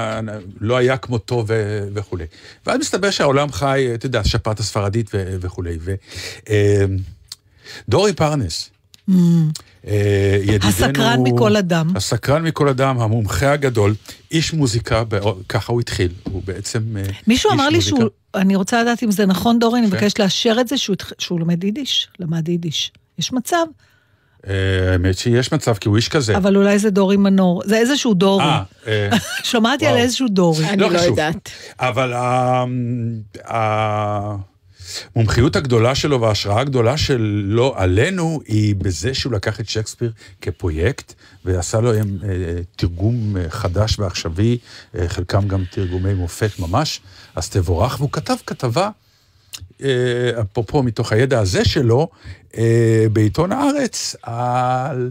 לא 0.61 0.77
היה 0.77 0.97
כמותו 0.97 1.45
ו- 1.49 1.89
וכולי. 1.95 2.25
ואז 2.67 2.79
מסתבר 2.81 3.11
שהעולם 3.11 3.53
חי, 3.53 3.91
אתה 3.95 4.07
יודע, 4.07 4.25
שפעת 4.25 4.61
הספרדית 4.61 5.11
ו- 5.15 5.37
וכולי. 5.41 5.79
ו- 5.81 5.95
אה, 6.51 6.85
דורי 7.89 8.13
פרנס, 8.13 8.71
אה, 9.11 9.15
ידידנו... 10.43 10.69
Mm. 10.69 10.69
הסקרן 10.69 11.21
מכל 11.23 11.57
אדם. 11.57 11.97
הסקרן 11.97 12.43
מכל 12.43 12.69
אדם, 12.69 13.01
המומחה 13.01 13.53
הגדול, 13.53 13.95
איש 14.31 14.53
מוזיקה, 14.53 15.03
ככה 15.49 15.73
הוא 15.73 15.81
התחיל, 15.81 16.13
הוא 16.23 16.43
בעצם 16.45 16.97
אה, 16.97 17.03
מישהו 17.27 17.51
איש 17.51 17.55
אמר 17.61 17.69
לי 17.69 17.77
מוזיקה. 17.77 17.97
שהוא, 17.97 18.09
אני 18.35 18.57
רוצה 18.57 18.83
לדעת 18.83 19.03
אם 19.03 19.11
זה 19.11 19.27
נכון, 19.27 19.59
דורי, 19.59 19.81
אני 19.81 19.91
כן. 19.91 19.97
מבקשת 19.97 20.19
לאשר 20.19 20.57
את 20.61 20.69
זה 20.69 20.77
שהוא 21.19 21.41
לומד 21.41 21.65
יידיש, 21.65 22.09
למד 22.19 22.49
יידיש. 22.49 22.93
יש 23.19 23.33
מצב, 23.33 23.67
אה, 24.47 24.93
האמת 24.93 25.19
שיש 25.19 25.53
מצב, 25.53 25.75
כי 25.75 25.89
הוא 25.89 25.97
איש 25.97 26.09
כזה. 26.09 26.37
אבל 26.37 26.57
אולי 26.57 26.79
זה 26.79 26.91
דורי 26.91 27.17
מנור. 27.17 27.63
זה 27.65 27.77
איזשהו 27.77 28.15
דורי. 28.15 28.45
אה, 28.45 28.63
אה, 28.87 29.09
שמעתי 29.51 29.87
על. 29.87 29.97
איזשהו 29.97 30.29
דורי. 30.29 30.69
אני 30.69 30.83
לא 30.83 30.91
לא. 30.91 30.99
יודעת. 30.99 31.51
אבל 31.81 32.13
המומחיות 35.15 35.57
הגדולה 35.57 35.95
שלו 35.95 36.21
וההשראה 36.21 36.61
הגדולה 36.61 36.97
שלו 36.97 37.75
עלינו 37.77 38.41
היא 38.47 38.75
בזה 38.77 39.15
שהוא 39.15 39.33
לקח 39.33 39.61
את 39.61 39.69
שייקספיר 39.69 40.13
כפרויקט 40.41 41.15
ועשה 41.45 41.81
לו 41.81 41.93
אה, 41.95 42.01
תרגום 42.77 43.37
אה, 43.37 43.51
חדש 43.51 43.99
ועכשווי, 43.99 44.59
אה, 44.95 45.09
חלקם 45.09 45.49
גם 45.49 45.65
תרגומי 45.71 46.15
מופת 46.15 46.51
ממש, 46.59 47.01
אז 47.37 47.49
תבורך, 47.49 48.01
והוא 48.01 48.11
כתב 48.13 48.35
כתבה, 48.47 48.91
אפרופו 50.41 50.83
מתוך 50.83 51.13
הידע 51.13 51.39
הזה 51.41 51.65
שלו, 51.65 52.09
בעיתון 53.13 53.53
הארץ, 53.53 54.17
על... 54.23 55.11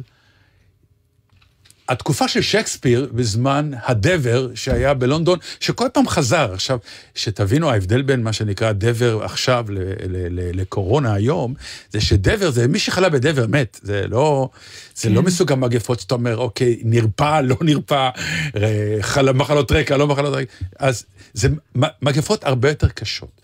התקופה 1.90 2.28
של 2.28 2.42
שייקספיר 2.42 3.10
בזמן 3.12 3.72
הדבר 3.86 4.50
שהיה 4.56 4.94
בלונדון, 4.94 5.40
שכל 5.60 5.88
פעם 5.94 6.08
חזר. 6.08 6.54
עכשיו, 6.54 6.80
שתבינו, 7.16 7.70
ההבדל 7.70 8.02
בין 8.02 8.24
מה 8.24 8.34
שנקרא 8.34 8.72
דבר 8.72 9.24
עכשיו 9.24 9.66
לקורונה 10.54 11.14
היום, 11.14 11.54
זה 11.92 12.02
שדבר, 12.02 12.52
זה 12.52 12.68
מי 12.68 12.80
שחלה 12.80 13.10
בדבר 13.10 13.48
מת. 13.48 13.80
זה 13.84 14.08
לא, 14.08 14.50
זה 14.96 15.10
לא 15.10 15.22
מסוג 15.22 15.52
המגפות 15.52 16.00
שאתה 16.00 16.16
אומר, 16.16 16.38
אוקיי, 16.38 16.80
נרפא, 16.84 17.42
לא 17.42 17.56
נרפא, 17.62 18.10
אה, 18.56 18.98
חל, 19.02 19.32
מחלות 19.32 19.72
רקע, 19.72 19.98
לא 19.98 20.08
מחלות 20.08 20.34
רקע. 20.34 20.52
אז 20.80 21.06
זה 21.34 21.50
מגפות 22.02 22.44
הרבה 22.44 22.70
יותר 22.70 22.90
קשות. 22.90 23.42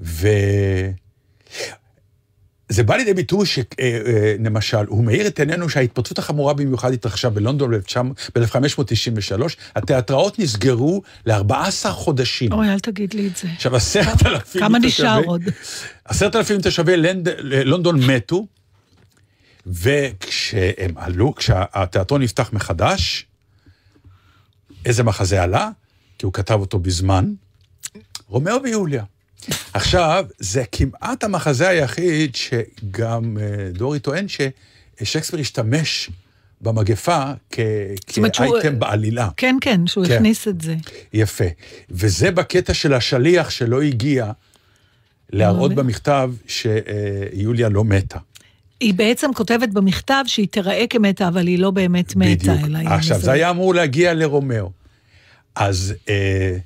ו... 0.00 0.28
זה 2.68 2.82
בא 2.82 2.96
לידי 2.96 3.14
ביטוי 3.14 3.46
שלמשל, 3.46 4.86
הוא 4.86 5.04
מאיר 5.04 5.26
את 5.26 5.40
עינינו 5.40 5.68
שההתפרצות 5.68 6.18
החמורה 6.18 6.54
במיוחד 6.54 6.92
התרחשה 6.92 7.30
בלונדון 7.30 7.70
ב-1593, 7.74 9.42
התיאטראות 9.76 10.38
נסגרו 10.38 11.02
ל-14 11.26 11.88
חודשים. 11.90 12.52
אוי, 12.52 12.68
אל 12.68 12.78
תגיד 12.78 13.14
לי 13.14 13.26
את 13.28 13.36
זה. 13.36 13.48
עכשיו, 13.54 13.76
עשרת 13.76 14.26
אלפים 14.26 14.60
כמה 14.60 14.78
נשאר 14.78 15.22
עוד? 15.24 15.42
עשרת 16.04 16.36
אלפים 16.36 16.60
תושבי 16.60 16.92
לונדון 17.42 18.00
מתו, 18.02 18.46
וכשהם 19.66 20.94
עלו, 20.96 21.34
כשהתיאטרון 21.34 22.22
נפתח 22.22 22.50
מחדש, 22.52 23.26
איזה 24.84 25.02
מחזה 25.02 25.42
עלה? 25.42 25.70
כי 26.18 26.26
הוא 26.26 26.32
כתב 26.32 26.54
אותו 26.60 26.78
בזמן. 26.78 27.32
רומאו 28.28 28.62
ויוליה. 28.62 29.04
עכשיו, 29.74 30.26
זה 30.38 30.64
כמעט 30.72 31.24
המחזה 31.24 31.68
היחיד 31.68 32.34
שגם 32.36 33.38
אה, 33.40 33.44
דורי 33.72 33.98
טוען 34.00 34.26
ששייקספיר 34.28 35.40
השתמש 35.40 36.10
במגפה 36.60 37.22
כ- 37.50 37.60
אומרת 38.16 38.34
שהוא- 38.34 38.60
כאייטם 38.60 38.78
בעלילה. 38.78 39.28
כן, 39.36 39.56
כן, 39.60 39.86
שהוא 39.86 40.06
כן. 40.06 40.12
הכניס 40.14 40.48
את 40.48 40.60
זה. 40.60 40.74
יפה. 41.12 41.44
וזה 41.90 42.30
בקטע 42.30 42.74
של 42.74 42.94
השליח 42.94 43.50
שלא 43.50 43.82
הגיע 43.82 44.30
להראות 45.30 45.70
אוקיי. 45.70 45.76
במכתב 45.84 46.30
שיוליה 46.46 47.68
לא 47.68 47.84
מתה. 47.84 48.18
היא 48.80 48.94
בעצם 48.94 49.30
כותבת 49.34 49.68
במכתב 49.68 50.24
שהיא 50.26 50.48
תיראה 50.48 50.84
כמתה, 50.90 51.28
אבל 51.28 51.46
היא 51.46 51.58
לא 51.58 51.70
באמת 51.70 52.16
מתה. 52.16 52.52
בדיוק. 52.52 52.66
אלא 52.66 52.78
עכשיו. 52.88 53.20
זה 53.20 53.32
היה 53.32 53.50
אמור 53.50 53.74
להגיע 53.74 54.14
לרומאו. 54.14 54.70
אז, 55.54 55.94
אה, 56.08 56.56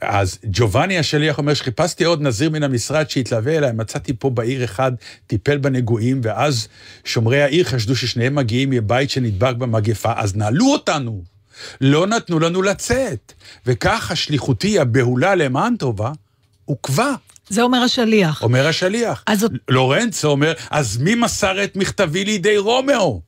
אז 0.00 0.38
ג'ובאני 0.44 0.98
השליח 0.98 1.38
אומר 1.38 1.54
שחיפשתי 1.54 2.04
עוד 2.04 2.22
נזיר 2.22 2.50
מן 2.50 2.62
המשרד 2.62 3.10
שיתלווה 3.10 3.58
אליי, 3.58 3.72
מצאתי 3.72 4.12
פה 4.18 4.30
בעיר 4.30 4.64
אחד, 4.64 4.92
טיפל 5.26 5.58
בנגועים, 5.58 6.20
ואז 6.22 6.68
שומרי 7.04 7.42
העיר 7.42 7.64
חשדו 7.64 7.96
ששניהם 7.96 8.34
מגיעים 8.34 8.70
מבית 8.70 9.10
שנדבק 9.10 9.56
במגפה, 9.56 10.12
אז 10.16 10.36
נעלו 10.36 10.72
אותנו. 10.72 11.22
לא 11.80 12.06
נתנו 12.06 12.38
לנו 12.38 12.62
לצאת. 12.62 13.32
וכך 13.66 14.10
השליחותי 14.10 14.78
הבהולה 14.78 15.34
למען 15.34 15.76
טובה, 15.76 16.12
עוכבה, 16.64 17.14
זה 17.48 17.62
אומר 17.62 17.78
השליח. 17.78 18.42
אומר 18.42 18.66
השליח. 18.66 19.24
אז 19.26 19.46
לורנצו 19.68 20.28
אומר, 20.28 20.52
אז 20.70 20.96
מי 20.96 21.14
מסר 21.14 21.64
את 21.64 21.76
מכתבי 21.76 22.24
לידי 22.24 22.58
רומאו? 22.58 23.20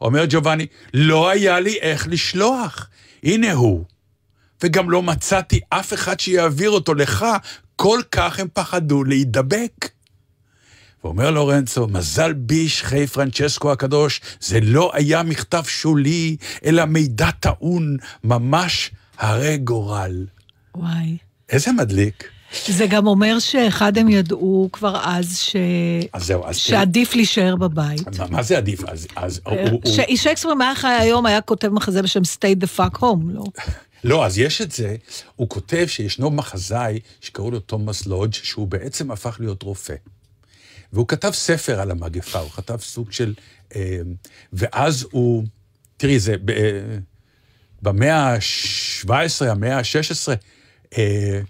אומר 0.00 0.24
ג'ובאני, 0.28 0.66
לא 0.94 1.28
היה 1.28 1.60
לי 1.60 1.78
איך 1.80 2.08
לשלוח. 2.10 2.88
הנה 3.22 3.52
הוא. 3.52 3.84
וגם 4.64 4.90
לא 4.90 5.02
מצאתי 5.02 5.60
אף 5.70 5.92
אחד 5.92 6.20
שיעביר 6.20 6.70
אותו 6.70 6.94
לך, 6.94 7.26
כל 7.76 8.00
כך 8.10 8.40
הם 8.40 8.48
פחדו 8.52 9.04
להידבק. 9.04 9.88
ואומר 11.04 11.30
לורנצו, 11.30 11.86
מזל 11.86 12.32
בי 12.32 12.68
שכי 12.68 13.06
פרנצ'סקו 13.06 13.72
הקדוש, 13.72 14.20
זה 14.40 14.60
לא 14.62 14.90
היה 14.94 15.22
מכתב 15.22 15.62
שולי, 15.66 16.36
אלא 16.64 16.84
מידע 16.84 17.30
טעון, 17.30 17.96
ממש 18.24 18.90
הרי 19.18 19.56
גורל. 19.56 20.26
וואי. 20.74 21.16
איזה 21.50 21.72
מדליק. 21.72 22.28
זה 22.66 22.86
גם 22.86 23.06
אומר 23.06 23.38
שאחד 23.38 23.98
הם 23.98 24.08
ידעו 24.08 24.68
כבר 24.72 25.00
אז 25.04 25.38
ש... 25.38 25.56
אז 26.12 26.26
זהו, 26.26 26.40
אז 26.40 26.44
תראי, 26.44 26.54
שעדיף 26.54 27.14
להישאר 27.14 27.56
בבית. 27.56 28.18
מה, 28.18 28.26
מה 28.30 28.42
זה 28.42 28.56
עדיף? 28.56 28.84
אז, 28.84 29.06
אז 29.16 29.40
הוא, 29.46 29.58
הוא, 29.70 29.80
ש- 29.86 30.22
שייקספיר, 30.22 30.52
אם 30.52 30.60
היה 30.60 30.74
חי 30.74 30.88
היום, 30.88 31.26
היה 31.26 31.40
כותב 31.40 31.68
מחזה 31.68 32.02
בשם 32.02 32.20
Stay 32.20 32.64
the 32.64 32.78
fuck 32.78 32.98
home, 32.98 33.24
לא? 33.32 33.44
לא, 34.04 34.26
אז 34.26 34.38
יש 34.38 34.60
את 34.60 34.72
זה, 34.72 34.96
הוא 35.36 35.48
כותב 35.48 35.84
שישנו 35.88 36.30
מחזאי 36.30 37.00
שקראו 37.20 37.50
לו 37.50 37.60
תומאס 37.60 38.06
לודג', 38.06 38.32
שהוא 38.32 38.68
בעצם 38.68 39.10
הפך 39.10 39.36
להיות 39.40 39.62
רופא. 39.62 39.94
והוא 40.92 41.08
כתב 41.08 41.30
ספר 41.30 41.80
על 41.80 41.90
המגפה, 41.90 42.38
הוא 42.38 42.50
כתב 42.50 42.76
סוג 42.80 43.12
של... 43.12 43.34
אה, 43.76 44.00
ואז 44.52 45.06
הוא... 45.10 45.44
תראי, 45.96 46.18
זה 46.18 46.36
ב- 46.44 46.50
אה, 46.50 46.98
במאה 47.82 48.34
ה-17, 48.34 49.44
המאה 49.50 49.78
ה-16, 49.78 50.32
אה, 50.98 51.40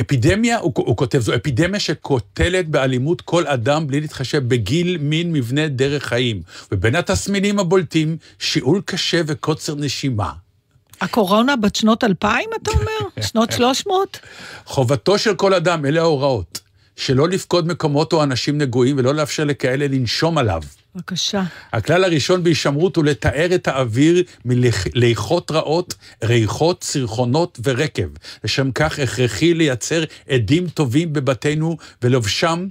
אפידמיה, 0.00 0.58
הוא, 0.58 0.72
הוא 0.76 0.96
כותב, 0.96 1.18
זו 1.18 1.34
אפידמיה 1.34 1.80
שקוטלת 1.80 2.68
באלימות 2.68 3.20
כל 3.20 3.46
אדם 3.46 3.86
בלי 3.86 4.00
להתחשב 4.00 4.48
בגיל, 4.48 4.98
מין, 4.98 5.32
מבנה, 5.32 5.68
דרך 5.68 6.06
חיים. 6.06 6.42
ובין 6.72 6.94
התסמינים 6.94 7.58
הבולטים, 7.58 8.16
שיעול 8.38 8.82
קשה 8.84 9.20
וקוצר 9.26 9.74
נשימה. 9.74 10.43
הקורונה 11.04 11.56
בת 11.56 11.76
שנות 11.76 12.04
2000, 12.04 12.50
אתה 12.62 12.70
אומר? 12.70 13.08
שנות 13.28 13.52
300? 13.52 14.18
חובתו 14.64 15.18
של 15.18 15.34
כל 15.34 15.54
אדם, 15.54 15.86
אלה 15.86 16.00
ההוראות, 16.00 16.60
שלא 16.96 17.28
לפקוד 17.28 17.66
מקומות 17.66 18.12
או 18.12 18.22
אנשים 18.22 18.58
נגועים 18.58 18.98
ולא 18.98 19.14
לאפשר 19.14 19.44
לכאלה 19.44 19.86
לנשום 19.88 20.38
עליו. 20.38 20.62
בבקשה. 20.94 21.42
הכלל 21.72 22.04
הראשון 22.04 22.44
בהישמרות 22.44 22.96
הוא 22.96 23.04
לתאר 23.04 23.54
את 23.54 23.68
האוויר 23.68 24.22
מליחות 24.44 25.50
רעות, 25.50 25.94
ריחות, 26.24 26.80
צרחונות 26.80 27.58
ורקב. 27.64 28.08
לשם 28.44 28.70
כך 28.72 28.98
הכרחי 28.98 29.54
לייצר 29.54 30.04
עדים 30.28 30.68
טובים 30.68 31.12
בבתינו 31.12 31.76
ולובשם 32.02 32.66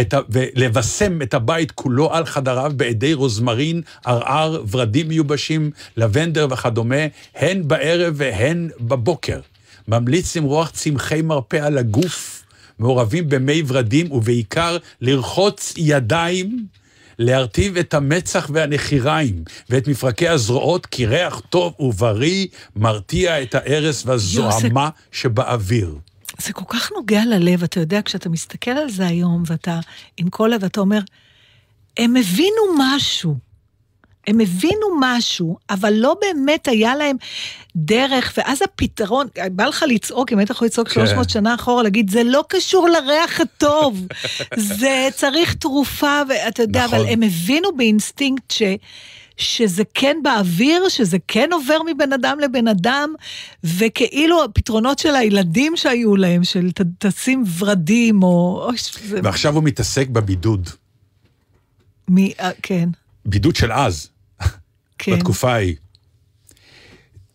את 0.00 0.14
ה... 0.14 0.20
ולבשם 0.28 1.22
את 1.22 1.34
הבית 1.34 1.70
כולו 1.70 2.14
על 2.14 2.24
חדריו 2.24 2.72
בעדי 2.76 3.14
רוזמרין, 3.14 3.82
ערער, 4.04 4.62
ורדים 4.70 5.08
מיובשים, 5.08 5.70
לבנדר 5.96 6.46
וכדומה, 6.50 7.06
הן 7.34 7.68
בערב 7.68 8.14
והן 8.16 8.68
בבוקר. 8.80 9.40
ממליץ 9.88 10.36
למרוח 10.36 10.70
צמחי 10.70 11.22
מרפא 11.22 11.56
על 11.56 11.78
הגוף, 11.78 12.44
מעורבים 12.78 13.28
במי 13.28 13.62
ורדים, 13.66 14.12
ובעיקר 14.12 14.76
לרחוץ 15.00 15.74
ידיים 15.76 16.66
להרטיב 17.18 17.76
את 17.76 17.94
המצח 17.94 18.50
והנחיריים 18.52 19.44
ואת 19.70 19.88
מפרקי 19.88 20.28
הזרועות, 20.28 20.86
כי 20.86 21.06
ריח 21.06 21.42
טוב 21.50 21.74
ובריא 21.80 22.46
מרתיע 22.76 23.42
את 23.42 23.54
ההרס 23.54 24.06
והזוהמה 24.06 24.88
שבאוויר. 25.12 25.94
זה 26.42 26.52
כל 26.52 26.64
כך 26.68 26.92
נוגע 26.92 27.24
ללב, 27.24 27.62
אתה 27.62 27.80
יודע, 27.80 28.00
כשאתה 28.04 28.28
מסתכל 28.28 28.70
על 28.70 28.90
זה 28.90 29.06
היום, 29.06 29.42
ואתה 29.46 29.80
עם 30.16 30.30
כל 30.30 30.50
לב, 30.54 30.62
ואתה 30.62 30.80
אומר, 30.80 31.00
הם 31.96 32.16
הבינו 32.16 32.62
משהו. 32.78 33.36
הם 34.26 34.40
הבינו 34.40 34.86
משהו, 35.00 35.56
אבל 35.70 35.92
לא 35.92 36.16
באמת 36.20 36.68
היה 36.68 36.96
להם 36.96 37.16
דרך, 37.76 38.32
ואז 38.36 38.62
הפתרון, 38.62 39.26
בא 39.52 39.64
לך 39.64 39.84
לצעוק, 39.88 40.32
אם 40.32 40.38
היית 40.38 40.50
יכול 40.50 40.66
לצעוק 40.66 40.88
כן. 40.88 41.06
300 41.06 41.30
שנה 41.30 41.54
אחורה, 41.54 41.82
להגיד, 41.82 42.10
זה 42.10 42.22
לא 42.24 42.44
קשור 42.48 42.88
לריח 42.88 43.40
הטוב, 43.40 44.06
זה 44.78 45.08
צריך 45.14 45.54
תרופה, 45.54 46.20
ואתה 46.28 46.62
יודע, 46.62 46.84
נכון. 46.84 46.98
אבל 46.98 47.08
הם 47.08 47.22
הבינו 47.22 47.76
באינסטינקט 47.76 48.50
ש... 48.50 48.62
שזה 49.36 49.82
כן 49.94 50.16
באוויר, 50.22 50.88
שזה 50.88 51.16
כן 51.28 51.48
עובר 51.52 51.78
מבן 51.94 52.12
אדם 52.12 52.38
לבן 52.40 52.68
אדם, 52.68 53.14
וכאילו 53.64 54.44
הפתרונות 54.44 54.98
של 54.98 55.14
הילדים 55.14 55.72
שהיו 55.76 56.16
להם, 56.16 56.44
של 56.44 56.72
ת- 56.72 56.80
תשים 57.06 57.44
ורדים, 57.58 58.22
או... 58.22 58.68
ועכשיו 59.22 59.54
הוא 59.54 59.62
מתעסק 59.64 60.08
בבידוד. 60.08 60.68
מי, 62.08 62.32
אה, 62.40 62.50
כן, 62.62 62.88
בידוד 63.26 63.56
של 63.56 63.72
אז, 63.72 64.08
כן. 64.98 65.16
בתקופה 65.16 65.52
ההיא. 65.52 65.74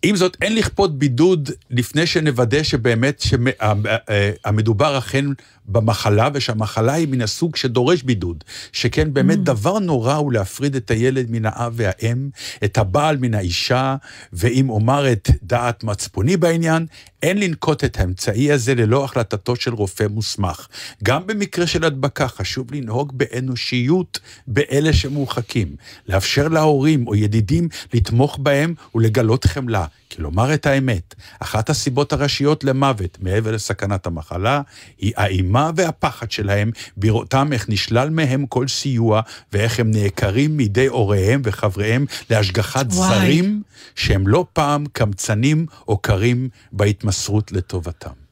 עם 0.04 0.16
זאת, 0.16 0.38
אין 0.42 0.56
לכפות 0.56 1.00
בידוד 1.00 1.50
לפני 1.70 2.06
שנוודא 2.06 2.64
שבאמת 2.64 3.24
שהמדובר 3.24 4.98
אכן 4.98 5.26
במחלה, 5.66 6.30
ושהמחלה 6.34 6.94
היא 6.94 7.08
מן 7.08 7.22
הסוג 7.22 7.56
שדורש 7.56 8.04
בידוד. 8.04 8.44
שכן 8.72 9.14
באמת 9.14 9.44
דבר 9.44 9.80
נורא 9.80 10.14
הוא 10.14 10.34
להפריד 10.34 10.76
את 10.76 10.92
הילד 10.92 11.32
מן 11.32 11.46
האב 11.46 11.74
והאם, 11.76 12.30
את 12.64 12.78
הבעל 12.78 13.18
מן 13.18 13.34
האישה, 13.34 13.96
ואם 14.34 14.70
אומר 14.70 15.12
את 15.12 15.30
דעת 15.44 15.84
מצפוני 15.84 16.38
בעניין, 16.38 16.86
אין 17.24 17.40
לנקוט 17.40 17.84
את 17.84 18.00
האמצעי 18.00 18.52
הזה 18.52 18.76
ללא 18.76 19.04
החלטתו 19.04 19.56
של 19.56 19.74
רופא 19.74 20.08
מוסמך. 20.10 20.68
גם 21.04 21.28
במקרה 21.28 21.68
של 21.68 21.84
הדבקה 21.84 22.28
חשוב 22.28 22.74
לנהוג 22.74 23.12
באנושיות 23.18 24.20
באלה 24.48 24.94
שמורחקים. 24.94 25.76
לאפשר 26.08 26.48
להורים 26.48 27.08
או 27.08 27.16
ידידים 27.16 27.70
לתמוך 27.94 28.40
בהם 28.42 28.74
ולגלות 28.96 29.46
חמלה. 29.46 29.86
כי 30.18 30.22
לומר 30.22 30.54
את 30.54 30.66
האמת, 30.66 31.16
אחת 31.40 31.70
הסיבות 31.70 32.14
הראשיות 32.14 32.64
למוות, 32.64 33.18
מעבר 33.22 33.52
לסכנת 33.52 34.08
המחלה, 34.08 34.62
היא 34.98 35.14
האימה 35.16 35.72
והפחד 35.76 36.32
שלהם 36.32 36.72
בראותם 36.98 37.54
איך 37.54 37.70
נשלל 37.70 38.10
מהם 38.10 38.46
כל 38.46 38.68
סיוע 38.68 39.22
ואיך 39.54 39.80
הם 39.80 39.92
נעקרים 39.92 40.58
מידי 40.58 40.88
הוריהם 40.88 41.42
וחבריהם 41.44 42.06
להשגחת 42.30 42.86
וואי. 42.90 43.20
זרים 43.20 43.64
שהם 43.96 44.28
לא 44.28 44.46
פעם 44.54 44.86
קמצנים 44.94 45.66
או 45.88 45.98
קרים 45.98 46.50
בהתמסרות 46.72 47.52
לטובתם. 47.52 48.28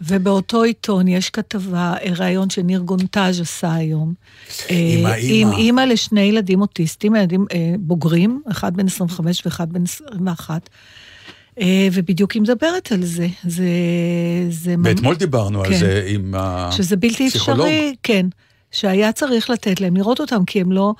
ובאותו 0.00 0.62
עיתון 0.62 1.08
יש 1.08 1.30
כתבה, 1.30 1.94
אה, 2.02 2.12
ראיון 2.16 2.50
שניר 2.50 2.80
גונטאז' 2.80 3.40
עשה 3.40 3.74
היום. 3.74 4.14
עם 4.68 5.06
אה, 5.06 5.12
האימא. 5.12 5.50
עם 5.50 5.58
אימא 5.58 5.80
לשני 5.80 6.20
ילדים 6.20 6.60
אוטיסטים, 6.60 7.14
ילדים 7.14 7.46
אה, 7.52 7.74
בוגרים, 7.78 8.42
אחד 8.50 8.76
בן 8.76 8.86
25 8.86 9.46
ואחד 9.46 9.72
בן 9.72 9.82
21. 9.82 10.68
אה, 11.60 11.88
ובדיוק 11.92 12.32
היא 12.32 12.42
מדברת 12.42 12.92
על 12.92 13.04
זה. 13.04 13.28
זה... 13.44 13.68
זה 14.50 14.76
ממ- 14.76 14.84
ואתמול 14.86 15.16
דיברנו 15.16 15.62
על 15.64 15.70
כן. 15.70 15.78
זה 15.78 16.04
עם 16.08 16.34
ה... 16.34 16.70
שזה 16.72 16.96
בלתי 16.96 17.30
פסיכולוג. 17.30 17.60
אפשרי, 17.60 17.94
כן. 18.02 18.26
שהיה 18.70 19.12
צריך 19.12 19.50
לתת 19.50 19.80
להם 19.80 19.96
לראות 19.96 20.20
אותם, 20.20 20.44
כי 20.44 20.60
הם 20.60 20.72
לא 20.72 20.94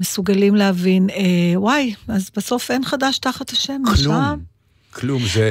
מסוגלים 0.00 0.54
להבין, 0.54 1.10
אה, 1.10 1.52
וואי, 1.54 1.94
אז 2.08 2.30
בסוף 2.36 2.70
אין 2.70 2.84
חדש 2.84 3.18
תחת 3.18 3.50
השמש, 3.50 3.88
אה? 3.88 4.04
כלום. 4.04 4.38
כלום, 4.92 5.22
זה, 5.34 5.50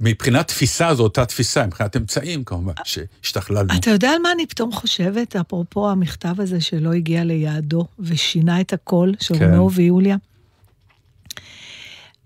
מבחינת 0.00 0.48
תפיסה 0.48 0.94
זו 0.94 1.02
אותה 1.02 1.26
תפיסה, 1.26 1.66
מבחינת 1.66 1.96
אמצעים 1.96 2.44
כמובן, 2.44 2.72
שהשתכללנו. 2.84 3.74
אתה 3.74 3.90
יודע 3.90 4.10
על 4.10 4.18
מה 4.22 4.32
אני 4.32 4.46
פתאום 4.46 4.72
חושבת, 4.72 5.36
אפרופו 5.36 5.90
המכתב 5.90 6.40
הזה 6.40 6.60
שלא 6.60 6.92
הגיע 6.92 7.24
ליעדו 7.24 7.86
ושינה 8.00 8.60
את 8.60 8.72
הכל, 8.72 9.12
של 9.20 9.38
כן. 9.38 9.50
רומאו 9.50 9.72
ויוליה? 9.72 10.16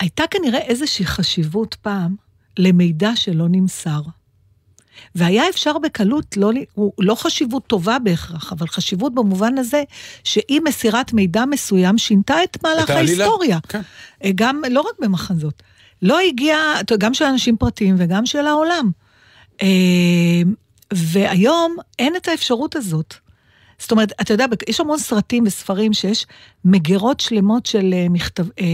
הייתה 0.00 0.24
כנראה 0.30 0.58
איזושהי 0.58 1.06
חשיבות 1.06 1.74
פעם 1.74 2.16
למידע 2.58 3.16
שלא 3.16 3.46
נמסר. 3.48 4.00
והיה 5.14 5.48
אפשר 5.48 5.78
בקלות, 5.78 6.36
לא, 6.36 6.50
לא 6.98 7.14
חשיבות 7.14 7.66
טובה 7.66 7.98
בהכרח, 7.98 8.52
אבל 8.52 8.66
חשיבות 8.66 9.14
במובן 9.14 9.58
הזה 9.58 9.82
שאי 10.24 10.58
מסירת 10.64 11.12
מידע 11.12 11.44
מסוים 11.44 11.98
שינתה 11.98 12.44
את 12.44 12.62
מהלך 12.62 12.84
את. 12.84 12.90
ההיסטוריה. 12.90 13.58
כן. 13.68 13.80
גם, 14.34 14.62
לא 14.70 14.80
רק 14.80 14.98
במחזות. 15.00 15.62
לא 16.02 16.18
הגיע, 16.18 16.56
גם 16.98 17.14
של 17.14 17.24
אנשים 17.24 17.56
פרטיים 17.56 17.94
וגם 17.98 18.26
של 18.26 18.46
העולם. 18.46 18.90
אה, 19.62 20.42
והיום 20.92 21.76
אין 21.98 22.16
את 22.16 22.28
האפשרות 22.28 22.76
הזאת. 22.76 23.14
זאת 23.80 23.90
אומרת, 23.90 24.12
אתה 24.20 24.34
יודע, 24.34 24.44
יש 24.68 24.80
המון 24.80 24.98
סרטים 24.98 25.44
וספרים 25.46 25.92
שיש 25.92 26.26
מגירות 26.64 27.20
שלמות 27.20 27.66
של 27.66 27.94
אה, 27.94 28.06
מכתב... 28.10 28.44
אה, 28.60 28.66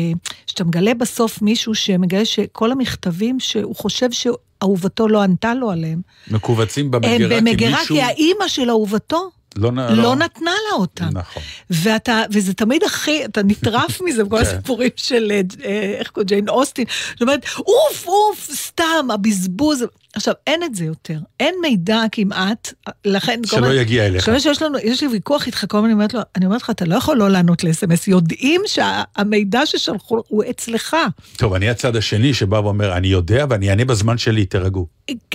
שאתה 0.46 0.64
מגלה 0.64 0.94
בסוף 0.94 1.42
מישהו 1.42 1.74
שמגלה 1.74 2.24
שכל 2.24 2.72
המכתבים 2.72 3.40
שהוא 3.40 3.76
חושב 3.76 4.08
שאהובתו 4.10 5.08
לא 5.08 5.22
ענתה 5.22 5.54
לו 5.54 5.70
עליהם, 5.70 6.00
מכווצים 6.30 6.84
הם 6.84 6.90
במגירה, 6.90 7.28
כי 7.28 7.40
במגירה 7.40 7.78
מישהו 7.80 7.96
כי 7.96 8.02
האימא 8.02 8.48
של 8.48 8.70
אהובתו 8.70 9.30
לא, 9.56 9.72
נ- 9.72 9.94
לא 9.96 10.16
נתנה 10.16 10.50
לה 10.70 10.76
אותם. 10.76 11.08
נכון. 11.12 11.42
ואתה, 11.70 12.22
וזה 12.32 12.54
תמיד 12.54 12.84
הכי, 12.84 13.24
אתה 13.24 13.42
נטרף 13.42 14.00
מזה 14.04 14.24
בכל 14.24 14.36
כן. 14.36 14.42
הסיפורים 14.42 14.90
של, 14.96 15.32
אה, 15.64 15.70
איך 15.98 16.10
קוראים, 16.10 16.26
ג'יין 16.26 16.48
אוסטין, 16.48 16.84
זאת 17.12 17.22
אומרת, 17.22 17.44
אוף, 17.58 18.06
אוף, 18.06 18.50
סתם, 18.52 19.08
הבזבוז. 19.14 19.84
עכשיו, 20.16 20.35
אין 20.46 20.62
את 20.62 20.74
זה 20.74 20.85
יותר. 20.85 21.18
אין 21.40 21.55
מידע 21.62 22.02
כמעט, 22.12 22.72
לכן... 23.05 23.40
שלא 23.46 23.74
יגיע 23.74 24.07
אליך. 24.07 24.29
עכשיו 24.29 24.40
שיש 24.40 24.62
לנו, 24.62 24.79
יש 24.79 25.02
לי 25.02 25.09
ויכוח 25.09 25.46
איתך, 25.46 25.64
כל 25.68 25.76
הזמן 25.76 25.87
אני 25.87 25.92
אומרת 25.94 26.14
לו, 26.14 26.20
אני 26.37 26.46
אומרת 26.46 26.62
לך, 26.62 26.70
אתה 26.70 26.85
לא 26.85 26.94
יכול 26.94 27.16
לא 27.16 27.31
לענות 27.31 27.64
ל-SMS, 27.64 28.02
יודעים 28.07 28.62
שהמידע 28.66 29.66
ששלחו 29.66 30.22
הוא 30.29 30.44
אצלך, 30.50 30.96
טוב, 31.37 31.55
אני 31.55 31.68
הצד 31.68 31.96
השני 31.96 32.35
שבא 32.35 32.57
ואומר, 32.57 32.96
אני 32.96 33.09
יודע 33.09 33.44
ואני 33.50 33.70
אענה 33.70 33.85
בזמן 33.85 34.18
שלי, 34.18 34.46
תירגעו. 34.46 34.87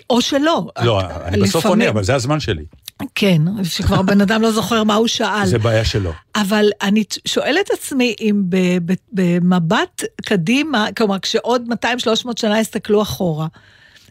או 0.09 0.21
שלא. 0.21 0.67
לא, 0.83 1.01
אני 1.25 1.41
בסוף 1.41 1.55
לפעמים- 1.65 1.79
עונה, 1.79 1.89
אבל 1.89 2.03
זה 2.03 2.15
הזמן 2.15 2.39
שלי. 2.39 2.63
כן, 3.15 3.41
שכבר 3.63 4.01
בן 4.01 4.21
אדם 4.21 4.41
לא 4.41 4.51
זוכר 4.51 4.83
מה 4.83 4.95
הוא 4.95 5.07
שאל. 5.07 5.45
זה 5.45 5.57
בעיה 5.59 5.85
שלו. 5.85 6.11
אבל 6.35 6.65
אני 6.81 7.03
שואלת 7.25 7.71
עצמי 7.71 8.15
אם 8.21 8.43
במבט 9.13 10.03
קדימה, 10.25 10.87
כלומר, 10.97 11.19
כשעוד 11.19 11.67
200-300 11.85 12.29
שנה 12.35 12.59
יסתכלו 12.59 13.01
אחורה, 13.01 13.47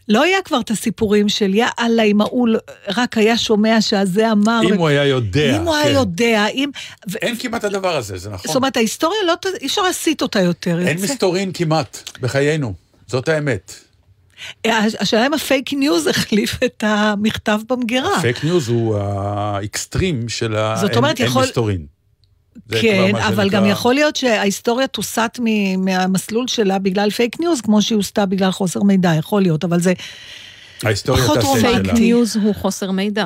לא 0.09 0.23
היה 0.23 0.37
כבר 0.45 0.59
את 0.59 0.71
הסיפורים 0.71 1.29
של 1.29 1.53
יאללה, 1.55 2.03
אם 2.03 2.21
ההוא 2.21 2.47
רק 2.97 3.17
היה 3.17 3.37
שומע 3.37 3.81
שהזה 3.81 4.31
אמר. 4.31 4.61
אם 4.63 4.71
ו- 4.71 4.75
הוא 4.79 4.87
היה 4.87 5.05
יודע. 5.05 5.57
אם 5.57 5.61
הוא 5.61 5.75
היה 5.75 5.85
כן. 5.85 5.93
יודע, 5.93 6.47
אם... 6.47 6.69
ו- 7.11 7.17
אין 7.17 7.35
כמעט 7.39 7.63
הדבר 7.63 7.95
הזה, 7.97 8.17
זה 8.17 8.29
נכון. 8.29 8.47
זאת 8.47 8.55
אומרת, 8.55 8.77
ההיסטוריה 8.77 9.19
לא... 9.27 9.33
אי 9.61 9.67
אפשר 9.67 9.81
להסיט 9.81 10.21
אותה 10.21 10.39
יותר. 10.41 10.79
אין 10.87 10.97
יוצא- 10.97 11.13
מסתורין 11.13 11.51
כמעט 11.53 12.09
בחיינו, 12.21 12.73
זאת 13.07 13.29
האמת. 13.29 13.73
השאלה 14.67 15.25
אם 15.27 15.33
הפייק 15.33 15.73
ניוז 15.73 16.07
החליף 16.13 16.63
את 16.65 16.83
המכתב 16.87 17.59
במגירה. 17.69 18.21
פייק 18.21 18.43
ניוז 18.43 18.67
הוא 18.69 18.97
האקסטרים 18.99 20.29
של 20.29 20.55
ה... 20.55 20.75
זאת 20.81 20.89
אין- 20.89 20.97
אומרת, 20.97 21.19
אין 21.19 21.27
יכול- 21.27 21.43
מסתורין. 21.43 21.85
זה 22.69 22.77
כן, 22.81 23.15
אבל 23.15 23.43
שנקרא- 23.43 23.59
גם 23.59 23.65
יכול 23.65 23.93
להיות 23.93 24.15
שההיסטוריה 24.15 24.87
תוסט 24.87 25.39
מ- 25.41 25.85
מהמסלול 25.85 26.47
שלה 26.47 26.79
בגלל 26.79 27.09
פייק 27.09 27.39
ניוז, 27.39 27.61
כמו 27.61 27.81
שהיא 27.81 27.95
הוסתה 27.95 28.25
בגלל 28.25 28.51
חוסר 28.51 28.83
מידע, 28.83 29.13
יכול 29.15 29.41
להיות, 29.41 29.63
אבל 29.63 29.79
זה... 29.79 29.93
ההיסטוריה 30.83 31.23
פחות 31.23 31.35
תעשה 31.35 31.47
רומנטי. 31.47 31.71
שלה. 31.73 31.83
פייק 31.83 31.93
ניוז 31.99 32.35
הוא 32.35 32.55
חוסר 32.55 32.91
מידע. 32.91 33.25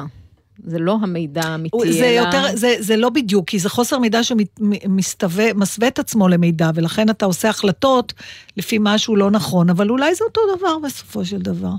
זה 0.67 0.79
לא 0.79 0.97
המידע 1.01 1.41
האמיתי, 1.43 1.77
הוא- 1.77 1.83
אלא... 1.85 1.91
זה 1.93 2.05
יותר, 2.05 2.43
זה, 2.55 2.75
זה 2.79 2.97
לא 2.97 3.09
בדיוק, 3.09 3.49
כי 3.49 3.59
זה 3.59 3.69
חוסר 3.69 3.99
מידע 3.99 4.19
שמסווה 4.23 5.47
את 5.87 5.99
עצמו 5.99 6.27
למידע, 6.27 6.69
ולכן 6.75 7.09
אתה 7.09 7.25
עושה 7.25 7.49
החלטות 7.49 8.13
לפי 8.57 8.77
משהו 8.81 9.15
לא 9.15 9.31
נכון, 9.31 9.69
אבל 9.69 9.89
אולי 9.89 10.15
זה 10.15 10.23
אותו 10.23 10.41
דבר 10.57 10.77
בסופו 10.83 11.25
של 11.25 11.37
דבר. 11.37 11.71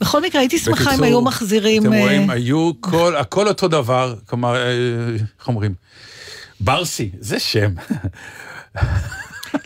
בכל 0.00 0.22
מקרה, 0.22 0.40
הייתי 0.40 0.58
שמחה 0.58 0.82
אם 0.82 0.86
בקיצור, 0.86 1.04
היו 1.04 1.20
מחזירים... 1.20 1.82
אתם 1.82 1.92
אה, 1.92 2.00
רואים, 2.00 2.30
היו 2.30 2.70
כל, 2.80 3.16
הכל 3.16 3.48
אותו 3.48 3.68
דבר, 3.68 4.14
כלומר, 4.26 4.56
אה, 4.56 4.70
איך 5.38 5.48
אומרים? 5.48 5.74
ברסי, 6.60 7.10
זה 7.20 7.38
שם. 7.38 7.74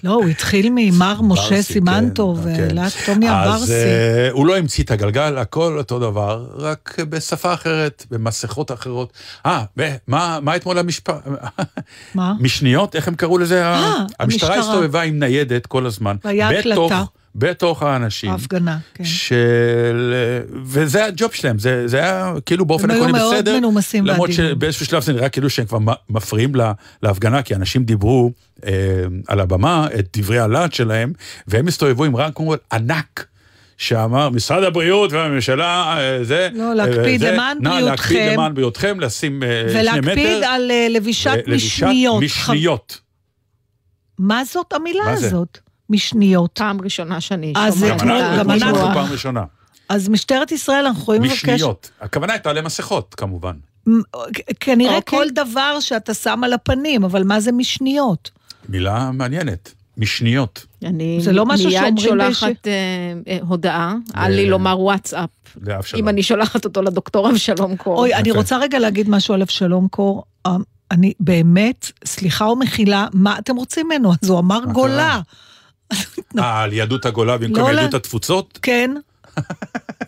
לא, 0.05 0.13
הוא 0.13 0.29
התחיל 0.29 0.69
ממר 0.75 1.23
משה 1.23 1.51
ברסי, 1.51 1.63
סימנטו, 1.63 2.37
כן, 2.45 2.57
כן. 2.57 2.69
ולאט 2.71 2.93
תומיה 3.07 3.43
אז 3.43 3.61
ברסי. 3.61 3.73
אה, 3.73 4.29
הוא 4.31 4.47
לא 4.47 4.57
המציא 4.57 4.85
את 4.85 4.91
הגלגל, 4.91 5.39
הכל 5.39 5.79
אותו 5.79 5.99
דבר, 5.99 6.47
רק 6.57 6.97
בשפה 7.09 7.55
אחרת, 7.55 8.07
במסכות 8.11 8.73
אחרות. 8.73 9.13
אה, 9.47 9.65
ומה 9.77 10.39
מה 10.43 10.57
אתמול 10.57 10.79
המשפט? 10.79 11.27
מה? 12.15 12.35
משניות, 12.41 12.97
איך 12.97 13.09
הם 13.09 13.15
קראו 13.15 13.39
לזה? 13.39 13.67
אה, 13.67 14.05
המשטרה. 14.21 14.59
הסתובבה 14.59 15.03
עם 15.03 15.19
ניידת 15.19 15.67
כל 15.67 15.87
הזמן. 15.87 16.17
והיה 16.25 16.49
הקלטה. 16.49 17.05
בתוך 17.35 17.83
האנשים. 17.83 18.31
ההפגנה, 18.31 18.79
כן. 18.95 19.05
של... 19.05 20.15
וזה 20.65 21.05
הג'וב 21.05 21.33
שלהם, 21.33 21.59
זה, 21.59 21.89
זה 21.89 21.99
היה 21.99 22.35
כאילו 22.47 22.65
באופן 22.65 22.85
הם 22.85 22.91
היו 22.91 23.05
עקרוני 23.05 23.19
מאוד 23.19 23.35
בסדר. 23.35 23.59
מנומסים 23.59 24.07
למרות. 24.07 24.33
שבאיזשהו 24.33 24.87
שלב 24.87 25.03
זה 25.03 25.13
נראה 25.13 25.29
כאילו 25.29 25.51
שהם 25.51 25.67
כבר 25.67 25.79
מפריעים 26.11 26.55
לה, 26.55 26.73
להפגנה, 27.03 27.43
כי 27.43 27.55
אנשים 27.55 27.85
דיברו 27.85 28.31
אה, 28.67 28.73
על 29.29 29.41
הבמה 29.41 29.87
את 29.99 30.17
דברי 30.17 30.39
הלהט 30.39 30.73
שלהם, 30.73 31.13
והם 31.49 31.69
הסתובבו 31.69 32.05
עם 32.05 32.17
רמקול 32.17 32.59
ענק. 32.73 33.27
שאמר, 33.77 34.31
משרד 34.31 34.65
הבריאות 34.65 35.13
והממשלה, 35.13 35.97
אה, 35.99 36.25
זה... 36.25 36.49
לא, 36.55 36.75
להקפיד 36.75 37.23
אה, 37.23 37.31
זה, 37.31 37.33
למען 37.33 37.59
נא, 37.61 37.69
להקפיד 37.69 38.17
בריאותכם. 38.17 38.33
למען 38.33 38.55
בריאותכם, 38.55 39.01
לשים 39.01 39.43
אה, 39.43 39.49
שני 39.73 39.81
מטר. 39.81 40.01
ולהקפיד 40.01 40.43
על 40.43 40.71
לבישת 40.91 41.31
לבישת 41.47 41.83
משניות. 41.85 42.23
משניות. 42.23 43.01
מה 44.19 44.45
זאת 44.45 44.73
המילה 44.73 45.05
מה? 45.05 45.13
הזאת? 45.13 45.59
משניות. 45.91 46.59
פעם 46.59 46.81
ראשונה 46.81 47.21
שאני 47.21 47.53
אז 47.57 47.87
שומעת 47.99 48.39
גם 48.39 48.51
אנחנו. 48.51 48.75
פעם 48.75 49.13
ראשונה. 49.13 49.45
אז 49.89 50.09
משטרת 50.09 50.53
ישראל, 50.53 50.87
אנחנו 50.87 51.03
יכולים 51.03 51.23
לבקש... 51.23 51.45
משניות. 51.45 51.91
הכוונה 52.01 52.33
הייתה 52.33 52.53
למסכות, 52.53 53.15
כמובן. 53.15 53.57
כנראה 54.61 54.97
אוקיי. 54.97 55.19
כל 55.19 55.27
דבר 55.31 55.81
שאתה 55.81 56.15
שם 56.15 56.45
על 56.45 56.53
הפנים, 56.53 57.05
אבל 57.05 57.23
מה 57.23 57.41
זה 57.41 57.53
משניות? 57.53 58.31
מילה 58.69 59.11
מעניינת. 59.11 59.73
משניות. 59.97 60.67
אני 60.85 61.19
זה 61.21 61.33
לא 61.33 61.47
משהו 61.47 61.69
מיד 61.69 61.99
שולחת 61.99 62.67
אה, 62.67 62.73
אה, 63.29 63.39
הודעה, 63.49 63.95
אל 64.17 64.31
לי 64.31 64.49
לומר 64.49 64.81
וואטסאפ, 64.81 65.31
לאבשלום. 65.63 66.03
אם 66.03 66.09
אני 66.09 66.23
שולחת 66.23 66.65
אותו 66.65 66.83
לדוקטור 66.83 67.31
אבשלום 67.31 67.77
קור. 67.77 67.99
אוי, 67.99 68.15
אני. 68.15 68.31
רוצה 68.31 68.59
רגע 68.59 68.79
להגיד 68.79 69.09
משהו 69.09 69.35
על 69.35 69.43
אבשלום 69.43 69.89
קור. 69.89 70.25
אה, 70.47 70.57
אני 70.91 71.13
באמת, 71.21 71.91
סליחה 72.05 72.45
ומחילה, 72.45 73.07
מה 73.13 73.39
אתם 73.39 73.57
רוצים 73.57 73.87
ממנו? 73.87 74.13
אז 74.23 74.29
הוא 74.29 74.39
אמר 74.39 74.61
גולה. 74.73 75.21
אה, 76.39 76.63
על 76.63 76.73
יהדות 76.73 77.07
הגולה 77.07 77.39
במקום 77.39 77.71
לא 77.71 77.79
יהדות 77.81 77.95
התפוצות? 77.95 78.59
כן. 78.63 78.91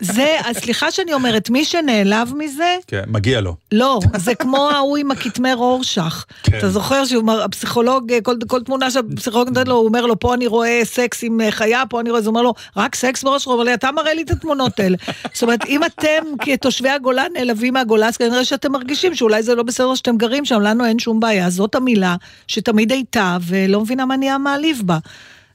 זה, 0.01 0.37
אז 0.45 0.57
סליחה 0.57 0.91
שאני 0.91 1.13
אומרת, 1.13 1.49
מי 1.49 1.65
שנעלב 1.65 2.33
מזה, 2.37 2.75
כן, 2.87 3.03
מגיע 3.07 3.41
לו. 3.41 3.55
לא, 3.71 3.99
זה 4.17 4.35
כמו 4.35 4.69
ההוא 4.69 4.97
עם 4.97 5.11
הכתמי 5.11 5.53
רורשך. 5.53 6.25
כן. 6.43 6.57
אתה 6.57 6.69
זוכר 6.69 7.05
שהוא 7.05 7.21
אמר, 7.21 7.43
הפסיכולוג, 7.43 8.13
כל, 8.23 8.35
כל 8.47 8.63
תמונה 8.63 8.91
שהפסיכולוג 8.91 9.47
נותן 9.47 9.67
לו, 9.67 9.75
הוא 9.75 9.85
אומר 9.85 10.05
לו, 10.05 10.19
פה 10.19 10.33
אני 10.33 10.47
רואה 10.47 10.81
סקס 10.83 11.23
עם 11.23 11.41
אה, 11.41 11.51
חיה, 11.51 11.83
פה 11.89 11.99
אני 11.99 12.09
רואה, 12.09 12.19
אז 12.19 12.25
הוא 12.25 12.31
אומר 12.31 12.41
לו, 12.41 12.53
רק 12.77 12.95
סקס 12.95 13.23
בראש 13.23 13.43
שלך, 13.43 13.53
אבל 13.53 13.73
אתה 13.73 13.91
מראה 13.91 14.13
לי 14.13 14.21
את 14.21 14.31
התמונות 14.31 14.79
האלה. 14.79 14.97
זאת 15.33 15.43
אומרת, 15.43 15.65
אם 15.65 15.83
אתם 15.83 16.23
כתושבי 16.41 16.89
הגולן 16.89 17.27
נעלבים 17.33 17.73
מהגולן, 17.73 18.07
אז 18.07 18.17
כנראה 18.17 18.45
שאתם 18.45 18.71
מרגישים 18.71 19.15
שאולי 19.15 19.43
זה 19.43 19.55
לא 19.55 19.63
בסדר 19.63 19.95
שאתם 19.95 20.17
גרים 20.17 20.45
שם, 20.45 20.61
לנו 20.61 20.85
אין 20.85 20.99
שום 20.99 21.19
בעיה. 21.19 21.49
זאת 21.49 21.75
המילה 21.75 22.15
שתמיד 22.47 22.91
הייתה, 22.91 23.37
ולא 23.41 23.81
מבינה 23.81 24.05
מה 24.05 24.17
נהיה 24.17 24.37
מעליב 24.37 24.81
בה. 24.85 24.97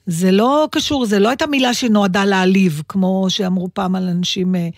זה 0.06 0.30
לא 0.30 0.68
קשור, 0.70 1.06
זה 1.06 1.18
לא 1.18 1.28
הייתה 1.28 1.46
מילה 1.46 1.74
שנועדה 1.74 2.24
להעליב, 2.24 2.82
כמו 2.88 3.26
שאמרו 3.28 3.68
פעם 3.74 3.94
על 3.94 4.08
אנשים 4.08 4.54
אה, 4.54 4.68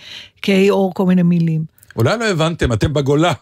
קיי 0.41 0.71
או 0.71 0.93
כל 0.95 1.07
מיני 1.07 1.23
מילים. 1.23 1.74
אולי 1.97 2.19
לא 2.19 2.25
הבנתם, 2.25 2.73
אתם 2.73 2.93
בגולה. 2.93 3.33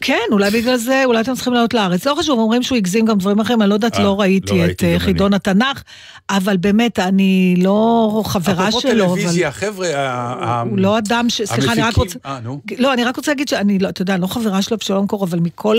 כן, 0.00 0.18
אולי 0.32 0.50
בגלל 0.50 0.76
זה, 0.76 1.02
אולי 1.04 1.20
אתם 1.20 1.34
צריכים 1.34 1.52
לעלות 1.52 1.74
לארץ. 1.74 2.06
לא 2.06 2.14
חשוב, 2.18 2.38
אומרים 2.38 2.62
שהוא 2.62 2.76
הגזים 2.76 3.04
גם 3.04 3.18
דברים 3.18 3.40
אחרים, 3.40 3.62
אני 3.62 3.68
לא 3.70 3.74
יודעת, 3.74 3.94
אה, 3.94 4.00
לא 4.00 4.04
לא 4.08 4.20
ראיתי 4.20 4.64
את 4.64 4.84
אה, 4.84 4.96
חידון 4.98 5.34
התנ"ך, 5.34 5.82
אבל 6.30 6.56
באמת, 6.56 6.98
אני 6.98 7.54
לא 7.58 8.22
חברה 8.26 8.68
אפרופו 8.68 8.80
שלו, 8.88 9.04
אבל... 9.06 9.14
טלוויזיה, 9.14 9.52
חבר'ה, 9.52 9.88
ה- 9.88 10.08
ה- 10.44 10.60
הוא 10.60 10.78
לא 10.78 10.98
אדם 10.98 11.26
ש... 11.30 11.42
סליחה, 11.42 11.72
אני 11.72 11.80
רק 11.82 11.86
המפיקים- 11.86 12.02
רוצה... 12.02 12.18
אה, 12.26 12.40
נו. 12.40 12.60
לא, 12.78 12.92
אני 12.92 13.04
רק 13.04 13.16
רוצה 13.16 13.30
להגיד 13.30 13.48
שאני 13.48 13.78
לא, 13.78 13.88
אתה 13.88 14.02
יודע, 14.02 14.14
אני 14.14 14.22
לא 14.22 14.26
חברה 14.26 14.62
שלו 14.62 14.76
בשלום 14.76 15.06
קור, 15.06 15.24
אבל 15.24 15.38
מכל 15.40 15.76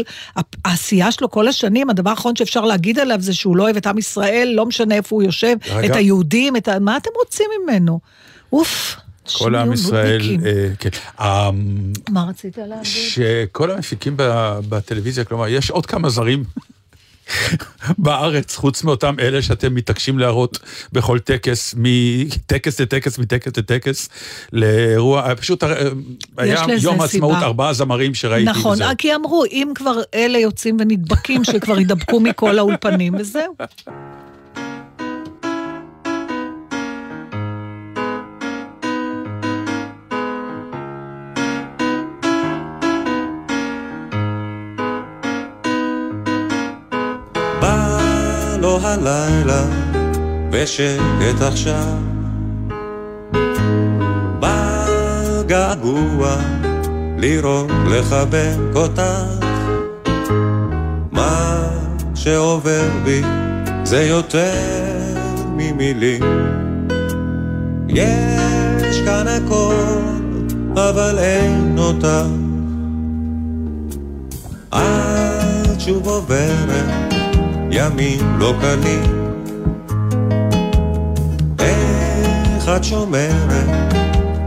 העשייה 0.65 1.11
שלו 1.11 1.32
כל 1.32 1.47
השנים, 1.47 1.89
הדבר 1.89 2.09
האחרון 2.09 2.36
שאפשר 2.36 2.61
להגיד 2.65 2.99
עליו 2.99 3.17
זה 3.22 3.34
שהוא 3.34 3.57
לא 3.57 3.63
אוהב 3.63 3.78
את 3.78 3.88
עם 3.88 3.97
ישראל, 3.97 4.53
לא 4.55 4.65
משנה 4.65 4.95
איפה 4.95 5.15
הוא 5.15 5.24
יושב. 5.24 5.55
את 5.86 5.95
היהודים. 5.95 6.53
מה 6.82 6.97
אתם 6.97 7.09
רוצים 7.20 7.45
ממנו? 7.63 7.99
אוף. 8.53 8.95
כל 9.34 9.55
עם 9.55 9.73
ישראל. 9.73 10.21
אה, 10.45 10.69
כן. 10.80 10.89
אה, 11.19 11.49
מה 12.09 12.25
רצית 12.30 12.57
להגיד? 12.57 12.84
שכל 12.84 13.71
המפיקים 13.71 14.13
בטלוויזיה, 14.69 15.23
כלומר, 15.23 15.47
יש 15.47 15.71
עוד 15.71 15.86
כמה 15.86 16.09
זרים 16.09 16.43
בארץ, 17.97 18.55
חוץ 18.55 18.84
מאותם 18.84 19.15
אלה 19.19 19.41
שאתם 19.41 19.75
מתעקשים 19.75 20.19
להראות 20.19 20.59
בכל 20.93 21.19
טקס, 21.19 21.75
מטקס 21.77 22.82
לטקס, 22.82 23.19
מטקס 23.19 23.57
לטקס, 23.57 24.09
לאירוע, 24.53 25.36
פשוט 25.36 25.63
אה, 25.63 25.89
היה 26.38 26.65
יום 26.82 27.01
העצמאות. 27.01 27.43
ארבעה 27.43 27.73
זמרים 27.73 28.13
שראיתי. 28.13 28.49
נכון, 28.49 28.73
וזהו. 28.73 28.88
כי 28.97 29.15
אמרו, 29.15 29.45
אם 29.51 29.71
כבר 29.75 30.01
אלה 30.13 30.38
יוצאים 30.38 30.77
ונדבקים, 30.80 31.43
שכבר 31.43 31.80
יידבקו 31.80 32.19
מכל 32.19 32.59
האולפנים, 32.59 33.15
וזהו. 33.19 33.55
הלילה, 48.89 49.63
ושקט 50.51 51.41
עכשיו. 51.41 51.93
בגעגוע, 54.39 56.35
לראות 57.17 57.71
לחבק 57.87 58.75
אותך. 58.75 59.01
מה 61.11 61.67
שעובר 62.15 62.89
בי 63.03 63.21
זה 63.83 64.03
יותר 64.03 64.53
ממילים. 65.55 66.23
יש 67.89 69.01
כאן 69.05 69.25
הכל, 69.27 69.75
אבל 70.75 71.17
אין 71.19 71.75
אותך. 71.77 72.27
את 74.73 75.81
שוב 75.81 76.07
עוברת 76.07 77.09
ימים 77.72 78.39
לא 78.39 78.53
קלים. 78.61 79.03
איך 81.59 82.70
את 82.78 82.84
שומרת, 82.84 83.95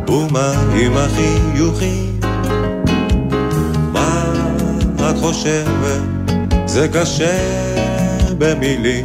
ומה 0.09 0.53
עם 0.81 0.93
החיוכים? 0.97 2.21
מה 3.93 4.25
את 5.11 5.17
חושבת, 5.21 6.03
זה 6.67 6.89
קשה 6.89 7.39
במילים. 8.39 9.05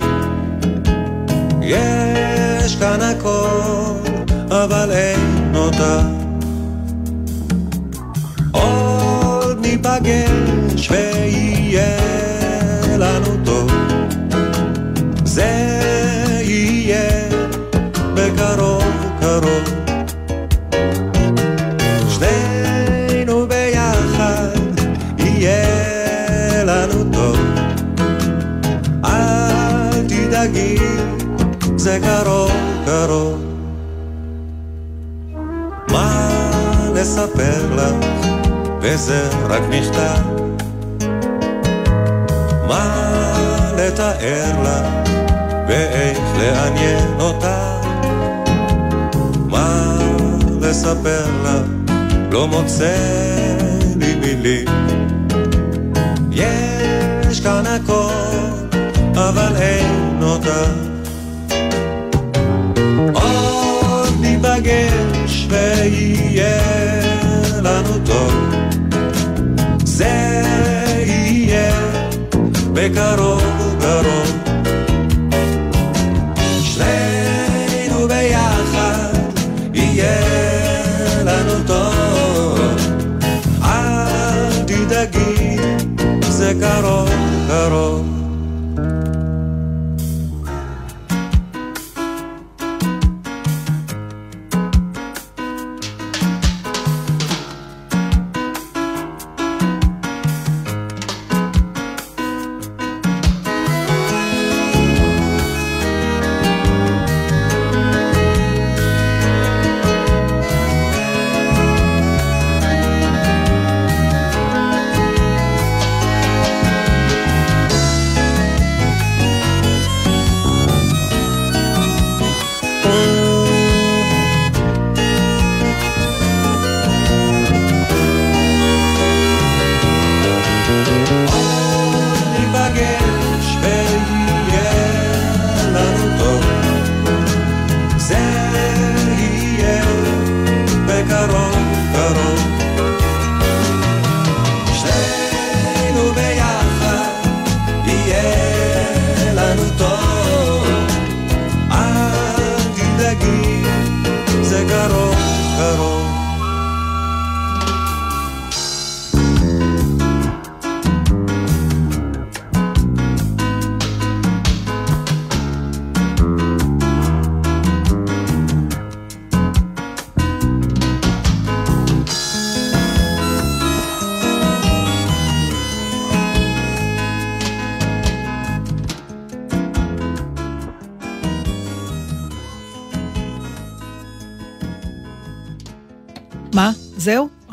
יש 1.62 2.76
כאן 2.76 3.02
הכל, 3.02 4.10
אבל 4.50 4.92
אין 4.92 5.56
אותה. 5.56 6.02
עוד 8.52 9.60
ניפגש 9.62 10.92
ויהיה 10.92 11.98
לנו 12.98 13.37
קרוב. 19.42 19.64
שנינו 22.10 23.48
ביחד 23.48 24.48
יהיה 25.18 26.64
לנו 26.64 27.04
טוב. 27.14 27.40
אל 29.06 30.08
תדאגי, 30.08 30.78
זה 31.76 32.00
קרוב 32.04 32.52
קרוב. 32.86 33.44
מה 35.92 36.40
לספר 36.96 37.76
לך, 37.76 38.06
וזה 38.82 39.30
רק 39.50 39.62
מכתב. 39.70 40.22
מה 42.68 43.14
לתאר 43.78 44.62
לך, 44.64 45.12
ואיך 45.68 46.20
לעניין 46.38 47.20
אותה. 47.20 47.57
לספר 50.78 51.26
לך, 51.44 51.94
לא 52.32 52.48
מוצא 52.48 52.98
לי 53.96 54.16
מילים. 54.16 54.66
יש 56.32 57.40
כאן 57.40 57.64
הכל, 57.66 58.78
אבל 59.14 59.56
אין 59.56 60.20
אותה. 60.24 60.64
עוד 63.14 64.14
ניפגש 64.22 65.48
ויהיה 65.50 66.62
לנו 67.62 67.98
טוב. 68.06 68.34
זה 69.86 70.42
יהיה 71.06 71.72
בקרוב 72.74 73.76
קרוב. 73.80 74.47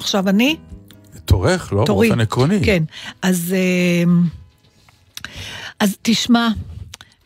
עכשיו 0.04 0.28
אני? 0.28 0.56
תורך, 1.24 1.72
לא? 1.72 1.82
תורי. 1.86 2.08
באופן 2.08 2.20
עקרוני. 2.20 2.60
כן. 2.64 2.82
אז, 3.22 3.54
אמ, 4.04 4.22
אז 5.80 5.96
תשמע, 6.02 6.48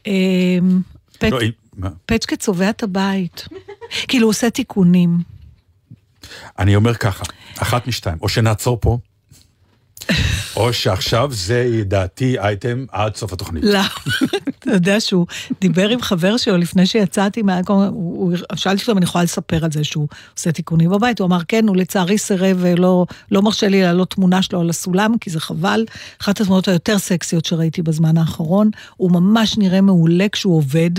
אמ, 0.07 0.81
פט, 1.19 1.33
לא? 1.79 1.89
פצ'קה 2.07 2.37
צובע 2.37 2.71
את 2.71 2.83
הבית. 2.83 3.49
כאילו, 4.09 4.25
הוא 4.27 4.31
עושה 4.31 4.51
תיקונים. 4.51 5.19
אני 6.59 6.77
אומר 6.77 6.95
ככה, 6.95 7.25
אחת 7.59 7.87
משתיים, 7.87 8.19
או 8.23 8.29
שנעצור 8.29 8.79
פה, 8.81 8.99
או 10.59 10.73
שעכשיו 10.73 11.29
זה 11.33 11.59
ידעתי 11.59 12.39
אייטם 12.39 12.85
עד 12.93 13.17
סוף 13.17 13.33
התוכנית. 13.33 13.65
לא, 13.65 13.81
אתה 14.59 14.71
יודע 14.71 15.01
שהוא 15.01 15.27
דיבר 15.61 15.89
עם 15.89 16.03
חבר 16.03 16.37
שלו 16.37 16.57
לפני 16.57 16.87
שיצאתי 16.87 17.43
מהכל, 17.43 17.73
הוא, 17.73 18.33
שאלתי 18.55 18.81
אותו 18.81 18.93
אם 18.93 18.99
אני 18.99 19.05
יכולה 19.05 19.25
לספר 19.25 19.65
על 19.65 19.73
זה 19.73 19.85
שהוא 19.85 20.09
עושה 20.37 20.53
תיקונים 20.53 20.91
בבית, 20.91 21.19
הוא 21.19 21.27
אמר 21.27 21.39
כן, 21.49 21.69
הוא 21.69 21.77
לצערי 21.77 22.19
סירב 22.19 22.57
ולא 22.61 23.07
לא 23.31 23.43
מרשה 23.43 23.69
לי 23.69 23.83
להעלות 23.83 24.11
תמונה 24.11 24.43
שלו 24.43 24.61
על 24.61 24.71
הסולם, 24.71 25.13
כי 25.21 25.31
זה 25.31 25.41
חבל. 25.41 25.85
אחת 26.23 26.41
התמונות 26.41 26.69
היותר 26.69 26.99
סקסיות 26.99 27.45
שראיתי 27.45 27.83
בזמן 27.83 28.17
האחרון, 28.17 28.71
הוא 28.97 29.11
ממש 29.11 29.59
נראה 29.59 29.81
מעולה 29.81 30.29
כשהוא 30.29 30.57
עובד. 30.57 30.91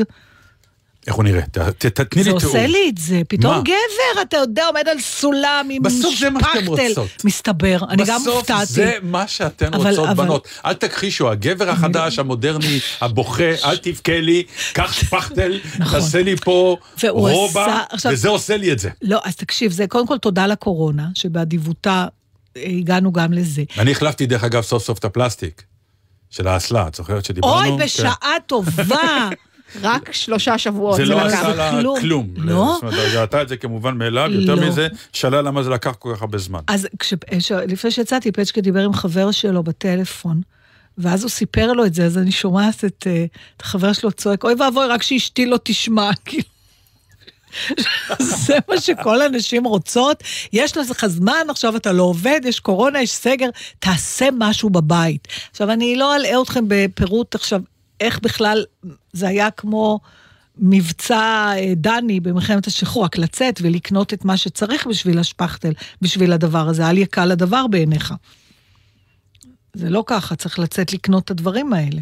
איך 1.10 1.16
הוא 1.16 1.24
נראה? 1.24 1.42
ת- 1.42 1.58
ת- 1.58 1.86
תתני 1.86 2.24
לי 2.24 2.32
זה 2.32 2.38
תיאור. 2.40 2.54
עושה 2.54 2.68
לי 2.68 2.90
את 2.90 2.98
זה, 2.98 3.22
פתאום 3.30 3.54
מה? 3.56 3.62
גבר, 3.62 4.22
אתה 4.22 4.38
יודע, 4.38 4.66
עומד 4.68 4.88
על 4.92 5.00
סולם 5.00 5.68
עם 5.72 5.82
בסוף 5.84 6.16
זה 6.20 6.30
מה 6.30 6.40
שאתם 6.40 6.66
שפכטל. 6.66 6.88
רוצות. 6.88 7.10
מסתבר, 7.26 7.78
אני 7.90 8.04
גם 8.06 8.22
בסוף 8.22 8.36
הופתעתי. 8.36 8.66
זה 8.66 8.94
מה 9.02 9.28
שאתן 9.28 9.74
אבל- 9.74 9.90
רוצות, 9.90 10.10
אבל- 10.10 10.24
בנות. 10.26 10.48
אל 10.66 10.74
תכחישו, 10.74 11.32
הגבר 11.32 11.70
החדש, 11.70 12.20
המודרני, 12.20 12.80
הבוכה, 13.02 13.44
אל 13.66 13.78
תבכה 13.78 14.20
לי, 14.22 14.44
קח 14.74 14.94
שפכטל, 14.94 15.60
נכון. 15.80 16.00
תעשה 16.00 16.24
לי 16.24 16.36
פה 16.36 16.78
רובה, 17.10 17.66
עשה- 17.66 17.84
עכשיו- 17.90 18.12
וזה 18.12 18.30
עושה 18.30 18.58
לי 18.58 18.72
את 18.72 18.80
זה. 18.80 18.90
לא, 19.02 19.20
אז 19.24 19.36
תקשיב, 19.36 19.72
זה 19.72 19.88
קודם 19.88 20.08
כל 20.08 20.18
תודה 20.18 20.48
לקורונה, 20.48 21.08
שבאדיבותה 21.16 22.06
אה, 22.58 22.64
הגענו 22.78 23.12
גם 23.14 23.34
לזה. 23.34 23.64
אני 23.78 23.92
החלפתי, 23.92 24.26
דרך 24.26 24.44
אגב, 24.44 24.62
סוף 24.64 24.84
סוף 24.84 25.00
את 25.00 25.06
הפלסטיק. 25.06 25.64
של 26.32 26.48
האסלה, 26.48 26.88
את 26.88 26.96
זוכרת 26.96 27.26
שדיברנו? 27.26 27.70
אוי, 27.72 27.80
כן. 27.80 27.84
בשעה 27.86 28.16
טובה. 28.48 29.30
רק 29.82 30.12
שלושה 30.12 30.58
שבועות. 30.58 30.96
זה 30.96 31.06
לא. 31.06 31.22
עשה 31.22 31.56
לה 31.56 31.72
כלום. 31.72 32.00
כלום. 32.00 32.28
לא? 32.36 32.72
זאת 32.74 32.84
אומרת, 32.84 33.16
ראתה 33.16 33.42
את 33.42 33.50
זה 33.50 33.58
כמובן 33.58 33.98
מאליו, 33.98 34.30
יותר 34.32 34.56
לא. 34.56 34.68
מזה, 34.68 34.88
שאלה 35.14 35.42
למה 35.42 35.64
זה 35.64 35.70
לקח 35.70 35.96
כל 36.00 36.14
כך 36.16 36.22
הרבה 36.22 36.38
זמן. 36.38 36.60
אז 36.68 36.88
לפני 37.68 37.92
שיצאתי, 37.92 38.32
פצ'קה 38.32 38.62
דיבר 38.62 38.84
עם 38.84 38.94
חבר 38.94 39.32
שלו 39.32 39.64
בטלפון, 39.64 40.42
ואז 40.98 41.24
הוא 41.24 41.30
סיפר 41.30 41.74
לו 41.74 41.86
את 41.86 41.94
זה, 41.94 42.06
אז 42.06 42.18
אני 42.18 42.32
שומעת 42.32 42.86
את, 42.86 43.08
אה, 43.08 43.26
את 43.58 43.62
החבר 43.62 43.94
שלו 43.94 44.12
צועק, 44.12 44.44
אוי 44.44 44.54
ואבוי, 44.60 44.88
רק 44.88 45.04
שאשתי 45.04 45.46
לא 45.46 45.60
תשמע, 45.64 46.10
כאילו. 46.26 46.44
זה 48.20 48.58
מה 48.70 48.82
שכל 48.82 49.22
הנשים 49.22 49.64
רוצות, 49.64 50.24
יש 50.54 50.78
לך 50.78 51.06
זמן, 51.08 51.48
עכשיו 51.50 51.76
אתה 51.76 51.92
לא 51.92 52.04
עובד, 52.04 52.42
יש 52.44 52.60
קורונה, 52.60 53.02
יש 53.02 53.12
סגר, 53.12 53.50
תעשה 53.80 54.28
משהו 54.38 54.70
בבית. 54.70 55.28
עכשיו, 55.52 55.72
אני 55.72 55.96
לא 55.96 56.16
אלאה 56.16 56.42
אתכם 56.42 56.66
בפירוט 56.68 57.36
עכשיו, 57.36 57.62
איך 58.00 58.20
בכלל, 58.20 58.66
זה 59.14 59.28
היה 59.28 59.52
כמו 59.52 60.00
מבצע 60.58 61.52
אה, 61.58 61.74
דני 61.76 62.20
במלחמת 62.20 62.68
השחרור, 62.68 63.06
רק 63.06 63.18
לצאת 63.18 63.60
ולקנות 63.64 64.14
את 64.14 64.26
מה 64.26 64.38
שצריך 64.38 64.88
בשביל 64.88 65.20
השפכטל, 65.20 65.72
בשביל 66.02 66.34
הדבר 66.34 66.68
הזה, 66.70 66.90
אל 66.90 66.98
יקל 66.98 67.32
הדבר 67.32 67.68
בעיניך. 67.68 68.14
זה 69.74 69.90
לא 69.90 70.04
ככה, 70.08 70.36
צריך 70.36 70.60
לצאת 70.60 70.94
לקנות 70.94 71.26
את 71.26 71.32
הדברים 71.32 71.74
האלה. 71.74 72.02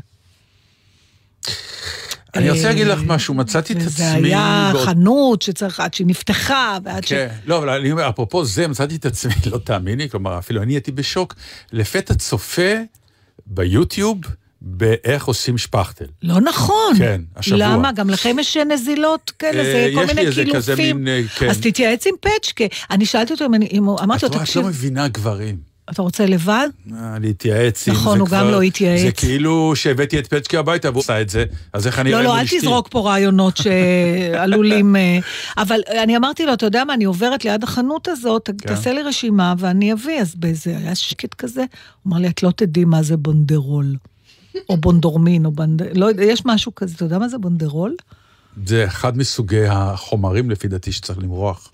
אני 2.36 2.50
רוצה 2.50 2.64
להגיד 2.64 2.88
לך 2.88 3.00
אה, 3.00 3.06
משהו, 3.06 3.34
מצאתי 3.34 3.74
את 3.74 3.78
עצמי... 3.88 4.06
היה 4.06 4.70
באות- 4.74 4.86
חנות 4.86 5.41
שצריך, 5.41 5.80
עד 5.80 5.93
שהיא 5.93 6.08
נפתחה, 6.08 6.78
ועד 6.84 7.04
ש... 7.04 7.10
כן, 7.10 7.28
לא, 7.45 7.58
אבל 7.58 7.70
אני 7.70 7.91
אומר, 7.91 8.10
אפרופו 8.10 8.45
זה, 8.45 8.68
מצאתי 8.68 8.95
את 8.95 9.06
עצמי, 9.06 9.34
לא 9.52 9.58
תאמיני, 9.58 10.10
כלומר, 10.10 10.38
אפילו 10.38 10.62
אני 10.64 10.74
הייתי 10.74 10.91
בשוק, 10.91 11.36
לפתע 11.72 12.14
צופה 12.14 12.72
ביוטיוב 13.45 14.18
באיך 14.70 15.26
עושים 15.26 15.57
שפכטל. 15.57 16.05
לא 16.24 16.41
נכון. 16.41 16.93
כן, 16.97 17.22
השבוע. 17.36 17.57
למה? 17.59 17.91
גם 17.91 18.09
לכם 18.09 18.39
יש 18.39 18.57
נזילות 18.57 19.32
כאלה, 19.39 19.59
אה, 19.59 19.63
זה 19.63 19.89
כל 19.95 20.03
יש 20.03 20.38
לי 20.38 20.43
מיני 20.43 20.51
קילופים. 20.51 21.07
אה, 21.07 21.22
כן. 21.36 21.49
אז 21.49 21.59
תתייעץ 21.61 22.07
עם 22.07 22.13
פצ'קה. 22.20 22.65
אני 22.91 23.05
שאלתי 23.05 23.34
אותו 23.34 23.45
אם 23.72 23.84
הוא, 23.86 23.99
אמרתי 24.03 24.18
את 24.18 24.24
לו, 24.24 24.30
רואה, 24.30 24.41
את 24.41 24.47
תקשיב, 24.47 24.61
לא 24.61 24.68
מבינה 24.68 25.07
גברים. 25.07 25.78
אתה 25.91 26.01
רוצה 26.01 26.26
לבד? 26.26 26.70
אה, 26.93 27.18
להתייעץ 27.20 27.88
נכון, 27.88 28.20
הוא 28.20 28.28
גם 28.28 28.47
לא 28.47 28.61
התייעץ. 28.61 29.01
זה 29.01 29.11
כאילו 29.11 29.76
שהבאתי 29.76 30.20
את 30.20 30.28
פצ'קי 30.28 30.57
הביתה 30.57 30.89
והוא 30.89 30.99
עשה 30.99 31.22
את 31.22 31.30
זה, 31.30 31.45
אז 31.74 31.88
איך 31.88 31.99
אני 31.99 32.11
לא, 32.11 32.15
אראה 32.15 32.26
לא, 32.26 32.32
מול 32.32 32.39
אל? 32.39 32.45
תזרוק 32.59 32.88
פה 32.88 32.99
רעיונות 32.99 33.57
שעלולים... 33.57 34.95
אה, 34.95 35.20
אבל 35.57 35.80
אני 36.03 36.18
אמרתי 36.18 36.45
לו, 36.45 36.53
אתה 36.53 36.65
יודע 36.65 36.84
מה, 36.84 36.93
אני 36.93 37.03
עוברת 37.03 37.45
ליד 37.45 37.63
החנות 37.63 38.07
הזאת, 38.07 38.45
כן. 38.45 38.68
תעשה 38.68 38.93
לי 38.93 39.01
רשימה 39.01 39.53
ואני 39.57 39.93
אביא. 39.93 40.22
אז 40.22 40.36
באיזה, 40.36 40.78
היה 40.78 40.95
שקט 40.95 41.34
כזה, 41.34 41.61
הוא 41.61 42.11
אמר 42.11 42.18
לי, 42.22 42.28
את 42.28 42.43
לא 42.43 42.51
תדעי 42.55 42.86
מה 42.86 43.03
זה 43.03 43.18
בונדרול. 43.18 43.95
או 44.70 44.78
בונדורמין, 44.78 45.45
או 45.45 45.51
בונד... 45.51 45.82
לא 45.97 46.05
יודע, 46.05 46.24
יש 46.24 46.45
משהו 46.45 46.76
כזה, 46.76 46.93
אתה 46.95 47.05
יודע 47.05 47.20
מה 47.20 47.28
זה 47.28 47.38
בונדרול? 47.38 47.95
זה 48.66 48.86
אחד 48.86 49.18
מסוגי 49.18 49.66
החומרים, 49.68 50.49
לפי 50.49 50.68
דעתי, 50.68 50.91
שצריך 50.91 51.20
למרוח 51.20 51.72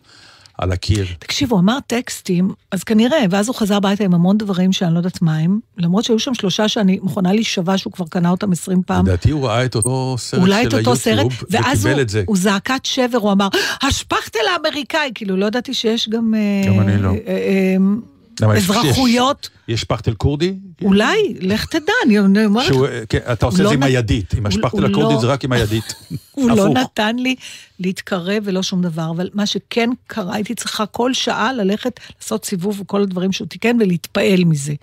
על 0.57 0.71
הקיר. 0.71 1.05
תקשיב, 1.19 1.51
הוא 1.51 1.59
אמר 1.59 1.77
טקסטים, 1.87 2.51
אז 2.71 2.83
כנראה, 2.83 3.19
ואז 3.29 3.47
הוא 3.47 3.55
חזר 3.55 3.75
הביתה 3.75 4.03
עם 4.03 4.13
המון 4.13 4.37
דברים 4.37 4.71
שאני 4.71 4.93
לא 4.93 4.99
יודעת 4.99 5.21
מה 5.21 5.37
הם, 5.37 5.59
למרות 5.77 6.03
שהיו 6.03 6.19
שם 6.19 6.33
שלושה 6.33 6.67
שאני 6.67 6.99
מוכנה 7.01 7.33
להישבע 7.33 7.77
שהוא 7.77 7.93
כבר 7.93 8.05
קנה 8.09 8.29
אותם 8.29 8.51
עשרים 8.51 8.81
פעם. 8.85 9.05
לדעתי 9.05 9.31
הוא 9.31 9.47
ראה 9.47 9.65
את 9.65 9.75
אותו 9.75 10.15
סרט 10.17 10.41
של 10.45 10.67
את 10.67 10.73
אותו 10.73 10.95
סרט, 10.95 11.19
היוטיוב, 11.19 11.43
ואז 11.49 11.79
וקיבל 11.79 11.93
הוא, 11.93 12.01
את 12.01 12.09
זה. 12.09 12.23
הוא 12.25 12.37
זעקת 12.37 12.79
שבר, 12.85 13.17
הוא 13.17 13.31
אמר, 13.31 13.47
השפכטל 13.81 14.39
האמריקאי, 14.53 15.11
כאילו, 15.15 15.35
לא 15.37 15.45
ידעתי 15.45 15.73
שיש 15.73 16.09
גם... 16.09 16.33
אה, 16.35 16.67
גם 16.67 16.79
אני 16.79 17.01
לא. 17.01 17.09
אה, 17.09 17.15
אה, 17.27 17.75
יש- 17.75 18.12
אזרחויות, 18.41 19.49
יש 19.67 19.81
שפכטל 19.81 20.13
כורדי? 20.13 20.55
אולי, 20.81 21.33
לך 21.39 21.65
תדע, 21.65 21.93
אני 22.05 22.19
אומרת 22.19 22.69
לך, 22.69 22.75
כן, 23.09 23.19
אתה 23.31 23.45
עושה 23.45 23.55
את 23.55 23.57
זה 23.57 23.63
לא 23.63 23.71
עם 23.71 23.83
הידית, 23.83 24.33
עם 24.33 24.45
השפכטל 24.45 24.77
הוא 24.77 24.89
הכורדי 24.89 25.13
לא- 25.13 25.21
זה 25.21 25.27
רק 25.27 25.43
עם 25.43 25.51
הידית. 25.51 25.93
הוא 26.31 26.49
לא. 26.49 26.69
נתן 26.69 27.15
לי 27.15 27.35
להתקרב 27.79 28.43
ולא 28.43 28.63
שום 28.63 28.81
דבר, 28.81 29.11
אבל 29.11 29.29
מה 29.33 29.45
שכן 29.45 29.89
קרה, 30.07 30.35
הייתי 30.35 30.55
צריכה 30.55 30.85
כל 30.85 31.13
שעה 31.13 31.53
ללכת 31.53 31.99
לעשות 32.19 32.45
סיבוב 32.45 32.81
וכל 32.81 33.01
הדברים 33.01 33.31
שהוא 33.31 33.47
תיקן 33.47 33.77
ולהתפעל 33.81 34.43
מזה. 34.43 34.73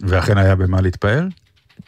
ואכן 0.00 0.38
היה 0.38 0.54
במה 0.56 0.80
להתפעל? 0.80 1.28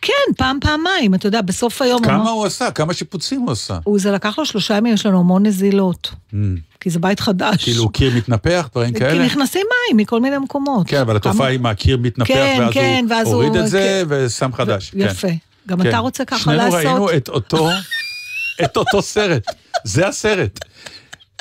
כן, 0.03 0.13
פעם, 0.37 0.59
פעמיים, 0.61 1.15
אתה 1.15 1.29
יודע, 1.29 1.41
בסוף 1.41 1.83
היום... 1.83 2.05
כמה 2.05 2.15
אמר- 2.17 2.31
הוא 2.31 2.47
עשה? 2.47 2.71
כמה 2.71 2.95
שיפוצים 2.95 3.41
הוא 3.41 3.51
עשה? 3.53 3.79
הוא, 3.85 3.99
זה 3.99 4.11
לקח 4.11 4.39
לו 4.39 4.47
שלושה 4.47 4.77
ימים, 4.77 4.95
יש 4.95 5.07
לנו 5.07 5.21
המון 5.21 5.47
נזילות, 5.47 6.11
Mm, 6.33 6.35
כי 6.81 6.91
זה 6.91 6.99
בית 6.99 7.21
חדש. 7.21 7.65
כאילו 7.65 7.89
קיר 7.89 8.13
מתנפח, 8.17 8.69
דברים 8.73 8.93
כי 8.93 8.99
כאלה? 8.99 9.25
נכנסים 9.25 9.67
מים 9.89 9.97
מכל 9.97 10.21
מיני 10.21 10.39
מקומות. 10.39 10.87
כן, 10.89 11.01
אבל 11.01 11.17
התופעה 11.17 11.47
היא 11.49 11.59
מה, 11.61 11.75
קיר 11.75 11.97
מתנפח, 11.97 12.29
כן, 12.29 12.59
ואז 12.61 12.75
כן, 12.75 13.05
הוא 13.09 13.17
ואז 13.17 13.27
הוריד 13.29 13.57
הוא- 13.57 13.61
את 13.65 13.69
זה 13.69 14.05
כן. 14.09 14.15
ושם 14.27 14.51
חדש. 14.53 14.91
כן. 14.91 14.99
יפה. 14.99 15.29
גם 15.69 15.83
כן. 15.83 15.89
אתה 15.89 15.99
רוצה 15.99 16.25
ככה 16.25 16.39
שנינו 16.39 16.59
לעשות? 16.59 16.75
ראינו 16.75 17.13
את 17.17 17.29
אותו, 17.29 17.69
את 18.65 18.77
אותו 18.77 19.03
סרט. 19.03 19.43
זה 19.85 20.09
הסרט. 20.09 20.59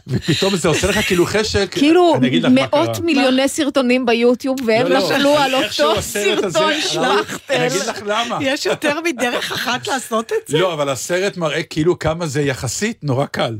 ופתאום 0.10 0.56
זה 0.56 0.68
עושה 0.70 0.88
לך 0.88 1.00
כאילו 1.08 1.26
חשק. 1.26 1.68
כאילו 1.72 2.16
אני 2.16 2.40
מאות. 2.52 3.00
מיליוני 3.00 3.48
סרטונים 3.48 4.06
ביוטיוב, 4.06 4.58
והם 4.68 4.88
לא, 4.88 5.00
לא, 5.00 5.10
נפלו 5.16 5.38
על 5.38 5.56
אותו 5.56 6.02
סרטון 6.02 6.64
אני 6.72 6.82
שלחטל. 6.82 7.66
אגיד 7.68 7.82
לך 7.88 8.00
למה. 8.06 8.38
יש 8.42 8.66
יותר 8.66 9.00
מדרך 9.02 9.52
אחת 9.52 9.88
לעשות 9.88 10.32
את 10.32 10.48
זה? 10.48 10.58
לא, 10.58 10.74
אבל 10.74 10.90
הסרט 10.90 11.38
מראה 11.38 11.64
כאילו 11.64 12.00
כמה 12.00 12.28
זה 12.28 12.42
יחסית 12.42 12.98
נורא 13.04 13.26
קל. 13.26 13.58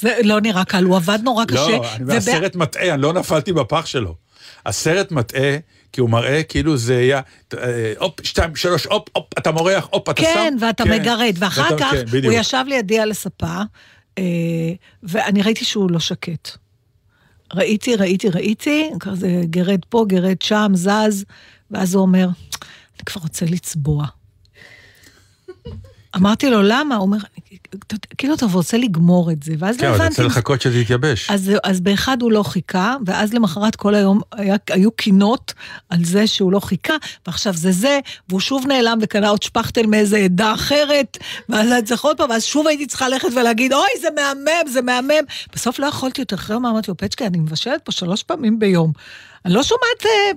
זה 0.00 0.16
לא 0.24 0.40
נראה 0.40 0.64
קל, 0.64 0.84
הוא 0.84 0.96
עבד 0.96 1.18
נורא 1.22 1.44
קשה. 1.44 1.54
לא, 1.56 1.66
אני 1.66 1.76
אומר, 1.76 1.86
ובא- 2.00 2.14
הסרט 2.14 2.56
מטעה, 2.56 2.94
אני 2.94 3.02
לא 3.02 3.12
נפלתי 3.12 3.52
בפח 3.52 3.86
שלו. 3.86 4.14
הסרט 4.66 5.12
מטעה, 5.12 5.56
כי 5.92 6.00
הוא 6.00 6.10
מראה 6.10 6.42
כאילו 6.42 6.76
זה 6.76 6.96
היה, 6.98 7.20
אה, 7.58 7.92
הופ, 7.98 8.14
שתיים, 8.22 8.56
שלוש, 8.56 8.84
הופ, 8.84 9.08
הופ, 9.12 9.26
אתה 9.38 9.50
מורח, 9.52 9.88
הופ, 9.90 10.08
אתה 10.08 10.22
שם. 10.22 10.28
כן, 10.34 10.56
ואתה 10.60 10.84
כן. 10.84 10.90
מגרד, 10.90 11.34
ואחר 11.38 11.62
ואתה- 11.62 11.76
כך 11.78 11.90
כן, 12.12 12.24
הוא. 12.24 12.32
ישב 12.32 12.64
לידי 12.66 12.98
על 12.98 13.10
הספה, 13.10 13.54
ואני 15.02 15.42
ראיתי 15.42 15.64
שהוא 15.64 15.90
לא 15.90 15.98
שקט. 15.98 16.48
ראיתי, 17.54 17.96
ראיתי, 17.96 18.28
ראיתי, 18.28 18.90
כזה 19.00 19.42
גרד 19.44 19.84
פה, 19.88 20.04
גרד 20.08 20.42
שם, 20.42 20.72
זז, 20.74 21.24
ואז 21.70 21.94
הוא 21.94 22.02
אומר, 22.02 22.26
אני 22.26 23.04
כבר 23.06 23.22
רוצה 23.22 23.46
לצבוע. 23.46 24.06
אמרתי 26.16 26.50
לו, 26.50 26.62
למה? 26.62 26.94
הוא 26.96 27.02
אומר, 27.02 27.18
כאילו 28.18 28.34
אתה 28.34 28.46
רוצה 28.46 28.76
לגמור 28.76 29.30
את 29.30 29.42
זה, 29.42 29.54
ואז 29.58 29.76
כן, 29.76 29.84
לא 29.84 29.88
אבל 29.88 29.96
אתה 29.96 30.04
הבנתי. 30.04 30.16
צריך 30.16 30.28
לחכות 30.36 30.60
שזה 30.60 30.78
יתייבש. 30.78 31.30
אז, 31.30 31.52
אז 31.64 31.80
באחד 31.80 32.22
הוא 32.22 32.32
לא 32.32 32.42
חיכה, 32.42 32.96
ואז 33.06 33.34
למחרת 33.34 33.76
כל 33.76 33.94
היום 33.94 34.20
היה, 34.32 34.56
היו 34.70 34.90
קינות 34.90 35.54
על 35.88 36.04
זה 36.04 36.26
שהוא 36.26 36.52
לא 36.52 36.60
חיכה, 36.60 36.94
ועכשיו 37.26 37.54
זה 37.54 37.72
זה, 37.72 38.00
והוא 38.28 38.40
שוב 38.40 38.66
נעלם 38.66 38.98
וקנה 39.02 39.28
עוד 39.28 39.42
שפכטל 39.42 39.86
מאיזה 39.86 40.18
עדה 40.18 40.54
אחרת, 40.54 41.18
ואז 41.48 41.72
אני 41.72 41.82
צריך 41.82 42.04
עוד 42.04 42.16
פעם, 42.16 42.30
ואז 42.30 42.44
שוב 42.44 42.66
הייתי 42.66 42.86
צריכה 42.86 43.08
ללכת 43.08 43.28
ולהגיד, 43.36 43.72
אוי, 43.72 43.88
זה 44.00 44.08
מהמם, 44.16 44.70
זה 44.72 44.82
מהמם. 44.82 45.24
בסוף 45.54 45.78
לא 45.78 45.86
יכולתי 45.86 46.20
יותר, 46.20 46.36
אחרי 46.36 46.56
יום 46.56 46.66
אמרתי 46.66 46.90
לו, 46.90 46.96
פצ'קה, 46.96 47.26
אני 47.26 47.38
מבשלת 47.38 47.82
פה 47.84 47.92
שלוש 47.92 48.22
פעמים 48.22 48.58
ביום. 48.58 48.92
אני 49.44 49.54
לא 49.54 49.62
שומעת 49.62 50.06
אה, 50.06 50.32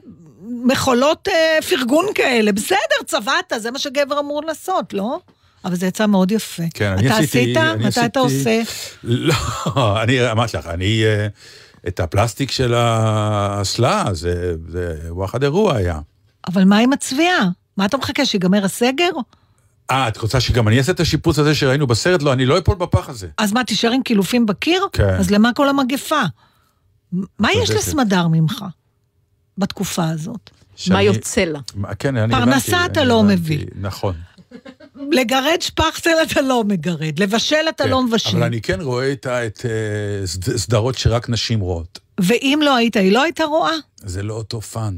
מכולות 0.66 1.28
אה, 1.28 1.62
פרגון 1.70 2.06
כאלה, 2.16 2.52
בסדר, 2.52 3.04
צבעת, 3.06 3.54
זה 3.58 3.72
מה 3.72 3.80
שגבר 3.80 4.20
אמור 4.20 4.44
לעשות, 4.44 4.94
לא? 4.94 5.20
אבל 5.66 5.76
זה 5.76 5.88
יצא 5.88 6.06
מאוד 6.06 6.32
יפה. 6.32 6.64
כן, 6.74 6.92
אני 6.92 7.08
אתה 7.08 7.18
עשיתי... 7.18 7.42
עשית? 7.42 7.58
אני 7.58 7.88
מתי 7.88 8.06
אתה 8.06 8.20
עושה? 8.20 8.62
לא, 9.04 9.34
אני 10.04 10.32
אמרתי 10.32 10.58
לך, 10.58 10.68
אני... 10.68 11.04
אה, 11.06 11.28
את 11.88 12.00
הפלסטיק 12.00 12.52
של 12.52 12.74
האסלה, 12.74 14.06
זה 14.12 14.56
זה 14.68 14.98
וואחד 15.10 15.44
אירוע 15.44 15.76
היה. 15.76 16.00
אבל 16.48 16.64
מה 16.64 16.78
עם 16.78 16.94
הצביעה? 16.94 17.50
מה 17.78 17.86
אתה 17.86 17.98
מחכה, 17.98 18.26
שיגמר 18.26 18.66
הסגר? 18.66 19.10
אה, 19.92 20.08
את 20.08 20.18
רוצה 20.18 20.40
שגם 20.40 20.68
אני 20.68 20.78
אעשה 20.78 20.92
את 20.92 21.00
השיפוץ 21.00 21.40
הזה 21.40 21.56
שראינו 21.56 21.88
בסרט? 21.88 22.22
לא, 22.22 22.34
אני 22.34 22.46
לא 22.46 22.58
אפול 22.58 22.76
בפח 22.76 23.10
הזה. 23.10 23.28
אז 23.38 23.54
מה, 23.54 23.64
תישאר 23.64 23.92
עם 23.92 24.04
קילופים 24.04 24.46
בקיר? 24.46 24.86
כן. 24.94 25.16
אז 25.16 25.32
למה 25.32 25.52
כל 25.56 25.70
המגפה? 25.70 26.22
מה 27.40 27.50
יש. 27.54 27.70
לסמדר 27.70 28.28
ממך 28.28 28.66
בתקופה 29.58 30.10
הזאת? 30.10 30.50
מה 30.90 31.02
יוצא 31.02 31.42
לה? 31.42 31.60
כן, 32.00 32.18
אני 32.18 32.34
פרנסה 32.34 32.78
הבנתי, 32.78 32.92
אתה 32.92 33.02
אני 33.02 33.10
לא 33.10 33.24
מביא. 33.24 33.66
נכון. 33.76 34.16
לגרד 34.96 35.58
שפכטל 35.62 36.10
אתה 36.32 36.42
לא 36.42 36.64
מגרד, 36.64 37.20
לבשל 37.20 37.66
אתה 37.70 37.84
כן. 37.84 37.90
לא 37.90 38.04
מבשל. 38.04 38.30
אבל 38.38 38.44
אני 38.44 38.62
כן 38.62 38.82
רואה 38.82 39.12
את 39.12 39.26
ה- 39.26 39.46
את 39.46 39.66
אה, 39.66 40.28
סד- 40.28 40.58
סדרות 40.58 40.98
שרק 40.98 41.30
נשים 41.30 41.60
רואות. 41.60 42.00
ואם 42.22 42.60
לא 42.64 42.76
היית, 42.76 42.96
היא 42.98 43.12
לא 43.12 43.24
הייתה 43.24 43.44
רואה? 43.44 43.72
זה 43.98 44.24
לא 44.24 44.34
אותו 44.34 44.62
fun. 44.62 44.94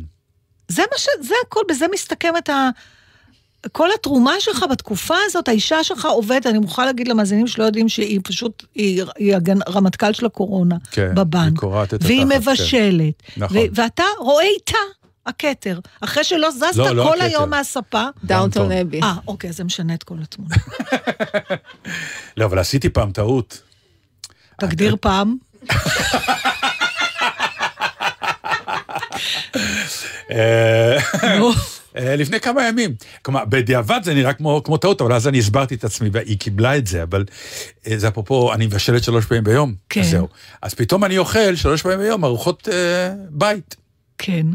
זה 0.68 0.82
מה 0.92 0.98
ש... 0.98 1.08
זה 1.22 1.34
הכל, 1.48 1.60
בזה 1.70 1.86
מסתכמת 1.94 2.50
ה... 2.50 2.70
כל 3.72 3.90
התרומה 4.00 4.34
שלך 4.40 4.66
בתקופה 4.72 5.16
הזאת, 5.26 5.48
האישה 5.48 5.84
שלך 5.84 6.06
עובדת, 6.06 6.48
אני 6.48 6.60
מוכרחה 6.60 6.86
להגיד 6.86 7.08
למאזינים 7.08 7.48
שלא 7.48 7.64
יודעים 7.64 7.90
שהיא 7.90 8.20
פשוט, 8.24 8.64
היא, 8.76 9.04
היא 9.18 9.36
הגן, 9.36 9.58
רמטכ"ל 9.70 10.14
של 10.14 10.26
הקורונה 10.26 10.76
כן, 10.92 11.16
בבנק. 11.16 11.46
היא 11.52 11.56
קורעת 11.58 11.94
את 11.94 12.00
והיא 12.04 12.22
התחת, 12.22 12.34
כן. 12.34 12.40
מבשלת. 12.52 13.14
נכון. 13.38 13.58
ו- 13.58 13.62
ואתה 13.74 14.04
רואה 14.20 14.46
איתה 14.46 14.78
הכתר. 15.26 15.80
אחרי 16.02 16.24
שלא 16.24 16.52
זזת 16.52 16.76
לא, 16.76 16.96
לא 16.96 17.04
כל 17.04 17.22
הכתר. 17.22 17.26
היום 17.26 17.50
מהספה. 17.50 18.06
דאונטון 18.24 18.72
אבי. 18.72 19.02
אה, 19.02 19.14
אוקיי, 19.28 19.50
אז 19.50 19.58
זה 19.58 19.64
משנה 19.64 19.94
את 19.94 20.04
כל 20.04 20.16
התמונה. 20.22 20.56
לא, 22.38 22.46
אבל 22.46 22.60
עשיתי 22.60 22.90
פעם 22.90 23.12
טעות. 23.12 23.62
תגדיר 24.60 24.96
פעם. 25.02 25.38
אה, 30.32 30.98
נו. 31.40 31.52
אה, 31.98 32.16
לפני 32.16 32.40
כמה 32.40 32.68
ימים. 32.68 32.96
כלומר, 33.22 33.46
בדיעבד 33.46 34.00
זה 34.04 34.14
נראה 34.14 34.34
כמו, 34.34 34.62
כמו 34.64 34.78
טעות, 34.78 35.02
אבל 35.02 35.14
אז 35.14 35.28
אני 35.28 35.40
הסברתי 35.40 35.76
את 35.76 35.84
עצמי, 35.84 36.10
והיא 36.14 36.40
קיבלה 36.40 36.78
את 36.78 36.88
זה, 36.88 37.04
אבל 37.04 37.26
אה, 37.88 37.98
זה 37.98 38.08
אפרופו, 38.08 38.54
אני 38.54 38.66
מבשלת 38.66 39.04
שלוש 39.04 39.26
פעמים 39.26 39.44
ביום. 39.44 39.76
כן. 39.90 40.02
אז 40.02 40.10
זהו. 40.10 40.28
אז 40.62 40.74
פתאום 40.74 41.04
אני 41.04 41.18
אוכל 41.18 41.56
שלוש 41.56 41.82
פעמים 41.82 42.00
ביום 42.00 42.26
ארוחות 42.26 42.70
אה, 42.72 43.14
בית. 43.30 43.76
כן. 44.18 44.46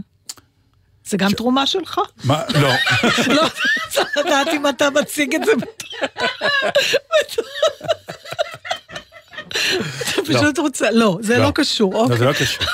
זה 1.08 1.16
גם 1.16 1.32
תרומה 1.32 1.66
שלך? 1.66 2.00
מה? 2.24 2.42
לא. 2.54 2.72
לא, 3.36 3.48
צריך 3.90 4.16
לדעת 4.16 4.48
אם 4.48 4.68
אתה 4.68 4.90
מציג 4.90 5.34
את 5.34 5.44
זה 5.44 5.52
אתה 10.12 10.22
פשוט 10.26 10.58
רוצה, 10.58 10.90
לא, 10.90 11.18
זה 11.20 11.38
לא 11.38 11.50
קשור, 11.54 11.92
לא, 11.92 12.06
זה 12.06 12.12
אוקיי, 12.12 12.26
לא 12.26 12.32
קשור. 12.32 12.66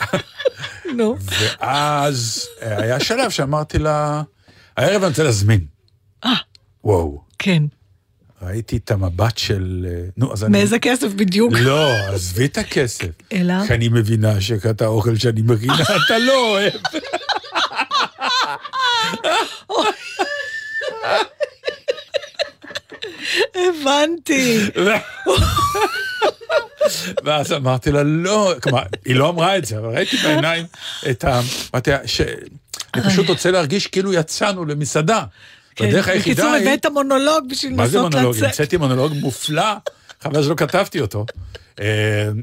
נו. 0.96 1.16
ואז 1.20 2.48
אה, 2.62 2.82
היה 2.82 3.00
שלב 3.00 3.30
שאמרתי 3.30 3.78
לה, 3.78 4.22
הערב 4.76 5.02
אני 5.02 5.08
רוצה 5.10 5.22
להזמין. 5.22 5.66
אה, 6.24 6.30
וואו. 6.84 7.20
כן. 7.38 7.62
ראיתי 8.42 8.76
את 8.76 8.90
המבט 8.90 9.38
של... 9.38 9.86
אה, 9.90 10.02
נו, 10.16 10.32
אז 10.32 10.44
אני... 10.44 10.52
מאיזה 10.52 10.78
כסף 10.78 11.12
בדיוק? 11.12 11.52
לא, 11.56 11.92
עזבי 12.14 12.44
את 12.44 12.58
הכסף. 12.58 13.08
אלא? 13.32 13.54
כי 13.66 13.74
אני 13.74 13.88
מבינה 13.88 14.40
שאת 14.40 14.82
האוכל 14.82 15.16
שאני 15.16 15.42
מכינה 15.42 15.82
אתה 16.06 16.18
לא 16.18 16.50
אוהב. 16.50 16.72
הבנתי. 23.54 24.58
ואז 27.24 27.52
אמרתי 27.52 27.92
לה, 27.92 28.02
לא, 28.02 28.54
כלומר, 28.62 28.82
היא 29.04 29.16
לא 29.16 29.28
אמרה 29.28 29.58
את 29.58 29.64
זה, 29.64 29.78
אבל 29.78 29.88
ראיתי 29.88 30.16
בעיניים 30.16 30.66
את 31.10 31.24
ה... 31.24 31.40
אמרתי 31.74 31.90
לה, 31.90 31.98
שאני 32.06 33.04
פשוט 33.06 33.28
רוצה 33.28 33.50
להרגיש 33.50 33.86
כאילו 33.86 34.12
יצאנו 34.12 34.64
למסעדה. 34.64 35.24
והדרך 35.80 36.04
כן, 36.06 36.12
היחידה 36.12 36.42
בקיצור, 36.42 36.54
היא... 36.54 36.68
הבאת 36.68 36.86
מונולוג 36.86 37.44
בשביל 37.50 37.74
מה 37.74 37.88
זה 37.88 37.98
לנסות 37.98 38.14
מונולוג? 38.14 38.36
לצאת. 38.36 38.48
המצאתי 38.48 38.76
מונולוג 38.76 39.12
מופלא, 39.20 39.72
חבל 40.20 40.42
שלא 40.42 40.54
כתבתי 40.54 41.00
אותו. 41.00 41.26
אה, 41.80 41.84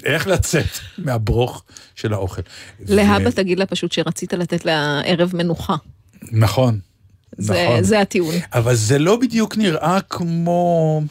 איך 0.05 0.27
לצאת 0.27 0.65
מהברוך 0.97 1.63
של 1.95 2.13
האוכל. 2.13 2.41
להבא 2.87 3.29
תגיד 3.29 3.59
לה 3.59 3.65
פשוט 3.65 3.91
שרצית 3.91 4.33
לתת 4.33 4.65
לה 4.65 5.01
ערב 5.05 5.31
מנוחה. 5.35 5.75
נכון. 6.31 6.79
זה- 7.37 7.63
נכון. 7.67 7.83
זה 7.83 7.99
הטיעון. 8.01 8.35
אבל 8.53 8.75
זה 8.75 8.99
לא 8.99 9.15
בדיוק 9.15 9.57
נראה 9.57 9.97
כמו... 10.09 11.01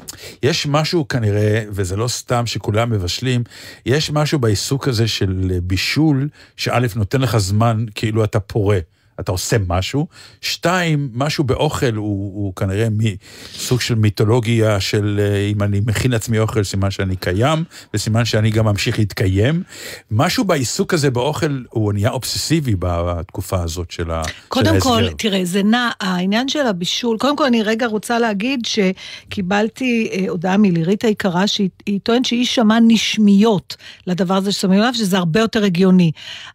יש 0.43 0.67
משהו 0.67 1.09
כנראה, 1.09 1.65
וזה 1.71 1.97
לא 1.97 2.09
סתם 2.09 2.47
שכולם 2.47 2.91
מבשלים, 2.91 3.45
יש 3.87 4.11
משהו 4.11 4.39
בעיסוק 4.39 4.89
הזה 4.89 5.09
של 5.09 5.59
בישול, 5.63 6.29
שא' 6.57 6.79
נותן 6.97 7.21
לך 7.21 7.37
זמן 7.37 7.85
כאילו 7.95 8.25
אתה 8.25 8.41
פורה. 8.41 8.79
אתה 9.21 9.33
עושה 9.33 9.57
משהו. 9.69 10.07
שתיים, 10.41 11.11
משהו 11.15 11.45
באוכל 11.45 11.95
הוא, 11.95 12.33
הוא 12.35 12.55
כנראה 12.55 12.89
מי, 12.91 13.17
סוג 13.55 13.81
של 13.81 13.95
מיתולוגיה 13.95 14.81
של 14.81 15.21
אה, 15.23 15.47
אם 15.53 15.63
אני 15.63 15.81
מכין 15.87 16.11
לעצמי 16.11 16.39
אוכל, 16.39 16.65
סימן 16.65 16.91
שאני 16.91 17.17
קיים, 17.17 17.65
וסימן 17.95 18.25
שאני 18.25 18.51
גם 18.51 18.65
ממשיך 18.65 18.99
להתקיים. 18.99 19.63
משהו 20.11 20.45
בעיסוק 20.45 20.95
הזה 20.95 21.11
באוכל, 21.11 21.63
הוא 21.71 21.93
נהיה 21.93 22.11
אובססיבי 22.11 22.75
בתקופה 22.79 23.63
הזאת 23.63 23.91
של 23.91 24.11
ה- 24.11 24.23
של 24.25 24.33
קודם 24.49 24.81
כל, 24.81 25.03
ההסגר. 25.03 25.15
תראה, 25.19 25.45
זה 25.45 25.63
נע, 25.63 25.91
העניין 26.01 26.49
של 26.49 26.67
הבישול, 26.67 27.19
קודם 27.19 27.37
כל 27.37 27.45
אני 27.45 27.63
רגע 27.63 27.87
רוצה 27.87 28.19
להגיד 28.19 28.61
שקיבלתי 28.67 30.09
אה, 30.13 30.25
הודעה 30.29 30.57
מלירית 30.57 31.05
היקרה, 31.05 31.47
שהיא 31.47 31.69
היא 31.87 32.01
טוענת 32.03 32.25
שהיא 32.25 32.47
שמעה 32.47 32.79
נשמיות 32.81 33.77
לדבר 34.07 34.35
הזה 34.35 34.53
ששמים 34.53 34.81
לב, 34.81 34.95
שזה 34.95 35.19
הרבה 35.19 35.41
יותר 35.41 35.65
הגיוני. 35.65 36.13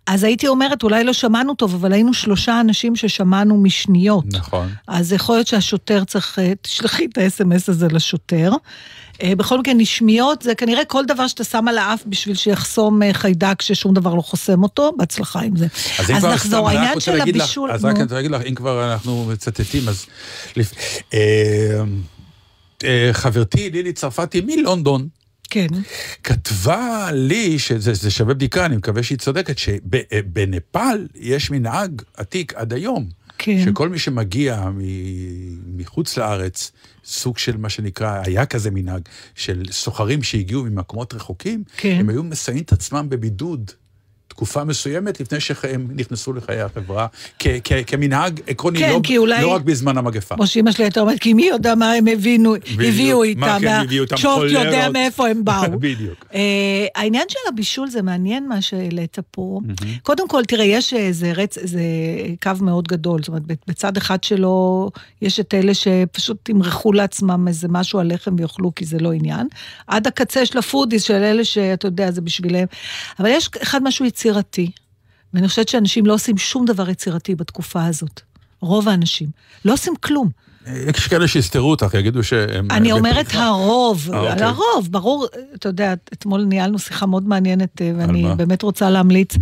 אז 0.07 0.23
הייתי 0.23 0.47
אומרת, 0.47 0.83
אולי 0.83 1.03
לא 1.03 1.13
שמענו 1.13 1.55
טוב, 1.55 1.75
אבל 1.75 1.93
היינו 1.93 2.13
שלושה 2.13 2.50
אנשים 2.59 2.95
ששמענו 2.95 3.57
משניות. 3.57 4.25
נכון. 4.33 4.69
אז 4.87 5.13
יכול 5.13 5.35
להיות 5.35 5.47
שהשוטר 5.47 6.03
צריך, 6.03 6.39
אה, 6.39 6.53
תשלחי 6.61 7.05
את 7.05 7.17
האס.אם.אס 7.17 7.69
הזה 7.69 7.87
לשוטר. 7.87 8.51
אה, 9.23 9.35
בכל 9.35 9.59
מקרה, 9.59 9.73
נשמיות 9.73 10.41
זה 10.41 10.55
כנראה 10.55 10.85
כל 10.85 11.05
דבר 11.05 11.27
שאתה 11.27 11.43
שם 11.43 11.67
על 11.67 11.77
האף 11.77 12.03
בשביל 12.05 12.35
שיחסום 12.35 13.03
אה, 13.03 13.13
חיידק 13.13 13.61
ששום 13.61 13.93
דבר 13.93 14.13
לא 14.15 14.21
חוסם 14.21 14.63
אותו, 14.63 14.91
בהצלחה 14.97 15.41
עם 15.41 15.55
זה. 15.55 15.67
אז 15.99 16.11
אז 16.11 16.25
נחזור, 16.25 16.69
העניין 16.69 16.99
של 16.99 17.13
להגיד 17.15 17.35
לך- 17.35 17.41
הבישול, 17.43 17.71
אז 17.71 17.85
רק. 17.85 17.95
אני 17.95 18.03
רוצה 18.03 18.15
להגיד 18.15 18.31
לך, 18.31 18.41
אם 18.49 18.55
כבר 18.55 18.93
אנחנו 18.93 19.25
מצטטים, 19.25 19.89
אז... 19.89 20.05
לפ- 20.55 20.73
אה, 21.13 21.19
אה, 22.83 23.09
חברתי 23.13 23.69
לילי 23.69 23.93
צרפתי 23.93 24.41
מלונדון, 24.41 25.07
כן. 25.51 25.67
כתבה 26.23 27.09
לי, 27.13 27.59
שזה 27.59 27.93
זה 27.93 28.11
שווה 28.11 28.33
בדיקה, 28.33 28.65
אני 28.65 28.77
מקווה 28.77 29.03
שהיא 29.03 29.17
צודקת, 29.17 29.57
שבנפאל 29.57 31.07
יש 31.15 31.51
מנהג 31.51 32.01
עתיק 32.17 32.53
עד 32.53 32.73
היום, 32.73 33.09
כן. 33.37 33.65
שכל 33.65 33.89
מי 33.89 33.99
שמגיע 33.99 34.69
מחוץ 35.75 36.17
לארץ, 36.17 36.71
סוג 37.05 37.37
של 37.37 37.57
מה 37.57 37.69
שנקרא, 37.69 38.21
היה 38.25 38.45
כזה 38.45 38.71
מנהג, 38.71 39.01
של 39.35 39.63
סוחרים 39.71 40.23
שהגיעו 40.23 40.63
ממקומות 40.63 41.13
רחוקים, 41.13 41.63
כן. 41.77 41.97
הם 41.99 42.09
היו 42.09 42.23
מסייעים 42.23 42.63
את 42.63 42.71
עצמם 42.71 43.09
בבידוד. 43.09 43.71
תקופה 44.41 44.63
מסוימת 44.63 45.19
לפני 45.19 45.39
שהם 45.39 45.87
נכנסו 45.95 46.33
לחיי 46.33 46.61
החברה, 46.61 47.07
כ- 47.39 47.47
כ- 47.63 47.73
כמנהג 47.87 48.39
עקרוני, 48.47 48.79
כן, 48.79 48.89
לא, 48.89 49.01
אולי- 49.17 49.41
לא 49.41 49.47
רק 49.47 49.61
בזמן 49.61 49.97
המגפה. 49.97 50.35
כמו 50.35 50.47
שאימא 50.47 50.71
שלי 50.71 50.83
הייתה 50.83 50.99
אומרת, 51.01 51.19
כי 51.19 51.33
מי 51.33 51.45
יודע 51.45 51.75
מה 51.75 51.91
הם 51.91 52.07
הבינו, 52.07 52.55
הביאו 52.73 53.17
מה 53.19 53.23
איתם, 53.25 53.57
כן 53.61 53.81
איתם? 53.91 54.15
וה 54.15 54.24
чёрт 54.24 54.51
יודע. 54.51 54.89
מאיפה 54.89 55.27
הם 55.27 55.45
באו. 55.45 55.63
בדיוק. 55.79 56.25
Uh, 56.31 56.35
העניין 56.95 57.23
של 57.29 57.39
הבישול 57.47 57.89
זה 57.89 58.01
מעניין 58.01 58.47
מה 58.47 58.61
שהעלית 58.61 59.17
פה. 59.31 59.59
קודם 60.03 60.27
כל, 60.27 60.43
תראה, 60.47 60.65
יש 60.65 60.93
איזה 60.93 61.31
רצ... 61.31 61.57
איזה 61.57 61.81
קו 62.43 62.51
מאוד 62.61 62.87
גדול, 62.87 63.19
זאת 63.19 63.27
אומרת, 63.27 63.41
בצד 63.67 63.97
אחד 63.97 64.23
שלו 64.23 64.89
יש 65.21 65.39
את 65.39 65.53
אלה 65.53 65.73
שפשוט 65.73 66.49
ימרחו 66.49 66.93
לעצמם 66.93 67.47
איזה 67.47 67.67
משהו 67.67 67.99
על 67.99 68.13
לחם 68.13 68.35
ויאכלו 68.37 68.75
כי 68.75 68.85
זה 68.85 68.99
לא 68.99 69.11
עניין, 69.13 69.47
עד 69.87 70.07
הקצה 70.07 70.45
של 70.45 70.57
ה 70.57 70.63
foodies 70.63 71.03
של 71.03 71.13
אלה 71.13 71.45
שאתה 71.45 71.87
יודע, 71.87 72.11
זה 72.11 72.21
בשבילם. 72.21 72.65
אבל 73.19 73.29
יש 73.29 73.49
אחד 73.63 73.83
משהו 73.83 74.05
יצירתי, 74.05 74.30
ואני 75.33 75.47
חושבת 75.47 75.67
שאנשים 75.67 76.05
לא 76.05 76.13
עושים 76.13 76.37
שום 76.37 76.65
דבר 76.65 76.89
יצירתי 76.89 77.35
בתקופה 77.35 77.85
הזאת. 77.85 78.21
רוב 78.61 78.89
האנשים. 78.89 79.29
לא 79.65 79.73
עושים 79.73 79.93
כלום. 79.99 80.29
יש 80.67 81.07
כאלה 81.07 81.27
שיסתרו 81.27 81.69
אותך, 81.69 81.93
יגידו 81.93 82.23
שהם... 82.23 82.67
אני 82.71 82.91
אה, 82.91 82.97
אומרת 82.97 83.25
בפריחה. 83.25 83.45
הרוב, 83.45 84.09
אה, 84.13 84.31
אוקיי. 84.31 84.45
הרוב, 84.45 84.87
ברור, 84.91 85.27
אתה 85.55 85.69
יודע, 85.69 85.93
אתמול 86.13 86.43
ניהלנו 86.43 86.79
שיחה 86.79 87.05
מאוד 87.05 87.27
מעניינת, 87.27 87.81
אה, 87.81 87.91
ואני? 87.97 88.25
באמת 88.37 88.61
רוצה 88.61 88.89
להמליץ 88.89 89.35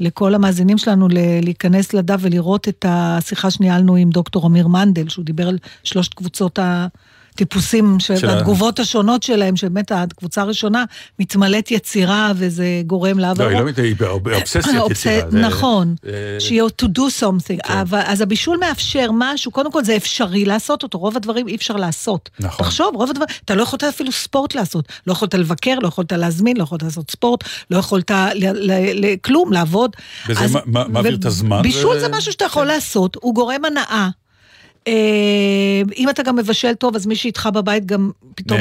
לכל 0.00 0.34
המאזינים 0.34 0.78
שלנו 0.78 1.08
להיכנס 1.42 1.92
לדף 1.92 2.16
ולראות 2.20 2.68
את 2.68 2.84
השיחה 2.88 3.50
שניהלנו 3.50 3.96
עם 3.96 4.10
דוקטור 4.10 4.46
אמיר 4.46 4.68
מנדל, 4.68 5.08
שהוא 5.08 5.24
דיבר 5.24 5.48
על 5.48 5.58
שלושת 5.84 6.14
קבוצות 6.14 6.58
הטיפוסים, 7.34 7.96
של 8.00 8.14
ה- 8.14 8.16
שהתגובות 8.16 8.78
השונות 8.78 9.22
שלהם, 9.22 9.56
שבאמת 9.56 9.92
הקבוצה 9.92 10.42
הראשונה 10.42 10.84
מתמלאת 11.18 11.70
יצירה 11.70 12.32
וזה 12.36 12.64
גורם 12.86 13.18
לה... 13.18 13.32
לא, 13.38 13.44
היא 13.48 13.58
לא 13.58 13.64
מתאהבת, 13.64 13.78
היא 13.78 13.94
באובססיית 14.22 14.64
האובס- 14.66 14.90
יצירה. 14.90 15.28
נכון, 15.32 15.94
אה, 16.06 16.12
שהיא 16.40 16.62
to 16.62 16.86
do 16.86 17.00
something, 17.20 17.62
כן. 17.66 17.78
אבל, 17.78 18.00
אז 18.06 18.20
הבישול 18.20 18.56
מאפשר 18.56 19.10
משהו, 19.14 19.50
קודם 19.50 19.72
כל 19.72 19.84
זה 19.84 19.96
אפשרי 19.96 20.44
לעשות 20.44 20.82
אותו, 20.82 20.98
רוב 20.98 21.16
הדברים 21.16 21.48
אי 21.48 21.56
אפשר 21.56 21.76
לעשות. 21.76 22.30
נכון. 22.40 22.66
תחשוב, 22.66 22.94
רוב 22.96 23.10
הדברים, 23.10 23.28
אתה 23.44 23.54
לא 23.54 23.62
יכולת 23.62 23.84
אפילו 23.84 24.12
ספורט 24.12 24.54
לעשות, 24.54 24.84
לא 25.06 25.12
יכולת 25.12 25.34
לבקר, 25.34 25.74
לא 25.82 25.88
יכולת 25.88 26.12
להזמין, 26.12 26.56
לא 26.56 26.62
יכולת 26.62 26.82
לעשות 26.82 27.10
ספורט, 27.10 27.44
לא 27.70 27.78
יכולת 27.78 28.10
כלום, 29.22 29.52
לעבוד. 29.52 29.90
וזה 30.28 30.44
אז- 30.44 30.56
מעביר 30.66 31.14
את 31.14 31.24
הזמן 31.24 31.62
בישול 31.62 31.96
ו- 31.96 32.00
זה 32.00 32.08
משהו 32.08 32.32
שאתה 32.32 32.44
יכול 32.44 32.66
לעשות, 32.66 33.16
הוא 33.20 33.34
גורם 33.34 33.64
הנאה. 33.64 34.08
אה, 34.88 34.92
אם 35.96 36.10
אתה 36.10 36.22
גם 36.22 36.36
מבשל 36.36 36.74
טוב, 36.74 36.96
אז 36.96 37.06
מי 37.06 37.16
שאיתך 37.16 37.48
בבית 37.54 37.86
גם 37.86 38.10
פתאום. 38.34 38.60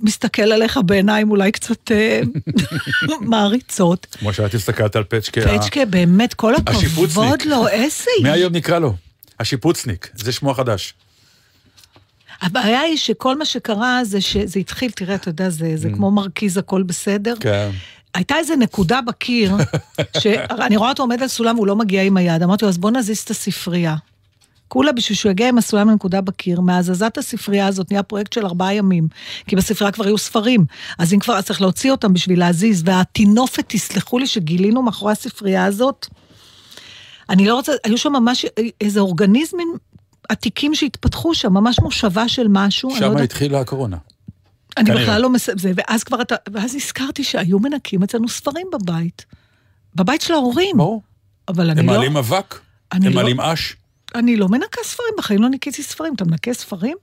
מסתכל 0.00 0.42
עליך 0.42 0.80
בעיניים 0.86 1.30
אולי 1.30 1.52
קצת 1.52 1.92
אה, 1.92 2.20
מעריצות. 3.20 4.06
כמו 4.18 4.32
שאת 4.32 4.54
הסתכלת 4.54 4.96
על 4.96 5.04
פצ'קה. 5.04 5.40
פצ'קה, 5.40 5.84
באמת, 5.84 6.34
כל 6.34 6.54
הכבוד. 6.54 7.42
לו, 7.42 7.68
איזה... 7.68 8.10
מהיום 8.22 8.52
נקרא 8.52 8.78
לו. 8.78 8.94
השיפוצניק, 9.40 10.10
זה 10.14 10.32
שמו 10.32 10.50
החדש. 10.50 10.94
הבעיה 12.42 12.80
היא 12.80 12.96
שכל 12.96 13.38
מה 13.38 13.44
שקרה 13.44 14.00
זה 14.04 14.20
שזה 14.20 14.60
התחיל, 14.60 14.90
תראה, 14.90 15.14
אתה 15.14 15.28
יודע, 15.28 15.50
זה, 15.50 15.72
זה 15.76 15.88
כמו 15.94 16.10
מרכיז, 16.10 16.56
הכל 16.56 16.82
בסדר. 16.82 17.34
Mm. 17.38 17.42
כן. 17.42 17.70
הייתה 18.14 18.36
איזה 18.36 18.56
נקודה 18.56 19.00
בקיר, 19.00 19.52
שאני 20.20 20.76
רואה 20.76 20.90
אותו 20.90 21.02
עומד 21.02 21.22
על 21.22 21.28
סולם, 21.28 21.56
הוא 21.56 21.66
לא 21.66 21.76
מגיע 21.76 22.02
עם 22.02 22.16
היד. 22.16 22.42
אמרתי 22.42 22.64
לו, 22.64 22.68
אז 22.68 22.78
בוא 22.78 22.90
נזיז 22.90 23.18
את 23.18 23.30
הספרייה. 23.30 23.96
כולה 24.74 24.92
בשביל 24.92 25.16
שהוא 25.16 25.30
יגיע 25.30 25.48
עם 25.48 25.58
הסולם 25.58 25.90
לנקודה 25.90 26.20
בקיר, 26.20 26.60
מהזזת 26.60 27.18
הספרייה 27.18 27.66
הזאת 27.66 27.90
נהיה 27.90 28.02
פרויקט 28.02 28.32
של 28.32 28.46
ארבעה 28.46 28.74
ימים, 28.74 29.08
כי 29.46 29.56
בספרייה 29.56 29.92
כבר 29.92 30.04
היו 30.04 30.18
ספרים, 30.18 30.64
אז 30.98 31.14
אם 31.14 31.18
כבר, 31.18 31.36
אז 31.36 31.44
צריך 31.44 31.60
להוציא 31.60 31.90
אותם 31.90 32.12
בשביל 32.14 32.38
להזיז, 32.38 32.82
והטינופת, 32.86 33.64
תסלחו 33.68 34.18
לי, 34.18 34.26
שגילינו 34.26 34.82
מאחורי 34.82 35.12
הספרייה 35.12 35.64
הזאת, 35.64 36.06
אני 37.30 37.46
לא 37.46 37.54
רוצה, 37.54 37.72
היו 37.84 37.98
שם 37.98 38.12
ממש 38.12 38.46
איזה 38.80 39.00
אורגניזמים 39.00 39.68
עתיקים 40.28 40.74
שהתפתחו 40.74 41.34
שם, 41.34 41.52
ממש 41.52 41.80
מושבה 41.80 42.28
של 42.28 42.46
משהו, 42.50 42.90
לא 42.90 42.96
שם 42.96 43.04
יודעת, 43.04 43.22
התחילה 43.22 43.60
הקורונה. 43.60 43.96
אני 44.76 44.86
כנראה. 44.86 45.02
בכלל 45.02 45.22
לא 45.22 45.30
מס... 45.30 45.48
זה, 45.56 45.72
ואז 45.76 46.04
כבר 46.04 46.22
אתה, 46.22 46.34
ואז 46.52 46.74
נזכרתי 46.74 47.24
שהיו 47.24 47.58
מנקים 47.58 48.02
אצלנו 48.02 48.28
ספרים 48.28 48.66
בבית. 48.72 49.24
בבית 49.94 50.20
של 50.20 50.34
ההורים. 50.34 50.76
ברור. 50.76 51.02
אבל 51.48 51.70
אני 51.70 51.80
הם 51.80 51.86
לא... 51.86 51.92
מעלים 51.92 52.16
אבק, 52.16 52.60
הם 52.92 53.02
לא- 53.02 53.10
מעלים 53.10 53.40
אש. 53.40 53.76
אני 54.14 54.36
לא 54.36 54.48
מנקה 54.48 54.80
ספרים, 54.84 55.08
בחיים 55.18 55.42
לא 55.42 55.48
ניקיתי 55.48 55.82
ספרים. 55.82 56.14
אתה 56.14 56.24
מנקה 56.24 56.52
ספרים? 56.52 56.96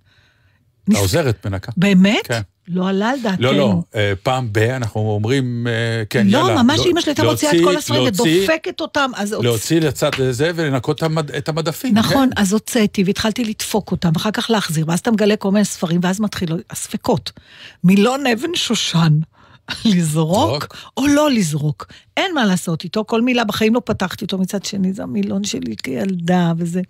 העוזרת 0.93 1.45
מנקה. 1.45 1.72
באמת? 1.78 2.28
כן. 2.28 2.41
לא 2.68 2.89
עלה 2.89 3.09
על 3.09 3.20
דעתנו. 3.24 3.43
לא, 3.43 3.53
לא, 3.53 3.82
אה, 3.95 4.14
פעם 4.24 4.49
ב- 4.51 4.57
אנחנו 4.57 5.01
אומרים, 5.01 5.68
אה, 5.68 6.03
כן, 6.09 6.26
יאללה. 6.30 6.55
לא, 6.55 6.64
ממש 6.64 6.80
לא- 6.80 6.86
אימא 6.86 7.01
שלי 7.01 7.09
הייתה 7.12 7.24
מוציאה 7.24 7.51
את 7.51 7.57
כל 7.64 7.78
הספרים 7.78 8.03
ודופקת 8.03 8.82
אותם, 8.82 9.12
אז... 9.16 9.34
הוצ- 9.34 9.43
להוציא 9.43 9.80
לצד 9.82 10.09
זה 10.32 10.51
ולנקות 10.55 10.97
את 10.97 11.03
המד- 11.03 11.32
את 11.32 11.49
המדפים. 11.49 11.93
נכון, 11.97 12.30
כן. 12.36 12.41
אז 12.41 12.53
הוצאתי 12.53 13.03
והתחלתי 13.03 13.45
לדפוק 13.45 13.91
אותם, 13.91 14.12
אחר 14.16 14.32
כך 14.32 14.49
להחזיר, 14.51 14.86
ואז 14.88 14.99
אתה 14.99 15.12
מגלה 15.12 15.36
כל 15.36 15.51
מיני 15.51 15.66
ספרים, 15.66 15.99
ואז 16.03 16.20
מתחיל 16.20 16.49
הספקות. 16.70 17.32
מילון 17.84 18.28
אבן 18.28 18.55
שושן, 18.55 19.20
לזרוק 19.86 20.63
זרוק. 20.63 20.76
או 20.97 21.07
לא 21.07 21.32
לזרוק. 21.32 21.88
אין 22.17 22.34
מה 22.36 22.45
לעשות 22.45 22.84
איתו, 22.84 23.05
כל 23.05 23.22
מילה 23.22 23.43
בחיים 23.43 23.74
לא 23.74 23.82
פתחתי 23.86 24.26
אותו, 24.26 24.38
מצד 24.38 24.65
שני 24.65 24.93
זה 24.93 25.03
המילון 25.03 25.43
שלי 25.43 25.76
כילדה 25.84 26.53
וזה. 26.57 26.82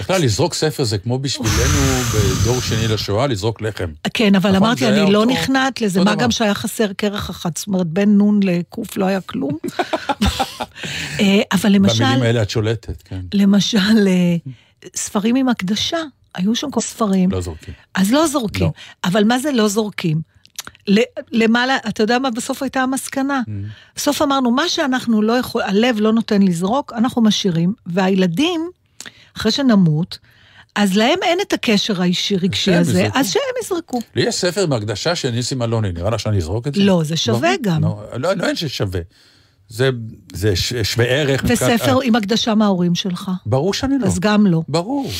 בכלל, 0.00 0.22
לזרוק 0.22 0.54
ספר 0.54 0.84
זה 0.84 0.98
כמו 0.98 1.18
בשבילנו 1.18 2.02
בדור 2.14 2.60
שני 2.60 2.88
לשואה, 2.88 3.26
לזרוק 3.26 3.62
לחם. 3.62 3.92
כן, 4.14 4.34
אבל 4.34 4.50
נכון, 4.50 4.66
אמרתי, 4.66 4.88
אני 4.88 5.12
לא 5.12 5.26
נכנעת 5.26 5.80
לזה, 5.80 6.04
מה. 6.04 6.14
גם 6.14 6.30
שהיה 6.30 6.54
חסר 6.54 6.92
כרך 6.98 7.30
אחת, 7.30 7.56
זאת 7.56 7.66
אומרת, 7.66 7.86
בין 7.86 8.16
נון 8.16 8.40
לקוף 8.42 8.96
לא 8.96 9.04
היה 9.04 9.20
כלום. 9.20 9.58
אה, 11.20 11.42
אבל 11.52 11.72
למשל... 11.72 12.04
במילים 12.04 12.22
האלה 12.22 12.42
את 12.42 12.50
שולטת, 12.50 13.02
כן. 13.02 13.20
למשל, 13.34 14.08
אה, 14.08 14.36
ספרים 14.96 15.36
עם 15.36 15.48
הקדשה, 15.48 15.98
היו 16.34 16.54
שם 16.54 16.70
כל 16.70 16.80
ספרים. 16.80 17.30
לא 17.30 17.40
זורקים. 17.40 17.74
אז 17.94 18.12
לא 18.12 18.26
זורקים. 18.26 18.66
לא. 18.66 18.72
אבל 19.04 19.24
מה 19.24 19.38
זה 19.38 19.52
לא 19.52 19.68
זורקים? 19.68 20.35
למעלה, 21.32 21.76
אתה 21.88 22.02
יודע 22.02 22.18
מה 22.18 22.30
בסוף 22.30 22.62
הייתה 22.62 22.80
המסקנה? 22.80 23.42
Mm. 23.46 23.50
בסוף 23.96 24.22
אמרנו, 24.22 24.50
מה 24.50 24.68
שאנחנו 24.68 25.22
לא 25.22 25.32
יכול, 25.32 25.62
הלב 25.62 26.00
לא 26.00 26.12
נותן 26.12 26.42
לזרוק, 26.42 26.92
אנחנו 26.92 27.22
משאירים, 27.22 27.72
והילדים, 27.86 28.70
אחרי 29.36 29.52
שנמות, 29.52 30.18
אז 30.74 30.96
להם 30.96 31.18
אין 31.22 31.38
את 31.42 31.52
הקשר 31.52 32.02
האישי 32.02 32.36
רגשי 32.36 32.74
הזה, 32.74 33.00
יזרקו. 33.00 33.18
אז 33.18 33.30
שהם 33.32 33.42
יזרקו. 33.64 34.00
לי 34.14 34.22
יש 34.28 34.34
ספר 34.34 34.62
עם 34.62 34.72
הקדשה 34.72 35.14
של 35.14 35.30
ניסים 35.30 35.62
אלוני, 35.62 35.92
נראה 35.92 36.10
לך 36.10 36.20
שאני 36.20 36.38
אזרוק 36.38 36.66
את 36.66 36.74
זה? 36.74 36.80
לא, 36.80 37.02
זה 37.04 37.16
שווה 37.16 37.50
גם. 37.62 37.82
לא, 37.82 38.02
לא, 38.16 38.32
לא 38.32 38.46
אין 38.46 38.56
ששווה. 38.56 39.00
זה, 39.68 39.90
זה 40.32 40.56
ש- 40.56 40.74
שווה 40.74 41.06
ערך. 41.06 41.44
וספר 41.48 41.98
עם 42.02 42.16
הקדשה 42.16 42.54
מההורים 42.54 42.94
שלך. 42.94 43.30
ברור 43.46 43.74
שאני 43.74 43.98
לא. 43.98 44.06
אז 44.06 44.18
גם 44.20 44.46
לא. 44.46 44.62
ברור. 44.68 45.10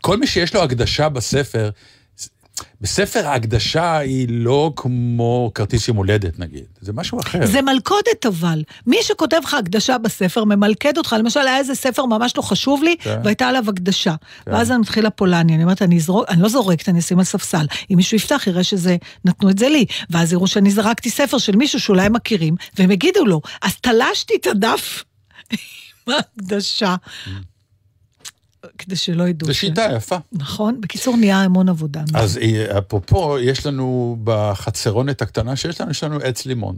כל 0.00 0.16
מי 0.16 0.26
שיש 0.26 0.54
לו 0.54 0.62
הקדשה 0.62 1.08
בספר, 1.08 1.70
בספר 2.80 3.26
ההקדשה 3.26 3.98
היא 3.98 4.26
לא 4.30 4.72
כמו 4.76 5.50
כרטיס 5.54 5.88
יום 5.88 5.96
הולדת 5.96 6.38
נגיד, 6.38 6.64
זה 6.80 6.92
משהו 6.92 7.20
אחר. 7.20 7.46
זה 7.46 7.62
מלכודת 7.62 8.26
אבל. 8.26 8.62
מי 8.86 8.96
שכותב 9.02 9.40
לך 9.44 9.54
הקדשה 9.54 9.98
בספר 9.98 10.44
ממלכד 10.44 10.98
אותך. 10.98 11.16
למשל, 11.18 11.40
היה 11.40 11.58
איזה 11.58 11.74
ספר 11.74 12.06
ממש 12.06 12.36
לא 12.36 12.42
חשוב 12.42 12.82
לי, 12.82 12.96
כן. 12.98 13.20
והייתה 13.24 13.48
עליו 13.48 13.64
הקדשה. 13.68 14.14
ואז 14.46 14.70
אני 14.70 14.78
מתחילה 14.78 15.10
פולניה, 15.10 15.56
אני 15.56 15.64
אומרת, 15.64 15.82
אני 15.82 15.96
אזרוק, 15.96 16.24
אני 16.28 16.42
לא 16.42 16.48
זורקת, 16.48 16.88
אני 16.88 16.98
אשים 16.98 17.18
על 17.18 17.24
ספסל. 17.24 17.66
אם 17.90 17.96
מישהו 17.96 18.16
יפתח, 18.16 18.44
יראה 18.46 18.64
שזה, 18.64 18.96
נתנו 19.24 19.50
את 19.50 19.58
זה 19.58 19.68
לי. 19.68 19.84
ואז 20.10 20.32
יראו 20.32 20.46
שאני 20.46 20.70
זרקתי 20.70 21.10
ספר 21.10 21.38
של 21.38 21.56
מישהו 21.56 21.80
שאולי 21.80 22.02
הם 22.02 22.12
מכירים, 22.12 22.54
והם 22.78 22.90
יגידו 22.90 23.24
לו, 23.24 23.40
אז 23.62 23.76
תלשתי 23.76 24.34
את 24.40 24.46
הדף 24.46 25.04
עם 25.52 26.14
ההקדשה. 26.14 26.96
כדי 28.78 28.96
שלא 28.96 29.28
ידעו. 29.28 29.46
זו 29.46 29.54
ש- 29.54 29.60
שיטה 29.60 29.88
יפה. 29.96 30.16
נכון? 30.32 30.80
בקיצור, 30.80 31.16
נהיה 31.16 31.40
המון 31.42 31.68
עבודה. 31.68 32.00
אז 32.14 32.38
אה, 32.38 32.78
אפרופו, 32.78 33.38
יש 33.38 33.66
לנו 33.66 34.16
בחצרונת 34.24 35.22
הקטנה 35.22 35.56
שיש 35.56 35.80
לנו, 35.80 35.90
יש 35.90 36.04
לנו 36.04 36.16
עץ 36.22 36.46
לימון. 36.46 36.76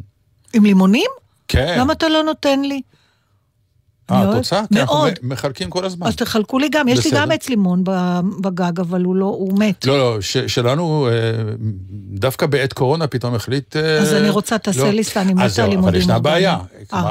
עם 0.55 0.65
לימונים? 0.65 1.11
כן. 1.49 1.77
למה 1.81 1.93
אתה 1.93 2.09
לא 2.09 2.23
נותן 2.23 2.61
לי? 2.63 2.81
אה, 4.11 4.23
אני 4.23 4.31
את 4.31 4.37
רוצה? 4.37 4.63
כי 4.75 4.81
אנחנו 4.81 5.05
מחלקים 5.23 5.71
כל 5.71 5.85
הזמן. 5.85 6.07
אז 6.07 6.17
תחלקו 6.17 6.59
לי 6.59 6.69
גם, 6.73 6.89
יש 6.89 7.07
לי. 7.07 7.11
גם 7.15 7.31
עץ 7.31 7.49
לימון 7.49 7.85
בגג, 8.41 8.81
אבל 8.81 9.03
הוא 9.05 9.17
לא, 9.17 9.25
הוא 9.25 9.59
מת. 9.59 9.87
לא, 9.87 9.99
לא, 9.99 10.21
שלנו, 10.47 11.09
אה, 11.09 11.13
דווקא 12.11 12.47
בעת 12.47 12.73
קורונה 12.73 13.07
פתאום 13.07 13.35
החליט... 13.35 13.77
אה, 13.77 13.99
אז 13.99 14.15
אני 14.15 14.31
רוצה, 14.31 14.59
תעשה 14.59 14.83
לא. 14.85 14.91
ליסטה, 14.91 15.23
אני 15.23 15.35
מתה 15.35 15.45
אז 15.45 15.55
זהו, 15.55 15.65
על 15.65 15.71
לימודים 15.71 15.95
אבל 15.95 16.01
ישנה. 16.01 16.19
בעיה. 16.19 16.59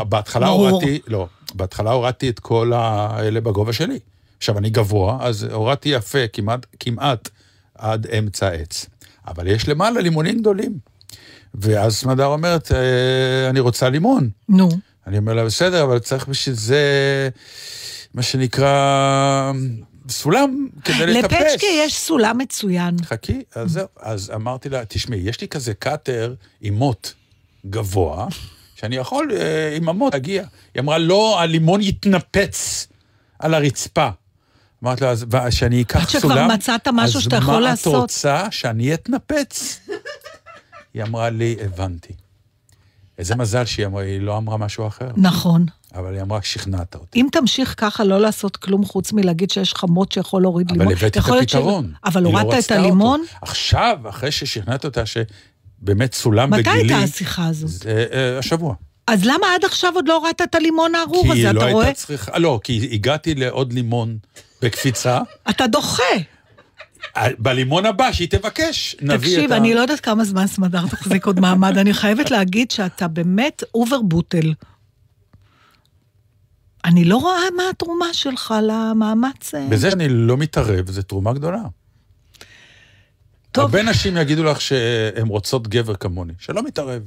בהתחלה. 0.09 0.47
הורדתי, 0.47 0.99
לא, 1.07 1.27
בהתחלה 1.53 1.91
הורדתי 1.91 2.29
את 2.29 2.39
כל 2.39 2.71
האלה 2.75 3.41
בגובה 3.41 3.73
שלי. 3.73 3.99
עכשיו, 4.37 4.57
אני 4.57 4.69
גבוה, 4.69 5.17
אז 5.21 5.43
הורדתי 5.43 5.89
יפה, 5.89 6.27
כמעט, 6.33 6.65
כמעט 6.79 7.29
עד 7.75 8.07
אמצע 8.07 8.47
העץ. 8.47 8.85
אבל 9.27 9.47
יש 9.47 9.67
למעלה 9.67 10.01
לימונים 10.01 10.39
גדולים. 10.39 10.77
ואז 11.55 11.95
סמדר 11.95 12.25
אומרת, 12.25 12.71
אה, 12.71 13.49
אני 13.49 13.59
רוצה 13.59 13.89
לימון. 13.89 14.29
נו, 14.49 14.69
אני 15.07 15.17
אומר 15.17 15.33
לה, 15.33 15.45
בסדר, 15.45 15.83
אבל 15.83 15.99
צריך 15.99 16.27
בשביל 16.27 16.55
זה, 16.55 16.81
מה 18.13 18.21
שנקרא, 18.21 19.51
סולם 20.09 20.67
כדי 20.85 21.05
לטפס. 21.05 21.31
לפצ'קה 21.31 21.67
יש 21.67 21.97
סולם 21.97 22.37
מצוין. 22.37 22.95
חכי, 23.03 23.41
אז 23.55 23.71
זהו. 23.71 23.87
אז 23.99 24.31
אמרתי 24.35 24.69
לה, 24.69 24.85
תשמעי, 24.85 25.19
יש 25.19 25.41
לי 25.41 25.47
כזה 25.47 25.73
קאטר 25.73 26.33
עם 26.61 26.73
מוט 26.73 27.11
גבוה, 27.65 28.27
שאני 28.75 28.95
יכול 28.95 29.31
אה, 29.31 29.75
עם 29.75 29.89
המוט 29.89 30.13
להגיע. 30.13 30.43
היא 30.73 30.81
אמרה, 30.81 30.97
לא, 30.97 31.39
הלימון 31.41 31.81
יתנפץ 31.81 32.87
על 33.39 33.53
הרצפה. 33.53 34.09
אמרתי 34.83 35.03
לה, 35.03 35.09
אז 35.09 35.25
שאני 35.49 35.81
אקח 35.81 36.01
עד 36.01 36.21
סולם, 36.21 36.35
שכבר 36.35 36.47
מצאת 36.47 36.87
משהו 36.93 37.21
שאתה 37.21 37.35
יכול 37.35 37.53
אז 37.53 37.59
מה 37.61 37.69
לעשות. 37.69 37.95
את 37.95 37.99
רוצה, 37.99 38.43
שאני 38.51 38.93
אתנפץ? 38.93 39.79
היא 40.93 41.03
אמרה 41.03 41.29
לי, 41.29 41.55
הבנתי. 41.65 42.13
איזה 43.17 43.35
מזל 43.35 43.65
שהיא 43.65 43.85
אמרה, 43.85 44.03
היא 44.03 44.21
לא 44.21 44.37
אמרה 44.37 44.57
משהו 44.57 44.87
אחר, 44.87 45.09
נכון. 45.17 45.65
אבל 45.95 46.13
היא 46.13 46.21
אמרה, 46.21 46.41
שכנעת 46.41 46.95
אותי. 46.95 47.21
אם 47.21 47.27
תמשיך 47.31 47.73
ככה 47.77 48.03
לא 48.03 48.21
לעשות 48.21 48.57
כלום 48.57 48.85
חוץ 48.85 49.13
מלהגיד 49.13 49.51
שיש 49.51 49.73
לך 49.73 49.83
מוט 49.83 50.11
שיכול 50.11 50.41
להוריד 50.41 50.71
אבל 50.71 50.79
לימון, 50.79 50.93
הבאתי 50.93 51.19
את 51.19 51.25
הפתרון. 51.25 51.93
אבל 52.05 52.25
היא 52.25 52.33
לא 52.33 52.39
הורדת 52.39 52.53
את 52.53 52.57
רצתה 52.57 52.75
אותו. 52.75 52.85
הלימון? 52.85 53.23
עכשיו, 53.41 53.99
אחרי 54.09 54.31
ששכנעת 54.31 54.85
אותה 54.85 55.03
שבאמת 55.05 56.13
סולם 56.13 56.49
מתי 56.49 56.61
בגילי... 56.61 56.93
הייתה 56.93 56.97
השיחה 56.97 57.47
הזאת? 57.47 57.69
זה 57.69 58.05
אה, 58.13 58.39
השבוע. 58.39 58.75
אז 59.07 59.25
למה 59.25 59.47
עד 59.55 59.65
עכשיו 59.65 59.91
עוד 59.95 60.07
לא 60.07 60.15
הורדת 60.15 60.41
את 60.41 60.55
הלימון 60.55 60.95
הארור 60.95 61.23
כי 61.23 61.31
הזה, 61.31 61.47
היא 61.47 61.51
לא 61.51 61.61
אתה 61.61 61.71
רואה? 61.71 61.85
הייתה 61.85 61.99
צריכה... 61.99 62.39
לא, 62.39 62.59
כי 62.63 62.89
הגעתי 62.91 63.35
לעוד 63.35 63.73
לימון 63.73 64.17
בקפיצה. 64.61 65.19
אתה 65.49 65.67
דוחה. 65.67 66.03
בלימון 67.39 67.85
הבא, 67.85 68.11
שהיא 68.11 68.29
תבקש, 68.29 68.95
נביא 69.01 69.13
את 69.13 69.13
ה... 69.13 69.17
תקשיב, 69.17 69.51
אני 69.51 69.73
לא 69.73 69.79
יודעת 69.79 69.99
כמה 69.99 70.23
זמן 70.23 70.47
סמדר 70.47 70.87
תחזיק 70.87 71.25
עוד 71.25 71.39
מעמד, 71.39 71.77
אני 71.77 71.93
חייבת 71.93 72.31
להגיד 72.31 72.71
שאתה 72.71 73.07
באמת 73.07 73.63
אובר 73.73 74.01
בוטל. 74.01 74.53
אני 76.85 77.05
לא 77.05 77.17
רואה 77.17 77.41
מה 77.57 77.63
התרומה 77.69 78.13
שלך 78.13 78.53
למאמץ. 78.63 79.55
אה, 79.55 79.67
בזה 79.69 79.91
שאני 79.91 80.09
לא 80.09 80.37
מתערב, 80.37 80.89
זו 80.89 81.01
תרומה 81.01 81.33
גדולה. 81.33 81.61
טוב. 83.51 83.65
הרבה 83.65 83.83
נשים 83.83 84.17
יגידו 84.17 84.43
לך 84.43 84.61
שהן 84.61 85.27
רוצות 85.27 85.67
גבר 85.67 85.95
כמוני, 85.95 86.33
שלא 86.39 86.63
מתערב. 86.63 87.01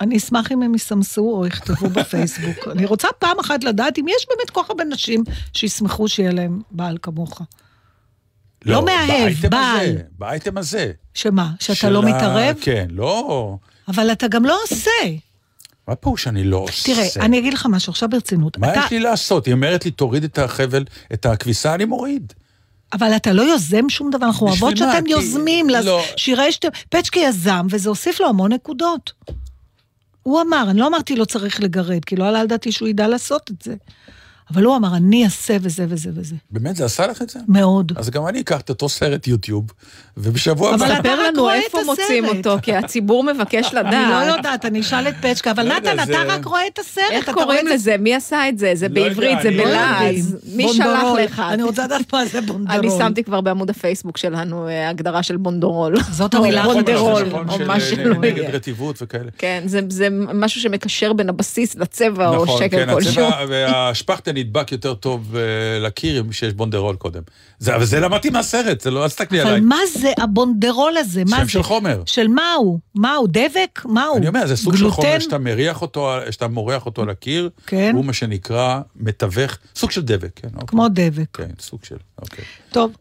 אני 0.00 0.16
אשמח 0.16 0.52
אם 0.52 0.62
הם 0.62 0.74
יסמסו 0.74 1.30
או 1.36 1.46
יכתבו 1.46 1.88
בפייסבוק. 1.88 2.68
אני 2.70 2.86
רוצה 2.86 3.08
פעם 3.18 3.38
אחת 3.40 3.64
לדעת 3.64 3.98
אם 3.98 4.04
יש 4.08 4.26
באמת 4.28 4.50
כל 4.50 4.62
כך 4.62 4.70
הרבה 4.70 4.84
נשים 4.84 5.24
שישמחו 5.52 6.08
שיהיה 6.08 6.32
להם 6.32 6.60
בעל 6.70 6.98
כמוך. 7.02 7.40
לא 8.64 8.84
מאהב, 8.84 9.08
באייטם 9.10 9.50
בעל. 9.50 9.80
הזה, 9.88 10.02
באייטם 10.18 10.58
הזה. 10.58 10.92
שמה, 11.14 11.50
שאתה 11.60 11.90
לא 11.90 12.02
מתערב? 12.02 12.56
כן, 12.60 12.86
לא... 12.90 13.56
אבל 13.88 14.12
אתה 14.12 14.28
גם 14.28 14.44
לא 14.44 14.58
עושה. 14.64 14.90
מה 15.88 15.94
פירוש 15.94 16.22
שאני 16.22 16.44
לא 16.44 16.56
עושה? 16.56 16.94
תראה, 16.94 17.06
אני 17.26 17.38
אגיד 17.38 17.54
לך 17.54 17.66
משהו, 17.70 17.90
עכשיו 17.90 18.08
ברצינות. 18.08 18.58
מה 18.58 18.72
אתה- 18.72 18.80
יש 18.84 18.90
לי 18.90 19.00
לעשות? 19.00 19.46
היא 19.46 19.54
אומרת 19.54 19.84
לי, 19.84 19.90
תוריד 19.90 20.24
את 20.24 20.38
החבל, 20.38 20.84
את 21.12 21.26
הכביסה, 21.26 21.74
אני 21.74 21.84
מוריד. 21.84 22.32
אבל 22.92 23.16
אתה 23.16 23.32
לא 23.32 23.42
יוזם 23.42 23.88
שום 23.88 24.10
דבר, 24.10 24.26
אנחנו 24.26 24.46
אוהבות? 24.48 24.76
שאתם 24.76 25.04
כי- 25.04 25.10
יוזמים, 25.12 25.70
לא. 25.70 26.02
שיראה 26.16 26.52
שאתם... 26.52 26.68
פצ'קה 26.88 27.20
יזם, 27.20 27.66
וזה 27.70 27.88
הוסיף 27.88 28.20
לו 28.20 28.28
המון 28.28 28.52
נקודות. 28.52 29.12
הוא 30.22 30.40
אמר, 30.40 30.66
אני 30.70 30.78
לא 30.78 30.86
אמרתי 30.86 31.16
לא 31.16 31.24
צריך 31.24 31.60
לגרד, 31.60 32.04
כי 32.04 32.16
לא 32.16 32.28
עלה 32.28 32.40
על 32.40 32.46
דעתי 32.46 32.72
שהוא 32.72 32.88
ידע 32.88 33.08
לעשות 33.08 33.50
את 33.50 33.62
זה. 33.62 33.74
אבל 34.54 34.64
הוא 34.64 34.76
אמר, 34.76 34.96
אני 34.96 35.24
אעשה 35.24 35.56
וזה 35.60 35.84
וזה 35.88 36.10
וזה. 36.14 36.34
באמת, 36.50 36.76
זה 36.76 36.84
עשה 36.84 37.06
לך 37.06 37.22
את 37.22 37.30
זה? 37.30 37.38
מאוד. 37.48 37.92
אז 37.96 38.10
גם 38.10 38.26
אני 38.26 38.40
אקח 38.40 38.60
את 38.60 38.68
אותו 38.68 38.88
סרט 38.88 39.26
יוטיוב, 39.26 39.64
ובשבוע 40.16 40.74
אבל 40.74 40.84
הבא... 40.86 40.94
אתה 40.94 41.02
ספר 41.02 41.20
רק 41.20 41.32
לנו 41.34 41.50
איפה. 41.50 41.78
מוצאים 41.86 42.24
אותו, 42.24 42.56
כי 42.62 42.74
הציבור 42.74 43.24
מבקש 43.24 43.66
אני 43.74 43.74
לא 43.74 43.88
לדעת. 43.90 44.36
יודעת, 44.36 44.64
אני 44.64 44.80
אשאל 44.80 45.08
את 45.08 45.14
פצ'קה, 45.22 45.50
אבל 45.50 45.72
נתן, 45.76 45.96
אתה 46.02 46.18
רק 46.28 46.44
רואה 46.44 46.66
את 46.66 46.78
הסרט. 46.78 47.04
איך 47.10 47.30
קוראים 47.34 47.66
לזה? 47.66 47.96
מי 47.98 48.14
עשה 48.14 48.48
את 48.48 48.58
זה? 48.58 48.72
זה 48.74 48.88
לא 48.88 48.94
בעברית, 48.94 49.38
זה 49.42 49.50
לא 49.50 49.64
בלעז. 49.64 50.36
מי 50.54 50.68
שלח 50.72 50.86
בונדרול. 50.86 51.20
לך? 51.20 51.42
אני 51.50 51.62
רוצה 51.62 51.84
לדעת 51.84 52.12
מה 52.14 52.26
זה 52.26 52.40
בונדרול. 52.40 52.78
אני 52.78 52.90
שמתי 52.90 53.24
כבר 53.24 53.40
בעמוד 53.40 53.70
הפייסבוק 53.70 54.16
שלנו 54.16 54.68
אה, 54.68 54.88
הגדרה 54.90 55.22
של 55.22 55.36
בונדורול. 55.36 55.94
זאת 56.10 56.34
או 56.34 56.38
המילה 56.38 56.62
בונדרול, 56.62 57.22
נכון, 57.28 57.48
או 57.48 57.58
של- 57.58 57.66
מה 57.66 57.80
שלא 57.80 58.14
נגד 58.14 58.36
יהיה. 58.38 58.50
רטיבות 58.50 58.96
וכאלה. 59.02 59.30
כן, 59.38 59.62
זה, 59.66 60.08
משהו 60.34 60.60
שמקשר 60.60 61.12
בין 61.12 61.28
הבסיס 61.28 61.76
לצבע 61.76 62.28
או 62.28 62.44
נכון, 62.44 62.58
שקל 62.58 62.76
כן, 62.86 62.94
כלשהו. 62.94 63.24
הצבע 63.24 63.44
והשפכטל 63.48 64.36
נדבק 64.40 64.72
יותר 64.72 64.94
טוב 64.94 65.36
אה, 65.36 65.78
לקיר 65.78 66.20
אם 66.20 66.32
שיש 66.32 66.52
בונדרול 66.52 66.96
קודם. 66.96 67.22
זה, 67.58 67.76
אבל 67.76 67.84
זה 67.84 68.00
למדתי 68.00 68.30
מהסרט, 68.30 68.80
זה 68.80 68.90
לא, 68.90 69.04
אל 69.04 69.08
תסתכלי 69.08 69.40
עליי. 69.40 69.52
אבל 69.52 69.60
מה 69.60 69.78
זה 69.92 70.12
הבונדרול 70.18 70.96
הזה? 70.96 71.22
שם 71.30 71.44
זה? 71.44 71.50
של 71.50 71.62
חומר. 71.62 72.02
של 72.06 72.28
מה 72.28 72.54
הוא? 72.54 72.78
מה 72.94 73.14
הוא? 73.14 73.28
דבק? 73.30 73.82
מה 73.84 74.04
הוא? 74.04 74.18
אני 74.18 74.28
אומר, 74.28 74.46
זה 74.46 74.56
סוג 74.56 74.74
של 74.74 74.80
גלוטן? 74.80 74.96
חומר 74.96 75.18
שאתה 75.18 75.38
מריח 75.38 75.82
אותו, 75.82 76.10
שאתה 76.30 76.48
מורח 76.48 76.86
אותו 76.86 77.02
על 77.02 77.10
הקיר, 77.10 77.50
כן. 77.66 77.92
הוא 77.94 78.04
מה 78.04 78.12
שנקרא 78.12 78.80
מתווך, 78.96 79.58
סוג 79.76 79.90
של 79.90 80.02
דבק, 80.02 80.30
כן. 80.36 80.48
אוקיי. 80.54 80.66
כמו 80.66 80.86
דבק. 80.88 81.36
כן, 81.36 81.50
סוג 81.60 81.84
של, 81.84 81.96
אוקיי. 82.22 82.44
טוב, 82.70 82.92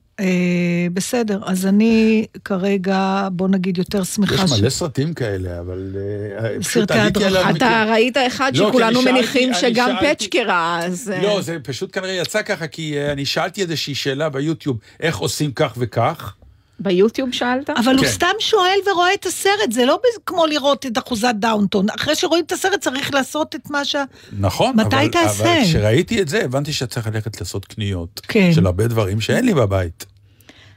בסדר. 0.93 1.39
אז 1.45 1.65
אני 1.65 2.25
כרגע, 2.45 3.27
בוא 3.31 3.47
נגיד, 3.47 3.77
יותר 3.77 4.03
שמחה 4.03 4.43
יש. 4.43 4.51
מלא 4.61 4.69
סרטים 4.69 5.13
כאלה, 5.13 5.59
אבל... 5.59 5.95
אה, 6.43 6.59
פשוט 6.59 6.91
סרטי 6.91 6.99
הדרכה. 6.99 7.49
אתה 7.49 7.85
ראית 7.91 8.17
אחד 8.27 8.51
לא, 8.55 8.69
שכולנו 8.69 9.01
מניחים 9.01 9.53
שגם 9.53 9.95
פצ'קה 10.01 10.39
ראה, 10.45 10.85
אז... 10.85 11.11
אה, 11.15 11.21
לא, 11.21 11.41
זה 11.41 11.57
פשוט 11.63 11.89
כנראה 11.93 12.13
יצא 12.13 12.41
ככה, 12.41 12.67
כי 12.67 12.97
אה, 12.97 13.11
אני 13.11 13.25
שאלתי 13.25 13.61
איזושהי 13.61 13.95
שאלה 13.95 14.29
ביוטיוב, 14.29 14.77
איך 14.99 15.17
עושים 15.17 15.51
כך 15.51 15.73
וכך. 15.77 16.35
ביוטיוב 16.79 17.31
שאלת? 17.31 17.69
אבל 17.69 17.95
הוא 17.95 18.05
כן. 18.05 18.11
סתם 18.11 18.31
שואל 18.39 18.77
ורואה 18.91 19.13
את 19.13 19.25
הסרט, 19.25 19.71
זה 19.71 19.85
לא 19.85 19.99
כמו 20.25 20.45
לראות 20.45 20.85
את 20.85 20.97
אחוזת 20.97 21.33
דאונטון. 21.39 21.85
אחרי 21.89 22.15
שרואים 22.15 22.45
את 22.45 22.51
הסרט 22.51 22.81
צריך 22.81 23.13
לעשות 23.13 23.55
את 23.55 23.69
מה 23.69 23.85
שה... 23.85 24.03
נכון, 24.39 24.75
מתי 24.75 24.95
אבל, 24.95 25.07
תעשה? 25.07 25.43
אבל 25.43 25.63
כשראיתי 25.63 26.21
את 26.21 26.27
זה, 26.27 26.43
הבנתי 26.45 26.73
שאתה 26.73 26.93
צריך 26.93 27.07
ללכת 27.07 27.41
לעשות 27.41 27.65
קניות. 27.65 28.21
כן. 28.27 28.53
של 28.53 28.65
הרבה 28.65 28.87
דברים 28.87 29.21
שאין 29.21 29.45
לי 29.45 29.53
בבית. 29.53 30.05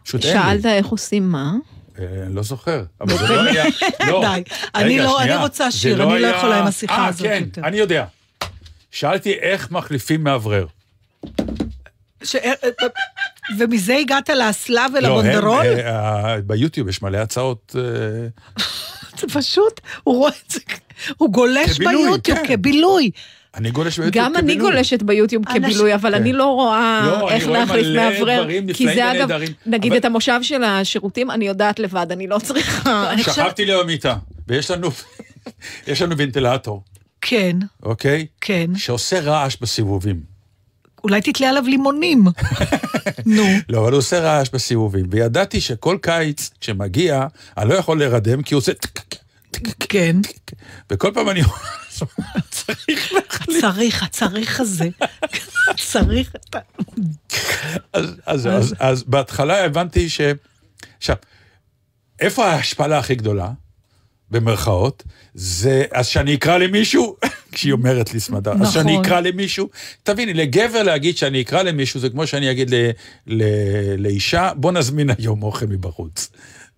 פשוט 0.05 0.25
אין 0.25 0.37
לי. 0.37 0.43
שאלת 0.43 0.67
איך 0.67 0.87
עושים 0.87 1.29
מה? 1.29 1.53
אה, 1.99 2.05
אני 2.27 2.35
לא 2.35 2.43
זוכר, 2.43 2.85
אבל 3.01 3.19
זה 3.19 3.29
לא 3.29 3.43
היה... 3.43 3.65
לא. 4.11 4.21
די, 4.21 4.43
אני 4.75 4.99
לא-. 4.99 5.21
אני 5.21 5.37
רוצה 5.37 5.71
שיר, 5.71 6.03
אני 6.03 6.23
לא 6.23 6.27
יכולה 6.27 6.59
עם 6.59 6.67
השיחה 6.67 6.97
אה, 6.97 7.07
הזאת 7.07 7.27
כן, 7.27 7.43
יותר. 7.47 7.65
אני 7.65 7.77
יודע. 7.77 8.05
שאלתי 8.91 9.33
איך 9.33 9.71
מחליפים 9.71 10.25
מאוורר. 10.25 10.67
ומזה 13.59 13.97
הגעת 13.97 14.31
לאסלה 14.31 14.87
לא, 14.93 14.99
ולבונדרול? 14.99 15.67
הם, 15.67 15.79
אה, 15.79 16.31
אה, 16.35 16.41
ביוטיוב 16.41 16.89
יש 16.89 17.03
מלא 17.03 17.19
הצעות... 17.19 17.77
אה, 17.79 18.63
זה 19.21 19.27
פשוט, 19.33 19.81
הוא 20.05 20.17
רואה 20.17 20.33
את 20.47 20.51
זה, 20.51 20.61
הוא 21.17 21.33
גולש 21.33 21.79
ביוטיוב 21.79 22.39
כן. 22.39 22.45
כבילוי. 22.49 23.11
אני 23.55 23.71
גולש 23.71 23.99
ביוטיוב 23.99 24.25
גם 24.25 24.37
אני 24.37 24.43
כבילוי. 24.43 24.71
גולשת 24.71 25.03
ביוטיוב 25.03 25.49
אנשים- 25.49 25.63
כבילוי, 25.63 25.95
אבל 25.95 26.11
כן. 26.11 26.21
אני 26.21 26.33
לא 26.33 26.45
רואה 26.45 27.03
לא, 27.07 27.29
אני 27.29 27.37
איך 27.37 27.49
להחליף 27.49 27.87
מאוורר. 27.97 28.47
כי 28.75 28.85
זה 28.95 29.13
אגב, 29.13 29.29
נגיד 29.67 29.93
אבל- 29.93 29.99
את 30.01 30.05
המושב 30.05 30.39
של 30.43 30.65
השירותים, 30.65 31.31
אני 31.31 31.47
יודעת 31.47 31.79
לבד, 31.79 32.07
אני 32.13 32.27
לא 32.27 32.39
צריכה... 32.39 33.11
אני 33.13 33.23
שכבתי 33.23 33.65
לי 33.65 33.73
במיטה, 33.83 34.17
ויש 34.49 34.71
לנו... 34.71 34.89
יש 35.87 36.03
לנו 36.03 36.15
ונטילטור, 36.19 36.83
כן, 37.21 37.57
אוקיי? 37.83 38.27
כן. 38.41 38.67
שעושה 38.77 39.21
רעש 39.21 39.57
בסיבובים. 39.61 40.21
אולי 41.05 41.21
תתלה 41.21 41.49
עליו 41.49 41.63
לימונים. 41.67 42.25
נו. 43.27 43.45
לא, 43.69 43.81
אבל 43.83 43.93
הוא 43.93 43.99
עושה 43.99 44.21
רעש 44.21 44.49
בסיבובים. 44.53 45.07
וידעתי 45.11 45.61
שכל 45.61 45.99
קיץ, 46.03 46.51
כשמגיע, 46.61 47.27
אני 47.59 47.69
לא 47.69 47.75
יכול 47.75 47.99
להירדם, 47.99 48.43
כי 48.43 48.55
הוא 48.55 48.59
עושה... 48.59 48.73
כן. 49.81 50.17
וכל 50.91 51.11
פעם 51.15 51.29
אני 51.29 51.43
צריך 52.51 53.13
להחליף. 53.13 53.61
צריך, 53.61 54.03
הצריך 54.03 54.61
הזה. 54.61 54.89
צריך 55.77 56.33
את 56.37 56.55
ה... 56.55 56.59
אז 58.79 59.05
בהתחלה 59.07 59.65
הבנתי 59.65 60.09
ש... 60.09 60.21
עכשיו, 60.99 61.17
איפה 62.21 62.47
ההשפלה 62.47 62.99
הכי 62.99 63.15
גדולה? 63.15 63.51
במרכאות, 64.33 65.03
זה 65.35 65.85
אז 65.93 66.07
שאני 66.07 66.35
אקרא 66.35 66.59
למישהו, 66.59 67.17
כשהיא 67.53 67.73
אומרת 67.73 68.15
לי 68.15 68.21
סמדר, 68.21 68.53
אז 68.53 68.61
נכון. 68.61 68.73
שאני 68.73 69.01
אקרא 69.01 69.21
למישהו, 69.21 69.69
תביני, 70.03 70.35
לגבר 70.35 70.83
להגיד 70.83 71.17
שאני 71.17 71.41
אקרא 71.41 71.63
למישהו, 71.63 72.01
זה 72.01 72.09
כמו 72.09 72.27
שאני 72.27 72.51
אגיד 72.51 72.75
ל, 72.75 72.91
ל, 73.27 73.45
לאישה, 73.99 74.51
בוא 74.57 74.73
נזמין 74.73 75.11
היום 75.19 75.43
אוכל 75.43 75.67
מבחוץ. 75.67 76.31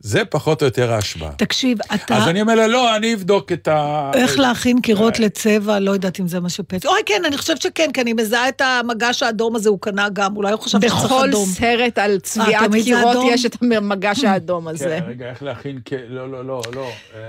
זה 0.06 0.24
פחות 0.24 0.60
או 0.62 0.66
יותר 0.66 0.92
ההשוואה. 0.92 1.30
תקשיב, 1.36 1.78
אתה... 1.94 2.16
אז 2.16 2.28
אני 2.28 2.40
אומר 2.40 2.54
לה, 2.54 2.66
לא, 2.66 2.96
אני 2.96 3.14
אבדוק 3.14 3.52
את 3.52 3.68
ה... 3.68 4.10
איך 4.14 4.38
להכין 4.38 4.80
קירות 4.80 5.18
לצבע, 5.18 5.78
לא 5.78 5.90
יודעת 5.90 6.20
אם 6.20 6.28
זה 6.28 6.40
מה 6.40 6.48
שפצע. 6.48 6.88
אוי, 6.88 6.98
כן, 7.06 7.22
אני 7.26 7.38
חושבת 7.38 7.62
שכן, 7.62 7.90
כי 7.94 8.00
אני 8.00 8.12
מזהה 8.12 8.48
את 8.48 8.60
המגש 8.60 9.22
האדום 9.22 9.56
הזה, 9.56 9.68
הוא 9.68 9.78
קנה 9.80 10.08
גם, 10.08 10.36
אולי 10.36 10.52
הוא 10.52 10.60
חשב 10.60 10.78
שצריך 10.78 10.94
בכל 11.04 11.28
אדום. 11.28 11.46
סרט 11.48 11.98
על 11.98 12.18
צביעת 12.18 12.64
תמיד 12.68 12.84
זה 12.84 12.90
קירות? 12.90 13.16
יש 13.30 13.46
את 13.46 13.56
המגש 13.62 14.24
האדום 14.24 14.68
הזה. 14.68 14.98
כן, 15.00 15.10
רגע, 15.10 15.30
איך 15.30 15.42
להכין... 15.42 15.78
כ- 15.84 15.92
לא, 16.08 16.30
לא, 16.30 16.44
לא, 16.44 16.62
לא. 16.74 16.88
אה, 17.14 17.20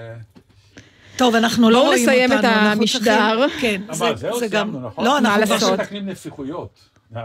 טוב, 1.17 1.35
אנחנו 1.35 1.69
לא 1.69 1.79
בואו 1.79 1.87
רואים 1.89 2.01
אותנו. 2.09 2.13
נסיים 2.15 2.39
את 2.39 2.45
אנחנו 2.45 2.81
המשדר. 2.81 3.47
צריכים- 3.49 3.59
כן, 3.61 3.81
זה- 3.93 4.05
אבל 4.05 4.17
זהו, 4.17 4.39
זה 4.39 4.47
גם... 4.47 4.67
סיימנו, 4.71 4.87
נכון? 4.87 5.05
לא, 5.05 5.17
אנחנו 5.17 5.39
מה 5.39 5.45
כבר... 5.45 5.55
לעשות? 5.55 5.79
מתקנים 5.79 6.05
נפיחויות. 6.09 6.69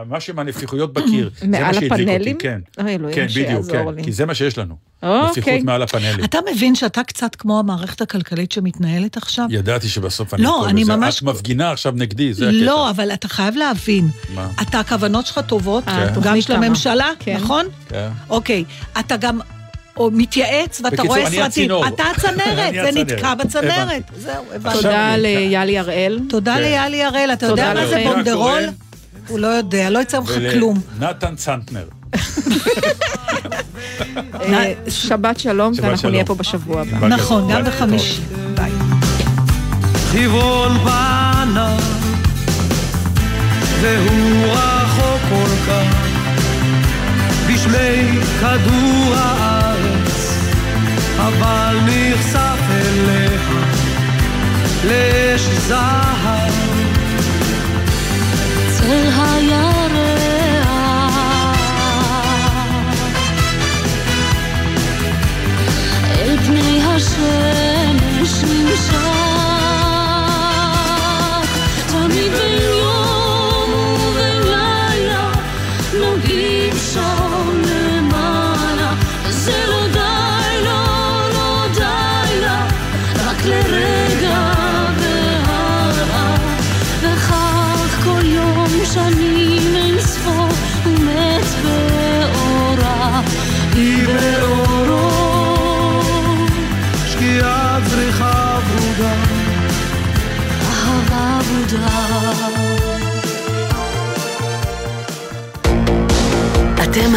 משהו 0.08 0.34
מהנפיחויות 0.34 0.92
בקיר. 0.92 1.30
זה 1.40 1.46
מעל 1.48 1.62
מה 1.62 1.74
שהדליק 1.74 1.90
אותי, 1.92 2.02
הפאנלים? 2.04 2.38
כן. 2.38 2.60
אוי, 2.80 2.94
אלוהים 2.94 3.14
כן, 3.14 3.26
בדיוק, 3.26 3.70
כן. 3.70 3.84
לי. 3.96 4.04
כי 4.04 4.12
זה 4.12 4.26
מה 4.26 4.34
שיש 4.34 4.58
לנו. 4.58 4.74
אוקיי. 5.02 5.30
נפיחות 5.30 5.64
מעל 5.64 5.82
הפאנלים. 5.82 6.24
אתה 6.24 6.38
מבין 6.54 6.74
שאתה 6.74 7.02
קצת 7.02 7.34
כמו 7.36 7.58
המערכת 7.58 8.00
הכלכלית 8.00 8.52
שמתנהלת 8.52 9.16
עכשיו? 9.16 9.46
ידעתי 9.50 9.88
שבסוף 9.88 10.34
אני 10.34 10.42
לא, 10.42 10.68
אני. 10.68 10.84
ממש- 10.84 11.18
את 11.18 11.22
מפגינה 11.22 11.70
עכשיו 11.70 11.92
נגדי, 11.96 12.34
זה 12.34 12.44
הקטע. 12.48 12.56
לא, 12.64 12.90
אבל 12.90 13.12
אתה 13.12 13.28
חייב 13.28 13.56
להבין. 13.56 14.08
מה? 14.34 14.48
אתה, 14.62 14.80
הכוונות 14.80 15.26
שלך 15.26 15.40
טובות, 15.46 15.88
אה, 15.88 16.06
גם 16.22 16.40
של. 16.40 16.52
הממשלה, 16.52 17.10
כן. 17.18 17.36
נכון? 17.36 17.66
כן. 17.88 18.08
אוקיי. 18.30 18.64
אתה 19.00 19.16
גם 19.16 19.40
או 19.96 20.10
מתייעץ 20.12 20.80
ואתה 20.84 21.02
רואה 21.02 21.30
סרטים. 21.30 21.70
אתה 21.88 22.02
הצנרת, 22.16 22.74
זה. 22.94 23.00
נתקע 23.00 23.34
בצנרת. 23.34 24.02
זהו, 24.16 24.44
הבנתי. 24.54 24.76
תודה 24.76 25.16
ליאלי 25.16 25.78
הראל. 25.78 26.20
תודה 26.28 26.54
כן. 26.54 26.60
ליאלי 26.60 27.04
הראל, 27.04 27.30
אתה 27.32 27.46
יודע 27.46 27.68
תודה 27.68 27.80
מה 27.80 27.86
זה. 27.86 28.04
בונדרול? 28.06 28.62
הוא 29.28 29.38
לא 29.38 29.46
יודע, 29.46 29.90
לא 29.90 29.98
יצא 29.98 30.20
ממך 30.20 30.30
כלום. 30.52 30.80
ולנתן 30.98 31.36
צנטנר. 31.36 31.84
אה, 34.40 34.72
שבת 34.88 35.38
שלום, 35.40 35.72
ואנחנו. 35.76 36.10
נהיה 36.10 36.24
פה 36.24 36.34
בשבוע 36.34 36.80
הבא. 36.80 37.08
נכון, 37.08 37.52
גם. 37.52 37.64
בחמישי. 37.64 38.20
ביי. 38.54 38.70
חברון 40.12 40.78
בנה 40.78 41.76
והוא 43.80 44.52
רחוק 44.52 45.20
כל 45.28 45.70
כך 45.72 45.96
בשמי 47.48 48.18
כדור 48.40 49.14
הארץ 49.16 50.34
אבל 51.18 51.76
נחשף 51.86 52.58
אליה 52.70 53.30
לאש 54.84 55.40
זהב 55.40 56.59
הירח. 59.18 60.70
אל 66.10 66.36
פני 66.46 66.82
השמש 66.84 67.59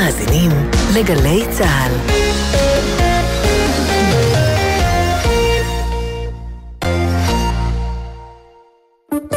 מאזינים 0.03 0.51
לגלי 0.95 1.43
צה"ל. 1.51 2.22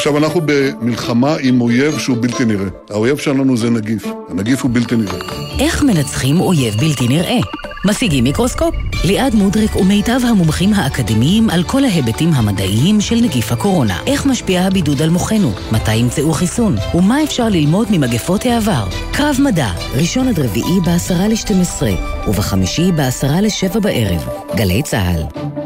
עכשיו, 0.07 0.19
אנחנו 0.19 0.41
במלחמה 0.45 1.37
עם 1.41 1.61
אויב 1.61 1.99
שהוא 1.99 2.17
בלתי 2.21 2.45
נראה. 2.45 2.67
האויב 2.91 3.17
שלנו 3.17 3.57
זה 3.57 3.71
נגיף. 3.71 4.07
הנגיף 4.29 4.63
הוא 4.63 4.71
בלתי 4.75 4.97
נראה. 4.97 5.19
איך 5.59 5.83
מנצחים 5.83 6.41
אויב 6.41 6.75
בלתי 6.81 7.09
נראה? 7.09 7.39
משיגים 7.85 8.25
מיקרוסקופ. 8.25 8.75
ליעד 9.05 9.35
מודריק 9.35 9.77
ומיטב 9.77 10.21
המומחים 10.29 10.75
האקדמיים 10.75 11.51
על 11.51 11.63
כל 11.63 11.85
ההיבטים 11.85 12.31
המדעיים 12.33 13.01
של 13.01 13.17
נגיף 13.17 13.53
הקורונה. 13.53 13.99
איך 14.07 14.27
משפיע 14.27 14.63
הבידוד 14.63 15.03
על 15.03 15.11
מוחנו? 15.11 15.53
מתי 15.73 15.95
ימצאו 15.95 16.33
חיסון? 16.33 16.77
ומה 16.95 17.23
אפשר 17.23 17.49
ללמוד 17.49 17.89
ממגפות 17.91 18.47
העבר? 18.47 18.85
קרב 19.13 19.37
מדע, 19.45 19.71
ראשון 19.95 20.29
עד 20.29 20.39
רביעי 20.39 20.81
בעשרה 20.85 21.29
לשתים 21.29 21.61
עשרה, 21.61 21.93
ובחמישי 22.29 22.93
בעשרה 22.93 23.41
לשבע 23.41 23.81
בערב. 23.81 24.29
גלי 24.57 24.83
צה"ל. 24.83 25.66